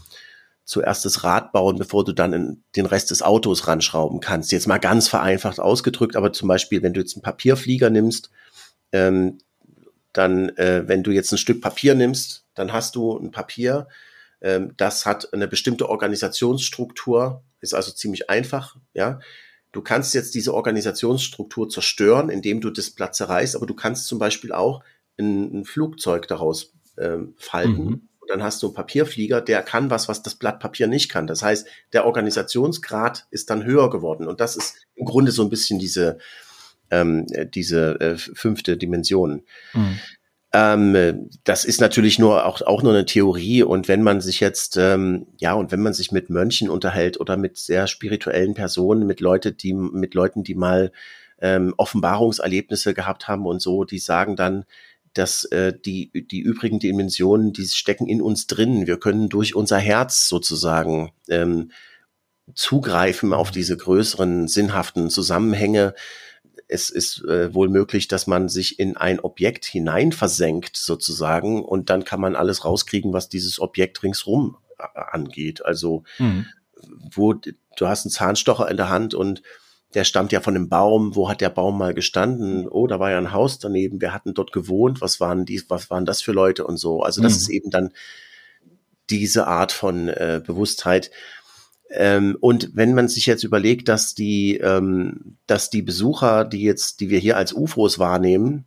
zuerst 0.64 1.04
das 1.04 1.24
Rad 1.24 1.52
bauen, 1.52 1.78
bevor 1.78 2.04
du 2.04 2.12
dann 2.12 2.32
in 2.32 2.62
den 2.76 2.86
Rest 2.86 3.10
des 3.10 3.22
Autos 3.22 3.66
ranschrauben 3.66 4.20
kannst. 4.20 4.52
Jetzt 4.52 4.66
mal 4.66 4.78
ganz 4.78 5.08
vereinfacht 5.08 5.60
ausgedrückt, 5.60 6.14
aber 6.14 6.32
zum 6.32 6.46
Beispiel, 6.46 6.82
wenn 6.82 6.92
du 6.92 7.00
jetzt 7.00 7.16
einen 7.16 7.22
Papierflieger 7.22 7.88
nimmst, 7.88 8.30
ähm, 8.92 9.38
dann, 10.12 10.50
äh, 10.56 10.86
wenn 10.86 11.02
du 11.02 11.10
jetzt 11.10 11.32
ein 11.32 11.38
Stück 11.38 11.62
Papier 11.62 11.94
nimmst, 11.94 12.44
dann 12.54 12.72
hast 12.72 12.96
du 12.96 13.16
ein 13.16 13.30
Papier, 13.30 13.88
ähm, 14.42 14.74
das 14.76 15.06
hat 15.06 15.32
eine 15.32 15.48
bestimmte 15.48 15.88
Organisationsstruktur, 15.88 17.42
ist 17.60 17.74
also 17.74 17.92
ziemlich 17.92 18.28
einfach, 18.28 18.76
ja. 18.92 19.20
Du 19.72 19.82
kannst 19.82 20.14
jetzt 20.14 20.34
diese 20.34 20.54
Organisationsstruktur 20.54 21.68
zerstören, 21.68 22.30
indem 22.30 22.60
du 22.60 22.70
das 22.70 22.90
Blatt 22.90 23.14
zerreißt, 23.14 23.54
aber 23.54 23.66
du 23.66 23.74
kannst 23.74 24.06
zum 24.06 24.18
Beispiel 24.18 24.52
auch 24.52 24.82
ein, 25.18 25.60
ein 25.60 25.64
Flugzeug 25.64 26.28
daraus 26.28 26.74
ähm, 26.98 27.34
falten. 27.36 27.84
Mhm. 27.84 28.08
Und 28.20 28.30
dann 28.30 28.42
hast 28.42 28.62
du 28.62 28.66
einen 28.66 28.74
Papierflieger, 28.74 29.40
der 29.40 29.62
kann 29.62 29.90
was, 29.90 30.08
was 30.08 30.22
das 30.22 30.34
Blatt 30.34 30.60
Papier 30.60 30.86
nicht 30.86 31.10
kann. 31.10 31.26
Das 31.26 31.42
heißt, 31.42 31.66
der 31.92 32.04
Organisationsgrad 32.04 33.26
ist 33.30 33.50
dann 33.50 33.64
höher 33.64 33.90
geworden. 33.90 34.26
Und 34.26 34.40
das 34.40 34.56
ist 34.56 34.76
im 34.96 35.06
Grunde 35.06 35.32
so 35.32 35.42
ein 35.42 35.50
bisschen 35.50 35.78
diese, 35.78 36.18
ähm, 36.90 37.26
diese 37.54 38.00
äh, 38.00 38.16
fünfte 38.18 38.76
Dimension. 38.76 39.42
Mhm. 39.72 39.98
Ähm, 40.52 41.28
das 41.44 41.64
ist 41.64 41.80
natürlich 41.80 42.18
nur 42.18 42.46
auch, 42.46 42.62
auch 42.62 42.82
nur 42.82 42.92
eine 42.92 43.04
Theorie. 43.06 43.62
Und 43.62 43.88
wenn 43.88 44.02
man 44.02 44.20
sich 44.20 44.40
jetzt, 44.40 44.76
ähm, 44.76 45.26
ja, 45.38 45.52
und 45.54 45.72
wenn 45.72 45.82
man 45.82 45.92
sich 45.92 46.10
mit 46.12 46.30
Mönchen 46.30 46.70
unterhält 46.70 47.20
oder 47.20 47.36
mit 47.36 47.58
sehr 47.58 47.86
spirituellen 47.86 48.54
Personen, 48.54 49.06
mit 49.06 49.20
Leute, 49.20 49.52
die, 49.52 49.74
mit 49.74 50.14
Leuten, 50.14 50.44
die 50.44 50.54
mal 50.54 50.92
ähm, 51.40 51.74
Offenbarungserlebnisse 51.76 52.94
gehabt 52.94 53.28
haben 53.28 53.46
und 53.46 53.60
so, 53.60 53.84
die 53.84 53.98
sagen 53.98 54.36
dann, 54.36 54.64
dass 55.14 55.44
äh, 55.44 55.72
die, 55.72 56.10
die 56.30 56.40
übrigen 56.40 56.78
Dimensionen, 56.78 57.52
die 57.52 57.66
stecken 57.66 58.08
in 58.08 58.22
uns 58.22 58.46
drin. 58.46 58.86
Wir 58.86 58.98
können 58.98 59.28
durch 59.28 59.54
unser 59.54 59.78
Herz 59.78 60.28
sozusagen 60.28 61.12
ähm, 61.28 61.70
zugreifen 62.54 63.32
auf 63.32 63.50
diese 63.50 63.76
größeren 63.76 64.48
sinnhaften 64.48 65.10
Zusammenhänge. 65.10 65.94
Es 66.66 66.90
ist 66.90 67.24
äh, 67.24 67.54
wohl 67.54 67.68
möglich, 67.68 68.08
dass 68.08 68.26
man 68.26 68.48
sich 68.48 68.78
in 68.78 68.96
ein 68.96 69.20
Objekt 69.20 69.64
hineinversenkt 69.64 70.76
sozusagen 70.76 71.64
und 71.64 71.90
dann 71.90 72.04
kann 72.04 72.20
man 72.20 72.36
alles 72.36 72.64
rauskriegen, 72.64 73.12
was 73.12 73.28
dieses 73.28 73.60
Objekt 73.60 74.02
ringsrum 74.02 74.56
äh, 74.78 74.84
angeht. 74.94 75.64
Also 75.64 76.04
mhm. 76.18 76.46
wo 77.10 77.34
du 77.34 77.86
hast 77.86 78.04
einen 78.04 78.12
Zahnstocher 78.12 78.70
in 78.70 78.76
der 78.76 78.88
Hand 78.88 79.14
und 79.14 79.42
der 79.94 80.04
stammt 80.04 80.32
ja 80.32 80.40
von 80.40 80.54
einem 80.54 80.68
Baum. 80.68 81.16
Wo 81.16 81.28
hat 81.28 81.40
der 81.40 81.50
Baum 81.50 81.78
mal 81.78 81.94
gestanden? 81.94 82.68
Oh, 82.68 82.86
da 82.86 83.00
war 83.00 83.10
ja 83.10 83.18
ein 83.18 83.32
Haus 83.32 83.58
daneben. 83.58 84.00
Wir 84.00 84.12
hatten 84.12 84.34
dort 84.34 84.52
gewohnt. 84.52 85.00
Was 85.00 85.18
waren 85.20 85.44
die, 85.46 85.62
was 85.68 85.88
waren 85.90 86.04
das 86.04 86.20
für 86.20 86.32
Leute 86.32 86.66
und 86.66 86.76
so? 86.76 87.02
Also 87.02 87.22
das 87.22 87.32
mhm. 87.32 87.38
ist 87.38 87.48
eben 87.48 87.70
dann 87.70 87.92
diese 89.08 89.46
Art 89.46 89.72
von 89.72 90.08
äh, 90.08 90.42
Bewusstheit. 90.44 91.10
Ähm, 91.90 92.36
und 92.40 92.70
wenn 92.74 92.94
man 92.94 93.08
sich 93.08 93.24
jetzt 93.26 93.44
überlegt, 93.44 93.88
dass 93.88 94.14
die, 94.14 94.58
ähm, 94.58 95.38
dass 95.46 95.70
die 95.70 95.82
Besucher, 95.82 96.44
die 96.44 96.62
jetzt, 96.62 97.00
die 97.00 97.08
wir 97.08 97.18
hier 97.18 97.38
als 97.38 97.54
UFOs 97.54 97.98
wahrnehmen, 97.98 98.66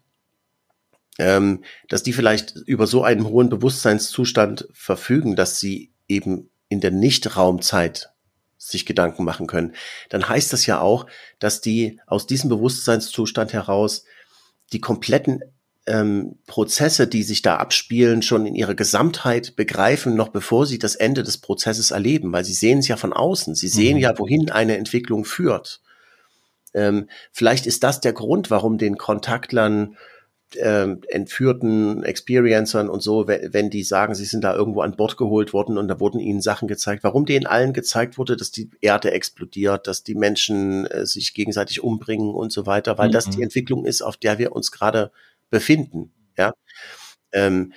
ähm, 1.19 1.63
dass 1.87 2.01
die 2.01 2.13
vielleicht 2.13 2.55
über 2.65 2.87
so 2.87 3.03
einen 3.03 3.27
hohen 3.27 3.49
Bewusstseinszustand 3.49 4.67
verfügen, 4.73 5.35
dass 5.35 5.59
sie 5.59 5.91
eben 6.07 6.49
in 6.67 6.81
der 6.81 6.91
Nichtraumzeit 6.91 8.11
sich 8.61 8.85
Gedanken 8.85 9.23
machen 9.23 9.47
können, 9.47 9.73
dann 10.09 10.27
heißt 10.27 10.53
das 10.53 10.65
ja 10.65 10.79
auch, 10.79 11.07
dass 11.39 11.61
die 11.61 11.99
aus 12.05 12.27
diesem 12.27 12.49
Bewusstseinszustand 12.49 13.53
heraus 13.53 14.05
die 14.71 14.79
kompletten 14.79 15.41
ähm, 15.87 16.37
Prozesse, 16.45 17.07
die 17.07 17.23
sich 17.23 17.41
da 17.41 17.57
abspielen, 17.57 18.21
schon 18.21 18.45
in 18.45 18.53
ihrer 18.53 18.75
Gesamtheit 18.75 19.55
begreifen, 19.55 20.15
noch 20.15 20.29
bevor 20.29 20.67
sie 20.67 20.77
das 20.77 20.95
Ende 20.95 21.23
des 21.23 21.39
Prozesses 21.39 21.89
erleben, 21.89 22.31
weil 22.31 22.45
sie 22.45 22.53
sehen 22.53 22.79
es 22.79 22.87
ja 22.87 22.97
von 22.97 23.13
außen, 23.13 23.55
sie 23.55 23.67
sehen 23.67 23.95
mhm. 23.95 24.03
ja, 24.03 24.17
wohin 24.19 24.51
eine 24.51 24.77
Entwicklung 24.77 25.25
führt. 25.25 25.81
Ähm, 26.73 27.09
vielleicht 27.31 27.65
ist 27.65 27.83
das 27.83 27.99
der 27.99 28.13
Grund, 28.13 28.51
warum 28.51 28.77
den 28.77 28.97
Kontaktlern 28.97 29.97
äh, 30.55 30.87
entführten 31.09 32.03
Experiencern 32.03 32.89
und 32.89 33.01
so, 33.01 33.27
wenn 33.27 33.69
die 33.69 33.83
sagen, 33.83 34.15
sie 34.15 34.25
sind 34.25 34.43
da 34.43 34.55
irgendwo 34.55 34.81
an 34.81 34.95
Bord 34.95 35.17
geholt 35.17 35.53
worden 35.53 35.77
und 35.77 35.87
da 35.87 35.99
wurden 35.99 36.19
ihnen 36.19 36.41
Sachen 36.41 36.67
gezeigt, 36.67 37.03
warum 37.03 37.25
denen 37.25 37.45
allen 37.45 37.73
gezeigt 37.73 38.17
wurde, 38.17 38.37
dass 38.37 38.51
die 38.51 38.69
Erde 38.81 39.11
explodiert, 39.11 39.87
dass 39.87 40.03
die 40.03 40.15
Menschen 40.15 40.85
äh, 40.87 41.05
sich 41.05 41.33
gegenseitig 41.33 41.83
umbringen 41.83 42.33
und 42.33 42.51
so 42.51 42.65
weiter, 42.65 42.97
weil 42.97 43.09
mhm. 43.09 43.13
das 43.13 43.29
die 43.29 43.37
mhm. 43.37 43.43
Entwicklung 43.43 43.85
ist, 43.85 44.01
auf 44.01 44.17
der 44.17 44.39
wir 44.39 44.53
uns 44.53 44.71
gerade 44.71 45.11
befinden. 45.49 46.11
Ja. 46.37 46.53
Ähm, 47.31 47.73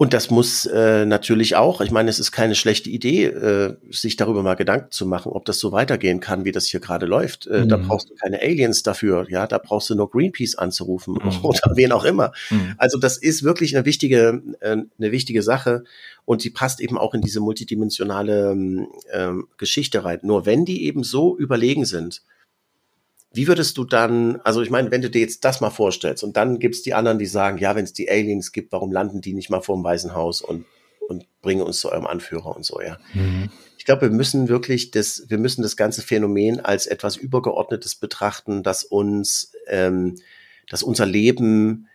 und 0.00 0.14
das 0.14 0.30
muss 0.30 0.64
äh, 0.64 1.04
natürlich 1.04 1.56
auch, 1.56 1.82
ich 1.82 1.90
meine, 1.90 2.08
es 2.08 2.18
ist 2.18 2.32
keine 2.32 2.54
schlechte 2.54 2.88
Idee, 2.88 3.26
äh, 3.26 3.76
sich 3.90 4.16
darüber 4.16 4.42
mal 4.42 4.54
Gedanken 4.54 4.90
zu 4.90 5.04
machen, 5.04 5.30
ob 5.30 5.44
das 5.44 5.58
so 5.58 5.72
weitergehen 5.72 6.20
kann, 6.20 6.46
wie 6.46 6.52
das 6.52 6.64
hier 6.64 6.80
gerade 6.80 7.04
läuft. 7.04 7.46
Äh, 7.46 7.64
mhm. 7.64 7.68
Da 7.68 7.76
brauchst 7.76 8.08
du 8.08 8.14
keine 8.14 8.40
Aliens 8.40 8.82
dafür, 8.82 9.26
ja, 9.28 9.46
da 9.46 9.58
brauchst 9.58 9.90
du 9.90 9.94
nur 9.94 10.10
Greenpeace 10.10 10.54
anzurufen 10.54 11.18
mhm. 11.22 11.38
oder 11.44 11.72
wen 11.74 11.92
auch 11.92 12.06
immer. 12.06 12.32
Mhm. 12.48 12.76
Also 12.78 12.98
das 12.98 13.18
ist 13.18 13.42
wirklich 13.42 13.76
eine 13.76 13.84
wichtige, 13.84 14.42
äh, 14.60 14.70
eine 14.70 15.12
wichtige 15.12 15.42
Sache 15.42 15.84
und 16.24 16.44
die 16.44 16.50
passt 16.50 16.80
eben 16.80 16.96
auch 16.96 17.12
in 17.12 17.20
diese 17.20 17.40
multidimensionale 17.40 18.86
äh, 19.12 19.32
Geschichte 19.58 20.02
rein. 20.02 20.20
Nur 20.22 20.46
wenn 20.46 20.64
die 20.64 20.86
eben 20.86 21.04
so 21.04 21.36
überlegen 21.36 21.84
sind, 21.84 22.22
wie 23.32 23.46
würdest 23.46 23.78
du 23.78 23.84
dann, 23.84 24.40
also 24.42 24.60
ich 24.60 24.70
meine, 24.70 24.90
wenn 24.90 25.02
du 25.02 25.10
dir 25.10 25.20
jetzt 25.20 25.44
das 25.44 25.60
mal 25.60 25.70
vorstellst 25.70 26.24
und 26.24 26.36
dann 26.36 26.58
gibt's 26.58 26.82
die 26.82 26.94
anderen, 26.94 27.18
die 27.18 27.26
sagen, 27.26 27.58
ja, 27.58 27.76
wenn 27.76 27.84
es 27.84 27.92
die 27.92 28.10
Aliens 28.10 28.50
gibt, 28.52 28.72
warum 28.72 28.90
landen 28.90 29.20
die 29.20 29.34
nicht 29.34 29.50
mal 29.50 29.60
vor 29.60 29.76
dem 29.76 29.84
Weißen 29.84 30.14
Haus 30.14 30.42
und, 30.42 30.64
und 31.08 31.26
bringen 31.40 31.62
uns 31.62 31.80
zu 31.80 31.92
eurem 31.92 32.06
Anführer 32.06 32.56
und 32.56 32.64
so, 32.64 32.80
ja. 32.80 32.98
Mhm. 33.14 33.50
Ich 33.78 33.84
glaube, 33.84 34.02
wir 34.02 34.10
müssen 34.10 34.48
wirklich 34.48 34.90
das, 34.90 35.24
wir 35.28 35.38
müssen 35.38 35.62
das 35.62 35.76
ganze 35.76 36.02
Phänomen 36.02 36.60
als 36.60 36.86
etwas 36.86 37.16
Übergeordnetes 37.16 37.94
betrachten, 37.94 38.62
das 38.62 38.84
uns, 38.84 39.52
ähm, 39.68 40.16
das 40.68 40.82
unser 40.82 41.06
Leben 41.06 41.88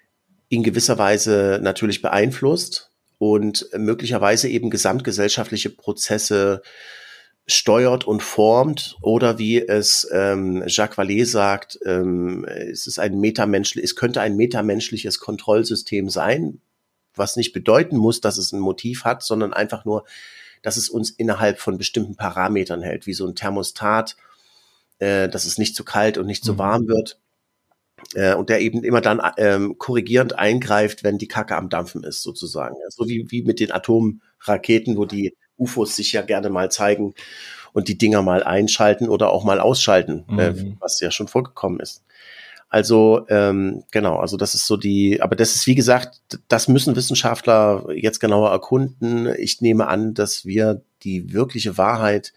in 0.50 0.64
gewisser 0.64 0.98
Weise 0.98 1.60
natürlich 1.62 2.02
beeinflusst 2.02 2.92
und 3.18 3.68
möglicherweise 3.78 4.48
eben 4.48 4.70
gesamtgesellschaftliche 4.70 5.70
Prozesse 5.70 6.62
steuert 7.48 8.06
und 8.06 8.24
formt 8.24 8.98
oder 9.02 9.38
wie 9.38 9.62
es 9.62 10.08
ähm, 10.12 10.64
Jacques 10.66 10.98
Vallée 10.98 11.26
sagt, 11.26 11.78
ähm, 11.86 12.44
es 12.46 12.88
ist 12.88 12.98
ein 12.98 13.20
metamenschlich, 13.20 13.84
es 13.84 13.96
könnte 13.96 14.22
ein 14.22 14.36
metamenschliches 14.36 15.20
Kontrollsystem 15.20 16.10
sein, 16.10 16.60
was 17.14 17.36
nicht 17.36 17.54
bedeuten 17.54 17.98
muss, 17.98 18.20
dass 18.20 18.38
es 18.38 18.52
ein 18.52 18.60
Motiv 18.60 19.04
hat, 19.04 19.22
sondern 19.22 19.54
einfach 19.54 19.86
nur, 19.86 20.06
dass 20.64 20.78
es 20.78 20.90
uns 20.90 21.12
innerhalb 21.12 21.60
von 21.60 21.78
bestimmten 21.78 22.16
Parametern 22.16 22.82
hält, 22.82 23.06
wie 23.06 23.14
so 23.14 23.28
ein 23.28 23.36
Thermostat, 23.36 24.18
äh, 24.98 25.30
dass 25.30 25.46
es 25.46 25.60
nicht 25.60 25.76
zu 25.76 25.84
kalt 25.84 26.18
und 26.18 26.26
nicht 26.26 26.44
zu 26.44 26.54
mhm. 26.54 26.58
warm 26.58 26.88
wird 26.88 27.20
äh, 28.16 28.34
und 28.34 28.50
der 28.50 28.62
eben 28.62 28.84
immer 28.84 29.02
dann 29.02 29.22
ähm, 29.38 29.78
korrigierend 29.78 30.38
eingreift, 30.38 31.04
wenn 31.04 31.20
die 31.20 31.28
Kacke 31.28 31.56
am 31.56 31.70
Dampfen 31.70 32.04
ist, 32.04 32.24
sozusagen. 32.24 32.76
So 32.90 33.08
wie, 33.08 33.30
wie 33.30 33.44
mit 33.44 33.60
den 33.60 33.72
Atomraketen, 33.72 34.98
wo 34.98 35.06
die 35.06 35.36
UFOs 35.58 35.96
sich 35.96 36.14
ja 36.14 36.22
gerne 36.22 36.50
mal 36.50 36.72
zeigen 36.72 37.14
und 37.74 37.88
die 37.88 37.98
Dinger 37.98 38.22
mal 38.22 38.44
einschalten 38.44 39.10
oder 39.10 39.32
auch 39.32 39.44
mal 39.44 39.60
ausschalten, 39.60 40.26
äh, 40.30 40.52
mhm. 40.52 40.72
äh, 40.72 40.76
was 40.80 41.00
ja 41.00 41.12
schon 41.12 41.28
vorgekommen 41.28 41.80
ist. 41.80 42.04
Also 42.70 43.26
ähm, 43.30 43.84
genau, 43.92 44.18
also 44.18 44.38
das 44.38 44.56
ist 44.56 44.68
so 44.68 44.76
die, 44.76 45.22
aber 45.22 45.36
das 45.36 45.56
ist 45.56 45.68
wie 45.68 45.76
gesagt, 45.76 46.20
das 46.48 46.68
müssen 46.68 46.96
Wissenschaftler 46.96 47.86
jetzt 47.94 48.20
genauer 48.20 48.50
erkunden. 48.52 49.34
Ich 49.38 49.62
nehme 49.62 49.88
an, 49.88 50.14
dass 50.14 50.46
wir 50.46 50.82
die 51.04 51.32
wirkliche 51.32 51.78
Wahrheit 51.78 52.34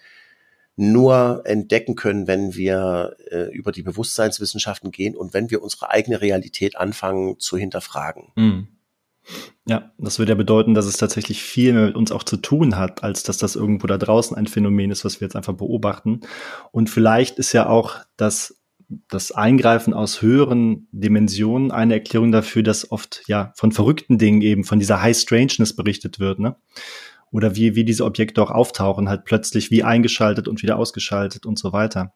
nur 0.77 1.43
entdecken 1.45 1.97
können, 1.97 2.29
wenn 2.29 2.55
wir 2.55 3.17
äh, 3.31 3.53
über 3.53 3.73
die 3.73 3.83
Bewusstseinswissenschaften 3.83 4.93
gehen 4.93 5.17
und 5.17 5.35
wenn 5.35 5.51
wir 5.51 5.61
unsere 5.61 5.91
eigene 5.91 6.21
Realität 6.21 6.77
anfangen 6.77 7.41
zu 7.41 7.57
hinterfragen. 7.57 8.29
Mhm. 8.37 8.69
Ja, 9.67 9.93
das 9.99 10.19
würde 10.19 10.33
ja 10.33 10.37
bedeuten, 10.37 10.75
dass 10.75 10.87
es 10.87 10.97
tatsächlich 10.97 11.43
viel 11.43 11.75
mehr 11.75 11.87
mit 11.87 11.97
uns 11.97 12.11
auch 12.13 12.23
zu 12.23 12.39
tun 12.39 12.77
hat, 12.77 13.05
als 13.05 13.23
dass 13.23 13.37
das 13.37 13.57
irgendwo 13.57 13.87
da 13.87 13.99
draußen 13.99 14.37
ein 14.37 14.47
Phänomen 14.47 14.91
ist, 14.91 15.05
was 15.05 15.21
wir 15.21 15.27
jetzt 15.27 15.37
einfach 15.37 15.55
beobachten. 15.55 16.21
Und 16.73 16.89
vielleicht 16.89 17.39
ist 17.39 17.53
ja 17.53 17.69
auch 17.69 17.97
das, 18.17 18.63
das 19.09 19.33
Eingreifen 19.33 19.93
aus 19.93 20.23
höheren 20.23 20.89
Dimensionen 20.93 21.71
eine 21.71 21.95
Erklärung 21.95 22.33
dafür, 22.33 22.63
dass 22.63 22.91
oft 22.91 23.23
ja 23.27 23.53
von 23.57 23.73
verrückten 23.73 24.17
Dingen 24.17 24.41
eben, 24.41 24.65
von 24.65 24.79
dieser 24.79 25.03
High 25.03 25.17
Strangeness 25.17 25.77
berichtet 25.77 26.19
wird, 26.19 26.39
ne? 26.39 26.57
Oder 27.31 27.55
wie, 27.55 27.75
wie 27.75 27.85
diese 27.85 28.07
Objekte 28.07 28.41
auch 28.41 28.51
auftauchen, 28.51 29.11
halt 29.11 29.27
plötzlich 29.27 29.71
wie 29.71 29.85
eingeschaltet 29.85 30.49
und 30.49 30.63
wieder 30.63 30.79
ausgeschaltet 30.79 31.45
und 31.45 31.59
so 31.59 31.75
weiter. 31.75 32.15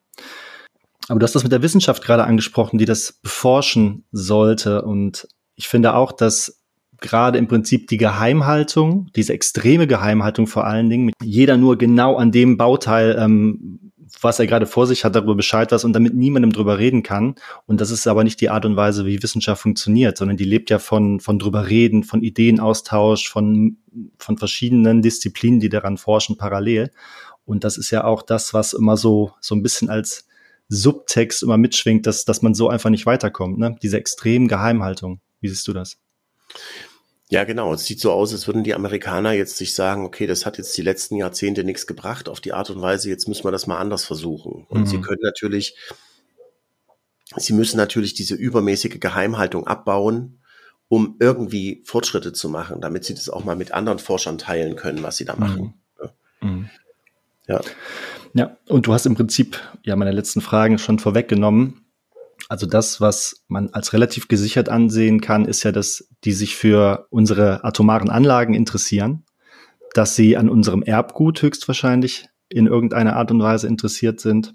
Aber 1.09 1.19
du 1.19 1.25
hast 1.25 1.35
das 1.35 1.43
mit 1.43 1.53
der 1.53 1.61
Wissenschaft 1.61 2.03
gerade 2.03 2.25
angesprochen, 2.25 2.79
die 2.79 2.87
das 2.87 3.13
beforschen 3.13 4.07
sollte. 4.13 4.81
Und 4.81 5.29
ich 5.55 5.69
finde 5.69 5.95
auch, 5.95 6.13
dass 6.13 6.62
gerade 7.03 7.39
im 7.39 7.49
Prinzip 7.49 7.89
die 7.89 7.99
Geheimhaltung, 7.99 9.11
diese 9.15 9.35
extreme 9.35 9.87
Geheimhaltung 9.87 10.47
vor 10.47 10.65
allen 10.65 10.89
Dingen, 10.89 11.07
mit 11.07 11.15
jeder 11.23 11.57
nur 11.57 11.77
genau 11.77 12.17
an 12.17 12.33
dem 12.33 12.57
Bauteil, 12.57 13.17
ähm, 13.19 13.93
was 14.21 14.39
er 14.39 14.47
gerade 14.47 14.67
vor 14.67 14.87
sich 14.87 15.05
hat, 15.05 15.15
darüber 15.15 15.35
Bescheid 15.35 15.73
weiß 15.73 15.85
und 15.85 15.93
damit 15.95 16.15
niemandem 16.15 16.53
drüber 16.53 16.79
reden 16.79 17.03
kann. 17.03 17.35
Und 17.67 17.81
das 17.81 17.91
ist 17.91 18.07
aber 18.07 18.25
nicht 18.25 18.41
die 18.41 18.51
Art 18.51 18.65
und 18.65 18.77
Weise, 18.77 19.07
wie 19.07 19.23
Wissenschaft 19.23 19.63
funktioniert, 19.63 20.17
sondern 20.17 20.37
die 20.37 20.45
lebt 20.45 20.71
ja 20.71 20.79
von, 20.79 21.21
von 21.21 21.39
drüber 21.39 21.69
reden, 21.69 22.05
von 22.05 22.23
Ideenaustausch, 22.23 23.29
von, 23.29 23.79
von 24.19 24.39
verschiedenen 24.39 25.03
Disziplinen, 25.03 25.61
die 25.61 25.69
daran 25.69 25.97
forschen, 25.97 26.37
parallel. 26.37 26.91
Und 27.45 27.65
das 27.65 27.77
ist 27.77 27.91
ja 27.91 28.05
auch 28.05 28.23
das, 28.23 28.55
was 28.55 28.73
immer 28.73 28.97
so, 28.97 29.33
so 29.41 29.55
ein 29.55 29.63
bisschen 29.63 29.89
als 29.89 30.29
Subtext 30.69 31.43
immer 31.43 31.59
mitschwingt, 31.59 32.07
dass, 32.07 32.25
dass 32.25 32.43
man 32.43 32.55
so 32.55 32.69
einfach 32.69 32.91
nicht 32.91 33.07
weiterkommt, 33.07 33.59
ne? 33.59 33.77
Diese 33.83 33.99
extremen 33.99 34.49
Geheimhaltung. 34.49 35.21
Wie 35.41 35.49
siehst 35.49 35.67
du 35.69 35.73
das? 35.73 35.99
Ja, 37.33 37.45
genau. 37.45 37.73
Es 37.73 37.87
sieht 37.87 37.99
so 37.99 38.13
aus, 38.13 38.35
als 38.35 38.47
würden 38.47 38.63
die 38.63 38.75
Amerikaner 38.75 39.33
jetzt 39.33 39.57
sich 39.57 39.75
sagen, 39.75 40.05
okay, 40.05 40.27
das 40.27 40.45
hat 40.45 40.59
jetzt 40.59 40.77
die 40.77 40.83
letzten 40.83 41.17
Jahrzehnte 41.17 41.65
nichts 41.65 41.87
gebracht 41.87 42.29
auf 42.29 42.43
die 42.43 42.53
Art 42.53 42.69
und 42.69 42.83
Weise, 42.83 43.09
jetzt 43.09 43.27
müssen 43.27 43.45
wir 43.45 43.51
das 43.51 43.67
mal 43.67 43.79
anders 43.79 44.05
versuchen. 44.05 44.67
Und 44.69 44.83
mhm. 44.83 44.87
sie 44.87 45.01
können 45.01 45.23
natürlich, 45.23 45.75
sie 47.37 47.55
müssen 47.55 47.79
natürlich 47.79 48.13
diese 48.13 48.35
übermäßige 48.35 49.01
Geheimhaltung 49.01 49.67
abbauen, 49.67 50.43
um 50.89 51.17
irgendwie 51.21 51.83
Fortschritte 51.87 52.35
zu 52.35 52.51
machen, 52.51 52.83
damit 52.83 53.05
sie 53.05 53.15
das 53.15 53.31
auch 53.31 53.45
mal 53.45 53.57
mit 53.57 53.73
anderen 53.73 53.99
Forschern 53.99 54.37
teilen 54.37 54.77
können, 54.77 55.03
was 55.03 55.17
sie 55.17 55.25
da 55.25 55.35
machen. 55.35 55.73
Mhm. 56.41 56.49
Mhm. 56.51 56.71
Ja. 57.49 57.63
Ja, 58.35 58.59
und 58.69 58.87
du 58.87 58.93
hast 58.93 59.07
im 59.07 59.15
Prinzip 59.15 59.59
ja 59.85 59.97
meine 59.97 60.13
letzten 60.13 60.43
Fragen 60.43 60.77
schon 60.77 60.99
vorweggenommen. 60.99 61.81
Also 62.53 62.67
das, 62.67 63.01
was 63.01 63.45
man 63.49 63.71
als 63.71 63.95
relativ 63.95 64.29
gesichert 64.29 64.69
ansehen 64.69 65.23
kann, 65.23 65.47
ist 65.47 65.63
ja, 65.63 65.73
dass 65.73 66.07
die 66.25 66.33
sich 66.33 66.55
für 66.55 67.07
unsere 67.09 67.65
atomaren 67.65 68.11
Anlagen 68.11 68.53
interessieren, 68.53 69.25
dass 69.95 70.17
sie 70.17 70.37
an 70.37 70.51
unserem 70.51 70.83
Erbgut 70.83 71.41
höchstwahrscheinlich 71.41 72.29
in 72.51 72.67
irgendeiner 72.67 73.17
Art 73.17 73.31
und 73.31 73.41
Weise 73.41 73.69
interessiert 73.69 74.21
sind. 74.21 74.53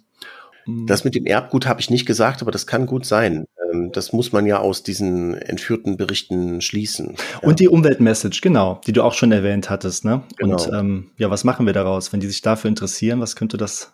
Das 0.85 1.05
mit 1.05 1.15
dem 1.15 1.25
Erbgut 1.25 1.65
habe 1.65 1.79
ich 1.79 1.89
nicht 1.89 2.05
gesagt, 2.05 2.43
aber 2.43 2.51
das 2.51 2.67
kann 2.67 2.85
gut 2.85 3.03
sein. 3.03 3.45
Ähm, 3.73 3.89
das 3.91 4.13
muss 4.13 4.31
man 4.31 4.45
ja 4.45 4.59
aus 4.59 4.83
diesen 4.83 5.33
entführten 5.33 5.97
Berichten 5.97 6.61
schließen. 6.61 7.15
Und 7.41 7.59
die 7.59 7.67
Umweltmessage, 7.67 8.41
genau, 8.43 8.79
die 8.85 8.93
du 8.93 9.01
auch 9.01 9.15
schon 9.15 9.31
erwähnt 9.31 9.71
hattest. 9.71 10.05
Ne? 10.05 10.21
Genau. 10.37 10.53
Und 10.53 10.71
ähm, 10.71 11.09
ja, 11.17 11.31
was 11.31 11.43
machen 11.43 11.65
wir 11.65 11.73
daraus? 11.73 12.13
Wenn 12.13 12.19
die 12.19 12.27
sich 12.27 12.43
dafür 12.43 12.69
interessieren, 12.69 13.21
was 13.21 13.35
könnte 13.35 13.57
das 13.57 13.91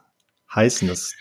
heißen? 0.54 0.90
Das 0.90 1.14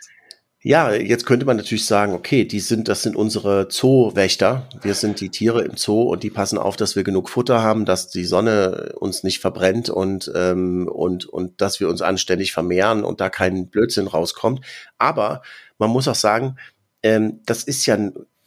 ja, 0.64 0.92
jetzt 0.94 1.26
könnte 1.26 1.44
man 1.44 1.56
natürlich 1.56 1.86
sagen, 1.86 2.12
okay, 2.12 2.44
die 2.44 2.60
sind, 2.60 2.86
das 2.86 3.02
sind 3.02 3.16
unsere 3.16 3.66
Zoowächter. 3.66 4.68
Wir 4.80 4.94
sind 4.94 5.20
die 5.20 5.28
Tiere 5.28 5.62
im 5.62 5.76
Zoo 5.76 6.02
und 6.02 6.22
die 6.22 6.30
passen 6.30 6.56
auf, 6.56 6.76
dass 6.76 6.94
wir 6.94 7.02
genug 7.02 7.28
Futter 7.30 7.62
haben, 7.62 7.84
dass 7.84 8.10
die 8.10 8.24
Sonne 8.24 8.94
uns 9.00 9.24
nicht 9.24 9.40
verbrennt 9.40 9.90
und, 9.90 10.30
ähm, 10.36 10.86
und, 10.86 11.26
und 11.26 11.60
dass 11.60 11.80
wir 11.80 11.88
uns 11.88 12.00
anständig 12.00 12.52
vermehren 12.52 13.02
und 13.02 13.20
da 13.20 13.28
kein 13.28 13.70
Blödsinn 13.70 14.06
rauskommt. 14.06 14.64
Aber 14.98 15.42
man 15.78 15.90
muss 15.90 16.06
auch 16.06 16.14
sagen, 16.14 16.56
ähm, 17.02 17.40
das 17.44 17.64
ist 17.64 17.84
ja, 17.86 17.98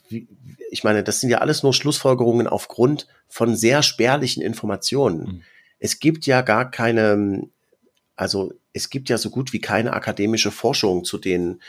ich 0.08 0.84
meine, 0.84 1.04
das 1.04 1.20
sind 1.20 1.28
ja 1.28 1.38
alles 1.38 1.62
nur 1.62 1.74
Schlussfolgerungen 1.74 2.46
aufgrund 2.46 3.08
von 3.28 3.56
sehr 3.56 3.82
spärlichen 3.82 4.42
Informationen. 4.42 5.20
Mhm. 5.20 5.42
Es 5.78 6.00
gibt 6.00 6.24
ja 6.24 6.40
gar 6.40 6.70
keine, 6.70 7.42
also 8.14 8.54
es 8.72 8.88
gibt 8.88 9.10
ja 9.10 9.18
so 9.18 9.28
gut 9.28 9.52
wie 9.52 9.60
keine 9.60 9.92
akademische 9.92 10.50
Forschung 10.50 11.04
zu 11.04 11.18
den 11.18 11.60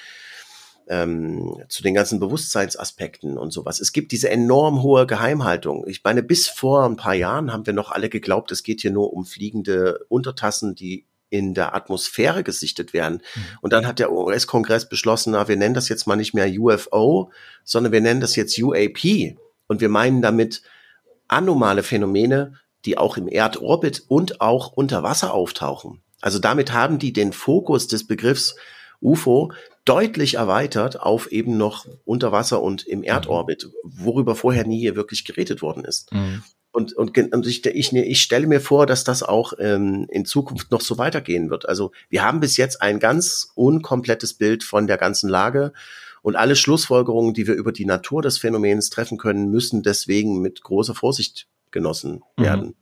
ähm, 0.90 1.64
zu 1.70 1.84
den 1.84 1.94
ganzen 1.94 2.20
Bewusstseinsaspekten 2.20 3.38
und 3.38 3.52
sowas. 3.52 3.80
Es 3.80 3.92
gibt 3.92 4.12
diese 4.12 4.30
enorm 4.30 4.82
hohe 4.82 5.06
Geheimhaltung. 5.06 5.86
Ich 5.88 6.04
meine, 6.04 6.24
bis 6.24 6.48
vor 6.48 6.86
ein 6.86 6.96
paar 6.96 7.14
Jahren 7.14 7.52
haben 7.52 7.66
wir 7.66 7.74
noch 7.74 7.92
alle 7.92 8.10
geglaubt, 8.10 8.52
es 8.52 8.64
geht 8.64 8.82
hier 8.82 8.92
nur 8.92 9.14
um 9.14 9.26
fliegende 9.26 10.06
Untertassen, 10.10 10.76
die 10.76 11.06
in 11.30 11.54
der 11.54 11.76
Atmosphäre 11.76 12.44
gesichtet 12.44 12.94
werden. 12.94 13.22
Mhm. 13.36 13.42
Und 13.62 13.74
dann 13.74 13.86
hat 13.86 14.00
der 14.00 14.12
US-Kongress 14.12 14.88
beschlossen, 14.88 15.32
na, 15.32 15.48
wir 15.48 15.58
nennen 15.58 15.76
das 15.76 15.90
jetzt 15.90 16.08
mal 16.08 16.16
nicht 16.16 16.34
mehr 16.34 16.50
UFO, 16.50 17.32
sondern 17.64 17.92
wir 17.92 18.02
nennen 18.02 18.22
das 18.22 18.36
jetzt 18.36 18.58
UAP. 18.58 19.36
Und 19.68 19.82
wir 19.82 19.90
meinen 19.90 20.22
damit 20.22 20.62
anomale 21.28 21.84
Phänomene, 21.84 22.54
die 22.86 22.98
auch 22.98 23.18
im 23.18 23.28
Erdorbit 23.28 24.04
und 24.08 24.40
auch 24.40 24.72
unter 24.72 25.04
Wasser 25.04 25.34
auftauchen. 25.34 26.02
Also 26.22 26.40
damit 26.40 26.72
haben 26.72 26.98
die 27.00 27.12
den 27.12 27.34
Fokus 27.34 27.88
des 27.88 28.08
Begriffs 28.08 28.56
UFO 29.02 29.52
deutlich 29.86 30.36
erweitert 30.36 31.00
auf 31.00 31.32
eben 31.32 31.58
noch 31.58 31.86
unter 32.04 32.32
Wasser 32.32 32.62
und 32.62 32.86
im 32.86 33.04
Erdorbit, 33.04 33.70
worüber 33.84 34.36
vorher 34.36 34.66
nie 34.66 34.96
wirklich 34.96 35.24
geredet 35.26 35.62
worden 35.62 35.86
ist. 35.86 36.12
Mhm. 36.12 36.44
Und, 36.72 36.94
und, 36.94 37.18
und 37.18 37.48
ich, 37.48 37.66
ich, 37.66 37.94
ich 37.94 38.22
stelle 38.22 38.46
mir 38.46 38.62
vor, 38.62 38.86
dass 38.86 39.04
das 39.04 39.24
auch 39.24 39.54
ähm, 39.58 40.06
in 40.10 40.26
Zukunft 40.26 40.70
noch 40.70 40.82
so 40.82 40.98
weitergehen 40.98 41.50
wird. 41.50 41.68
Also 41.68 41.92
wir 42.10 42.24
haben 42.24 42.40
bis 42.40 42.58
jetzt 42.58 42.82
ein 42.82 43.00
ganz 43.00 43.52
unkomplettes 43.56 44.36
Bild 44.36 44.64
von 44.64 44.86
der 44.86 44.98
ganzen 44.98 45.30
Lage 45.30 45.74
und 46.22 46.36
alle 46.36 46.56
Schlussfolgerungen, 46.56 47.34
die 47.34 47.48
wir 47.48 47.56
über 47.56 47.72
die 47.72 47.86
Natur 47.86 48.22
des 48.22 48.38
Phänomens 48.38 48.90
treffen 48.90 49.18
können, 49.18 49.50
müssen 49.50 49.82
deswegen 49.82 50.42
mit 50.42 50.62
großer 50.62 50.94
Vorsicht 50.94 51.48
genossen 51.72 52.22
mhm. 52.36 52.44
werden. 52.44 52.76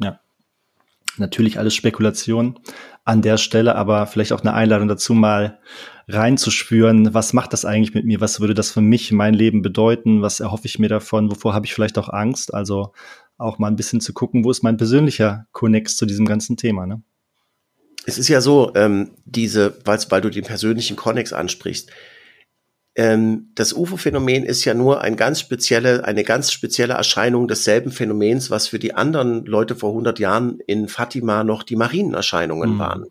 Ja. 0.00 0.20
Natürlich 1.18 1.58
alles 1.58 1.74
Spekulation 1.74 2.58
an 3.04 3.22
der 3.22 3.36
Stelle, 3.36 3.74
aber 3.74 4.06
vielleicht 4.06 4.32
auch 4.32 4.40
eine 4.40 4.54
Einladung 4.54 4.88
dazu, 4.88 5.14
mal 5.14 5.58
reinzuspüren, 6.08 7.14
was 7.14 7.32
macht 7.32 7.52
das 7.52 7.64
eigentlich 7.64 7.94
mit 7.94 8.04
mir, 8.04 8.20
was 8.20 8.40
würde 8.40 8.54
das 8.54 8.70
für 8.70 8.80
mich, 8.80 9.12
mein 9.12 9.34
Leben 9.34 9.62
bedeuten, 9.62 10.22
was 10.22 10.40
erhoffe 10.40 10.66
ich 10.66 10.78
mir 10.78 10.88
davon, 10.88 11.30
wovor 11.30 11.54
habe 11.54 11.66
ich 11.66 11.74
vielleicht 11.74 11.98
auch 11.98 12.08
Angst, 12.08 12.54
also 12.54 12.92
auch 13.38 13.58
mal 13.58 13.68
ein 13.68 13.76
bisschen 13.76 14.00
zu 14.00 14.12
gucken, 14.12 14.44
wo 14.44 14.50
ist 14.50 14.62
mein 14.62 14.76
persönlicher 14.76 15.46
Connex 15.52 15.96
zu 15.96 16.06
diesem 16.06 16.26
ganzen 16.26 16.56
Thema. 16.56 16.86
Ne? 16.86 17.02
Es 18.06 18.18
ist 18.18 18.28
ja 18.28 18.40
so, 18.40 18.72
ähm, 18.74 19.12
diese, 19.24 19.76
weil, 19.84 20.20
du 20.20 20.30
den 20.30 20.44
persönlichen 20.44 20.96
Connex 20.96 21.32
ansprichst, 21.32 21.90
ähm, 22.94 23.50
das 23.54 23.72
UFO-Phänomen 23.72 24.44
ist 24.44 24.64
ja 24.64 24.74
nur 24.74 25.00
ein 25.00 25.16
ganz 25.16 25.40
spezielle, 25.40 26.04
eine 26.04 26.24
ganz 26.24 26.52
spezielle 26.52 26.94
Erscheinung 26.94 27.48
desselben 27.48 27.92
Phänomens, 27.92 28.50
was 28.50 28.68
für 28.68 28.78
die 28.78 28.94
anderen 28.94 29.44
Leute 29.46 29.76
vor 29.76 29.90
100 29.90 30.18
Jahren 30.18 30.60
in 30.66 30.88
Fatima 30.88 31.44
noch 31.44 31.62
die 31.62 31.76
Marienerscheinungen 31.76 32.74
mhm. 32.74 32.78
waren 32.78 33.06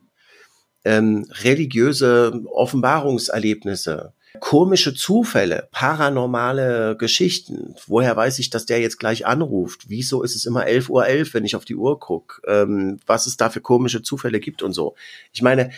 ähm, 0.84 1.28
religiöse 1.44 2.42
Offenbarungserlebnisse, 2.52 4.14
komische 4.40 4.94
Zufälle, 4.94 5.68
paranormale 5.72 6.96
Geschichten. 6.98 7.76
Woher 7.86 8.16
weiß 8.16 8.40
ich, 8.40 8.50
dass 8.50 8.66
der 8.66 8.80
jetzt 8.80 8.98
gleich 8.98 9.26
anruft? 9.26 9.90
Wieso 9.90 10.24
ist 10.24 10.36
es 10.36 10.46
immer 10.46 10.66
11.11 10.66 10.90
Uhr, 10.90 11.06
11, 11.06 11.34
wenn 11.34 11.46
ich 11.46 11.56
auf 11.56 11.66
die 11.66 11.76
Uhr 11.76 12.00
gucke? 12.00 12.42
Ähm, 12.48 13.00
was 13.06 13.28
es 13.28 13.38
da 13.38 13.50
für 13.50 13.62
komische 13.62 14.02
Zufälle 14.02 14.40
gibt 14.40 14.64
und 14.64 14.74
so. 14.74 14.96
Ich 15.34 15.42
meine, 15.42 15.72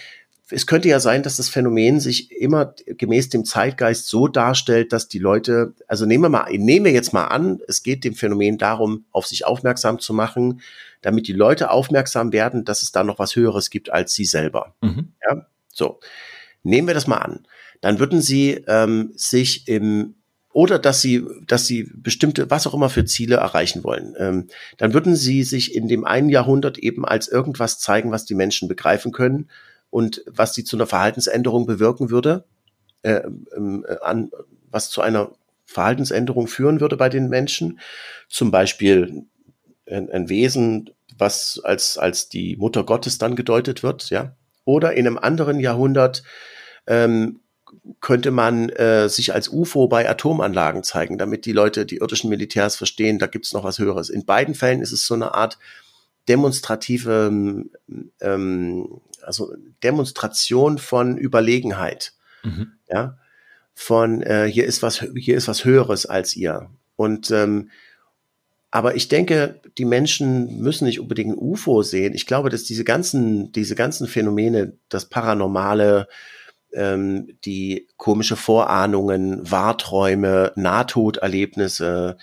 es 0.53 0.67
könnte 0.67 0.87
ja 0.87 0.99
sein, 0.99 1.23
dass 1.23 1.37
das 1.37 1.49
Phänomen 1.49 1.99
sich 1.99 2.31
immer 2.31 2.75
gemäß 2.85 3.29
dem 3.29 3.43
Zeitgeist 3.43 4.07
so 4.07 4.27
darstellt, 4.27 4.93
dass 4.93 5.07
die 5.07 5.19
Leute, 5.19 5.73
also 5.87 6.05
nehmen 6.05 6.23
wir 6.23 6.29
mal, 6.29 6.45
nehmen 6.51 6.85
wir 6.85 6.91
jetzt 6.91 7.13
mal 7.13 7.25
an, 7.25 7.59
es 7.67 7.81
geht 7.81 8.03
dem 8.03 8.13
Phänomen 8.13 8.57
darum, 8.57 9.05
auf 9.11 9.25
sich 9.25 9.45
aufmerksam 9.45 9.99
zu 9.99 10.13
machen, 10.13 10.61
damit 11.01 11.27
die 11.27 11.33
Leute 11.33 11.71
aufmerksam 11.71 12.31
werden, 12.31 12.65
dass 12.65 12.83
es 12.83 12.91
da 12.91 13.03
noch 13.03 13.19
was 13.19 13.35
Höheres 13.35 13.69
gibt 13.69 13.91
als 13.91 14.13
sie 14.13 14.25
selber. 14.25 14.75
Mhm. 14.81 15.13
Ja, 15.27 15.47
so. 15.73 15.99
Nehmen 16.61 16.87
wir 16.87 16.93
das 16.93 17.07
mal 17.07 17.17
an. 17.17 17.45
Dann 17.81 17.99
würden 17.99 18.21
sie 18.21 18.63
ähm, 18.67 19.11
sich 19.15 19.67
im 19.67 20.15
oder 20.53 20.77
dass 20.77 21.01
sie, 21.01 21.25
dass 21.47 21.65
sie 21.65 21.89
bestimmte, 21.95 22.51
was 22.51 22.67
auch 22.67 22.75
immer 22.75 22.89
für 22.91 23.05
Ziele 23.05 23.37
erreichen 23.37 23.83
wollen, 23.83 24.13
ähm, 24.19 24.47
dann 24.77 24.93
würden 24.93 25.15
sie 25.15 25.41
sich 25.41 25.73
in 25.73 25.87
dem 25.87 26.05
einen 26.05 26.29
Jahrhundert 26.29 26.77
eben 26.77 27.05
als 27.05 27.27
irgendwas 27.27 27.79
zeigen, 27.79 28.11
was 28.11 28.25
die 28.25 28.35
Menschen 28.35 28.67
begreifen 28.67 29.11
können 29.11 29.49
und 29.93 30.23
was 30.25 30.55
sie 30.55 30.63
zu 30.63 30.75
einer 30.75 30.87
Verhaltensänderung 30.87 31.67
bewirken 31.67 32.09
würde, 32.09 32.45
äh, 33.03 33.21
ähm, 33.55 33.85
äh, 33.87 33.97
an, 34.01 34.31
was 34.71 34.89
zu 34.89 35.01
einer 35.01 35.33
Verhaltensänderung 35.65 36.47
führen 36.47 36.79
würde 36.79 36.97
bei 36.97 37.09
den 37.09 37.29
Menschen. 37.29 37.79
Zum 38.27 38.49
Beispiel 38.49 39.25
ein, 39.87 40.09
ein 40.09 40.29
Wesen, 40.29 40.89
was 41.15 41.61
als, 41.63 41.99
als 41.99 42.27
die 42.27 42.55
Mutter 42.55 42.83
Gottes 42.83 43.19
dann 43.19 43.35
gedeutet 43.35 43.83
wird, 43.83 44.09
ja. 44.09 44.35
Oder 44.65 44.93
in 44.93 45.05
einem 45.05 45.19
anderen 45.19 45.59
Jahrhundert 45.59 46.23
ähm, 46.87 47.41
könnte 47.99 48.31
man 48.31 48.69
äh, 48.69 49.09
sich 49.09 49.31
als 49.31 49.49
UFO 49.49 49.87
bei 49.87 50.09
Atomanlagen 50.09 50.81
zeigen, 50.81 51.19
damit 51.19 51.45
die 51.45 51.51
Leute, 51.51 51.85
die 51.85 51.97
irdischen 51.97 52.31
Militärs 52.31 52.77
verstehen, 52.77 53.19
da 53.19 53.27
gibt's 53.27 53.53
noch 53.53 53.63
was 53.63 53.77
Höheres. 53.77 54.09
In 54.09 54.25
beiden 54.25 54.55
Fällen 54.55 54.81
ist 54.81 54.91
es 54.91 55.05
so 55.05 55.13
eine 55.13 55.35
Art 55.35 55.59
demonstrative, 56.27 57.65
ähm, 58.21 59.01
also 59.26 59.53
Demonstration 59.84 60.78
von 60.78 61.17
Überlegenheit, 61.17 62.13
mhm. 62.43 62.74
ja, 62.89 63.17
von 63.74 64.21
äh, 64.21 64.45
hier 64.45 64.65
ist 64.65 64.84
was, 64.84 64.99
hier 65.15 65.38
ist 65.38 65.47
was 65.47 65.65
Höheres 65.65 66.05
als 66.05 66.36
ihr. 66.36 66.69
Und 66.95 67.32
ähm, 67.32 67.69
aber 68.69 68.95
ich 68.95 69.07
denke, 69.07 69.61
die 69.78 69.86
Menschen 69.86 70.59
müssen 70.59 70.86
nicht 70.86 70.99
unbedingt 70.99 71.36
ein 71.36 71.38
UFO 71.38 71.84
sehen. 71.84 72.15
Ich 72.15 72.26
glaube, 72.26 72.49
dass 72.49 72.63
diese 72.63 72.84
ganzen, 72.84 73.51
diese 73.51 73.76
ganzen 73.76 74.07
Phänomene, 74.07 74.74
das 74.89 75.09
Paranormale, 75.09 76.07
ähm, 76.74 77.38
die 77.45 77.88
komische 77.97 78.36
Vorahnungen, 78.36 79.49
Wahrträume, 79.49 80.53
Nahtoderlebnisse, 80.55 82.17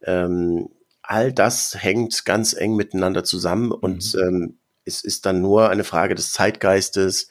ähm, 0.00 0.68
all 1.02 1.32
das 1.32 1.76
hängt 1.82 2.24
ganz 2.24 2.52
eng 2.54 2.76
miteinander 2.76 3.24
zusammen 3.24 3.72
und 3.72 4.14
mhm. 4.14 4.20
ähm, 4.20 4.58
es 4.86 5.04
ist 5.04 5.26
dann 5.26 5.42
nur 5.42 5.68
eine 5.68 5.84
Frage 5.84 6.14
des 6.14 6.32
Zeitgeistes, 6.32 7.28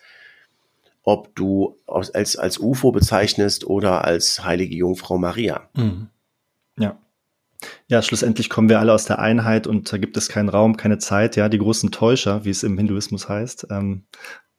ob 1.04 1.36
du 1.36 1.78
als, 1.88 2.36
als 2.36 2.60
UFO 2.60 2.92
bezeichnest 2.92 3.66
oder 3.66 4.04
als 4.04 4.44
heilige 4.44 4.76
Jungfrau 4.76 5.18
Maria. 5.18 5.70
Mhm. 5.76 6.10
Ja. 6.78 6.98
Ja, 7.88 8.02
schlussendlich 8.02 8.50
kommen 8.50 8.70
wir 8.70 8.80
alle 8.80 8.94
aus 8.94 9.06
der 9.06 9.20
Einheit 9.20 9.66
und 9.66 9.92
da 9.92 9.98
gibt 9.98 10.18
es 10.18 10.30
keinen 10.30 10.50
Raum, 10.50 10.78
keine 10.78 10.98
Zeit, 10.98 11.36
ja, 11.36 11.48
die 11.48 11.58
großen 11.58 11.92
Täuscher, 11.92 12.44
wie 12.44 12.50
es 12.50 12.64
im 12.64 12.78
Hinduismus 12.78 13.30
heißt. 13.30 13.68
Ähm, 13.70 14.06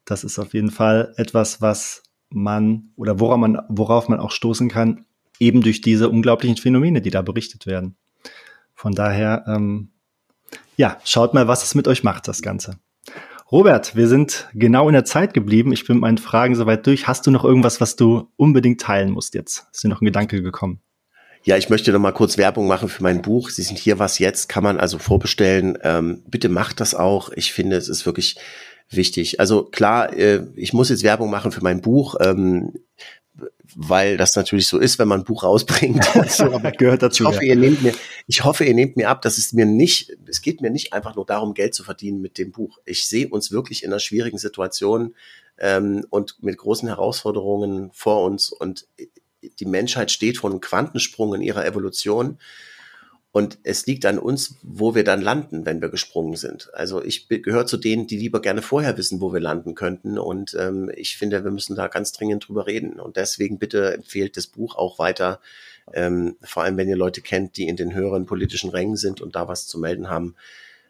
das 0.05 0.23
ist 0.23 0.39
auf 0.39 0.53
jeden 0.53 0.71
Fall 0.71 1.13
etwas, 1.17 1.61
was 1.61 2.03
man 2.29 2.89
oder 2.95 3.19
worauf 3.19 3.37
man, 3.37 3.59
worauf 3.69 4.09
man 4.09 4.19
auch 4.19 4.31
stoßen 4.31 4.69
kann, 4.69 5.05
eben 5.39 5.61
durch 5.61 5.81
diese 5.81 6.09
unglaublichen 6.09 6.57
Phänomene, 6.57 7.01
die 7.01 7.11
da 7.11 7.21
berichtet 7.21 7.65
werden. 7.65 7.95
Von 8.73 8.93
daher, 8.93 9.43
ähm, 9.47 9.89
ja, 10.75 10.97
schaut 11.03 11.33
mal, 11.33 11.47
was 11.47 11.63
es 11.63 11.75
mit 11.75 11.87
euch 11.87 12.03
macht, 12.03 12.27
das 12.27 12.41
Ganze. 12.41 12.79
Robert, 13.49 13.95
wir 13.95 14.09
sind 14.09 14.49
genau 14.53 14.89
in 14.89 14.93
der 14.93 15.05
Zeit 15.05 15.33
geblieben. 15.33 15.71
Ich 15.71 15.87
bin 15.87 15.97
mit 15.97 16.01
meinen 16.01 16.17
Fragen 16.17 16.55
soweit 16.55 16.85
durch. 16.85 17.07
Hast 17.07 17.25
du 17.25 17.31
noch 17.31 17.45
irgendwas, 17.45 17.79
was 17.79 17.95
du 17.95 18.27
unbedingt 18.35 18.81
teilen 18.81 19.09
musst 19.11 19.35
jetzt? 19.35 19.67
Ist 19.71 19.85
dir 19.85 19.87
noch 19.87 20.01
ein 20.01 20.05
Gedanke 20.05 20.41
gekommen? 20.41 20.81
Ja, 21.43 21.55
ich 21.55 21.69
möchte 21.69 21.93
noch 21.93 21.99
mal 21.99 22.11
kurz 22.11 22.37
Werbung 22.37 22.67
machen 22.67 22.89
für 22.89 23.03
mein 23.03 23.21
Buch. 23.21 23.49
Sie 23.49 23.61
sind 23.61 23.79
hier 23.79 23.99
was 23.99 24.19
jetzt, 24.19 24.49
kann 24.49 24.63
man 24.63 24.77
also 24.77 24.99
vorbestellen. 24.99 25.77
Ähm, 25.81 26.23
bitte 26.27 26.49
macht 26.49 26.81
das 26.81 26.93
auch. 26.93 27.29
Ich 27.35 27.53
finde, 27.53 27.77
es 27.77 27.87
ist 27.87 28.05
wirklich 28.05 28.37
wichtig. 28.89 29.39
Also 29.39 29.63
klar, 29.63 30.11
äh, 30.11 30.45
ich 30.57 30.73
muss 30.73 30.89
jetzt 30.89 31.03
Werbung 31.03 31.29
machen 31.29 31.53
für 31.53 31.63
mein 31.63 31.79
Buch. 31.79 32.15
Ähm, 32.19 32.73
weil 33.75 34.17
das 34.17 34.35
natürlich 34.35 34.67
so 34.67 34.79
ist, 34.79 34.99
wenn 34.99 35.07
man 35.07 35.21
ein 35.21 35.25
Buch 35.25 35.43
rausbringt. 35.43 36.05
Also, 36.15 36.45
aber 36.45 36.71
gehört 36.71 37.03
dazu. 37.03 37.23
Ich 37.23 37.29
hoffe, 37.29 37.45
ja. 37.45 37.53
ihr 37.53 37.59
nehmt 37.59 37.83
mir, 37.83 37.93
ich 38.27 38.43
hoffe, 38.43 38.65
ihr 38.65 38.73
nehmt 38.73 38.97
mir 38.97 39.09
ab, 39.09 39.21
dass 39.21 39.37
es 39.37 39.53
mir 39.53 39.65
nicht, 39.65 40.17
es 40.27 40.41
geht 40.41 40.61
mir 40.61 40.69
nicht 40.69 40.93
einfach 40.93 41.15
nur 41.15 41.25
darum, 41.25 41.53
Geld 41.53 41.75
zu 41.75 41.83
verdienen 41.83 42.21
mit 42.21 42.37
dem 42.37 42.51
Buch. 42.51 42.79
Ich 42.85 43.07
sehe 43.07 43.27
uns 43.27 43.51
wirklich 43.51 43.83
in 43.83 43.91
einer 43.91 43.99
schwierigen 43.99 44.37
Situation. 44.37 45.15
ähm, 45.59 46.05
und 46.09 46.41
mit 46.43 46.57
großen 46.57 46.87
Herausforderungen 46.87 47.89
vor 47.93 48.23
uns. 48.23 48.51
Und 48.51 48.87
die 49.59 49.65
Menschheit 49.65 50.11
steht 50.11 50.37
vor 50.37 50.49
einem 50.49 50.61
Quantensprung 50.61 51.33
in 51.35 51.41
ihrer 51.41 51.65
Evolution. 51.65 52.37
Und 53.37 53.59
es 53.61 53.85
liegt 53.85 54.03
an 54.07 54.17
uns, 54.17 54.55
wo 54.63 54.95
wir 54.95 55.03
dann 55.03 55.21
landen, 55.21 55.67
wenn 55.67 55.79
wir 55.79 55.89
gesprungen 55.89 56.35
sind. 56.37 56.73
Also 56.73 57.03
ich 57.03 57.27
gehöre 57.27 57.67
zu 57.67 57.77
denen, 57.77 58.07
die 58.07 58.17
lieber 58.17 58.41
gerne 58.41 58.63
vorher 58.63 58.97
wissen, 58.97 59.21
wo 59.21 59.31
wir 59.31 59.39
landen 59.39 59.75
könnten. 59.75 60.17
Und 60.17 60.57
ähm, 60.59 60.89
ich 60.95 61.17
finde, 61.17 61.43
wir 61.43 61.51
müssen 61.51 61.75
da 61.75 61.87
ganz 61.87 62.11
dringend 62.11 62.47
drüber 62.47 62.65
reden. 62.65 62.99
Und 62.99 63.15
deswegen 63.15 63.59
bitte 63.59 63.93
empfehlt 63.93 64.37
das 64.37 64.47
Buch 64.47 64.75
auch 64.75 64.97
weiter. 64.97 65.39
Ähm, 65.93 66.37
vor 66.41 66.63
allem, 66.63 66.77
wenn 66.77 66.89
ihr 66.89 66.95
Leute 66.95 67.21
kennt, 67.21 67.57
die 67.57 67.67
in 67.67 67.75
den 67.75 67.93
höheren 67.93 68.25
politischen 68.25 68.71
Rängen 68.71 68.97
sind 68.97 69.21
und 69.21 69.35
da 69.35 69.47
was 69.47 69.67
zu 69.67 69.77
melden 69.77 70.09
haben. 70.09 70.33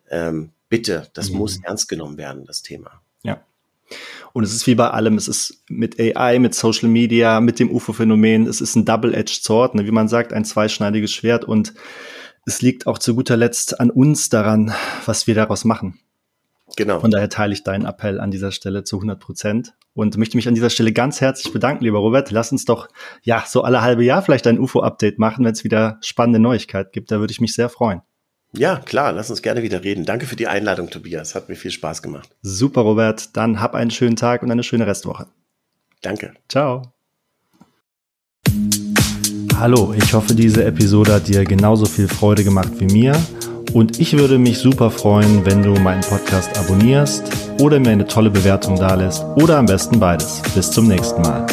Ähm, 0.09 0.51
bitte, 0.69 1.09
das 1.15 1.29
mhm. 1.29 1.39
muss 1.39 1.59
ernst 1.61 1.89
genommen 1.89 2.17
werden, 2.17 2.45
das 2.45 2.61
Thema. 2.61 3.01
Ja. 3.23 3.43
Und 4.31 4.45
es 4.45 4.53
ist 4.53 4.67
wie 4.67 4.75
bei 4.75 4.89
allem, 4.89 5.17
es 5.17 5.27
ist 5.27 5.65
mit 5.67 5.99
AI, 5.99 6.39
mit 6.39 6.55
Social 6.55 6.87
Media, 6.87 7.41
mit 7.41 7.59
dem 7.59 7.69
UFO-Phänomen, 7.69 8.47
es 8.47 8.61
ist 8.61 8.77
ein 8.77 8.85
Double-Edged 8.85 9.43
Sword, 9.43 9.75
ne, 9.75 9.85
wie 9.85 9.91
man 9.91 10.07
sagt, 10.07 10.31
ein 10.31 10.45
zweischneidiges 10.45 11.11
Schwert 11.11 11.43
und 11.43 11.73
es 12.47 12.61
liegt 12.61 12.87
auch 12.87 12.97
zu 12.97 13.13
guter 13.13 13.35
Letzt 13.35 13.79
an 13.79 13.91
uns 13.91 14.29
daran, 14.29 14.73
was 15.05 15.27
wir 15.27 15.35
daraus 15.35 15.65
machen. 15.65 15.99
Genau. 16.77 16.99
Von 17.01 17.11
daher 17.11 17.29
teile 17.29 17.53
ich 17.53 17.63
deinen 17.63 17.85
Appell 17.85 18.19
an 18.19 18.31
dieser 18.31 18.51
Stelle 18.51 18.83
zu 18.83 18.97
100 18.97 19.19
Prozent 19.19 19.73
und 19.93 20.17
möchte 20.17 20.37
mich 20.37 20.47
an 20.47 20.53
dieser 20.53 20.69
Stelle 20.69 20.93
ganz 20.93 21.19
herzlich 21.19 21.51
bedanken, 21.51 21.83
lieber 21.83 21.99
Robert. 21.99 22.31
Lass 22.31 22.51
uns 22.51 22.65
doch, 22.65 22.87
ja, 23.21 23.43
so 23.45 23.63
alle 23.63 23.81
halbe 23.81 24.03
Jahr 24.03 24.21
vielleicht 24.21 24.47
ein 24.47 24.59
UFO-Update 24.59 25.19
machen, 25.19 25.43
wenn 25.43 25.53
es 25.53 25.65
wieder 25.65 25.97
spannende 26.01 26.39
Neuigkeiten 26.39 26.91
gibt. 26.93 27.11
Da 27.11 27.19
würde 27.19 27.31
ich 27.31 27.41
mich 27.41 27.53
sehr 27.53 27.67
freuen. 27.69 28.01
Ja, 28.53 28.77
klar, 28.77 29.11
lass 29.11 29.29
uns 29.29 29.41
gerne 29.41 29.61
wieder 29.61 29.83
reden. 29.83 30.05
Danke 30.05 30.25
für 30.25 30.37
die 30.37 30.47
Einladung, 30.47 30.89
Tobias. 30.89 31.35
Hat 31.35 31.49
mir 31.49 31.55
viel 31.55 31.71
Spaß 31.71 32.01
gemacht. 32.01 32.29
Super, 32.41 32.81
Robert. 32.81 33.35
Dann 33.35 33.59
hab 33.59 33.75
einen 33.75 33.91
schönen 33.91 34.15
Tag 34.15 34.41
und 34.41 34.51
eine 34.51 34.63
schöne 34.63 34.87
Restwoche. 34.87 35.27
Danke. 36.01 36.33
Ciao. 36.47 36.96
Hallo, 39.59 39.91
ich 39.97 40.13
hoffe, 40.13 40.35
diese 40.35 40.63
Episode 40.65 41.15
hat 41.15 41.27
dir 41.27 41.43
genauso 41.43 41.87
viel 41.87 42.07
Freude 42.07 42.43
gemacht 42.43 42.69
wie 42.77 42.85
mir. 42.85 43.15
Und 43.73 43.99
ich 43.99 44.15
würde 44.15 44.37
mich 44.37 44.59
super 44.59 44.91
freuen, 44.91 45.43
wenn 45.47 45.63
du 45.63 45.71
meinen 45.71 46.01
Podcast 46.01 46.55
abonnierst 46.59 47.23
oder 47.59 47.79
mir 47.79 47.89
eine 47.89 48.05
tolle 48.05 48.29
Bewertung 48.29 48.75
dalässt 48.75 49.25
oder 49.35 49.57
am 49.57 49.65
besten 49.65 49.99
beides. 49.99 50.43
Bis 50.53 50.69
zum 50.69 50.87
nächsten 50.87 51.23
Mal. 51.23 51.47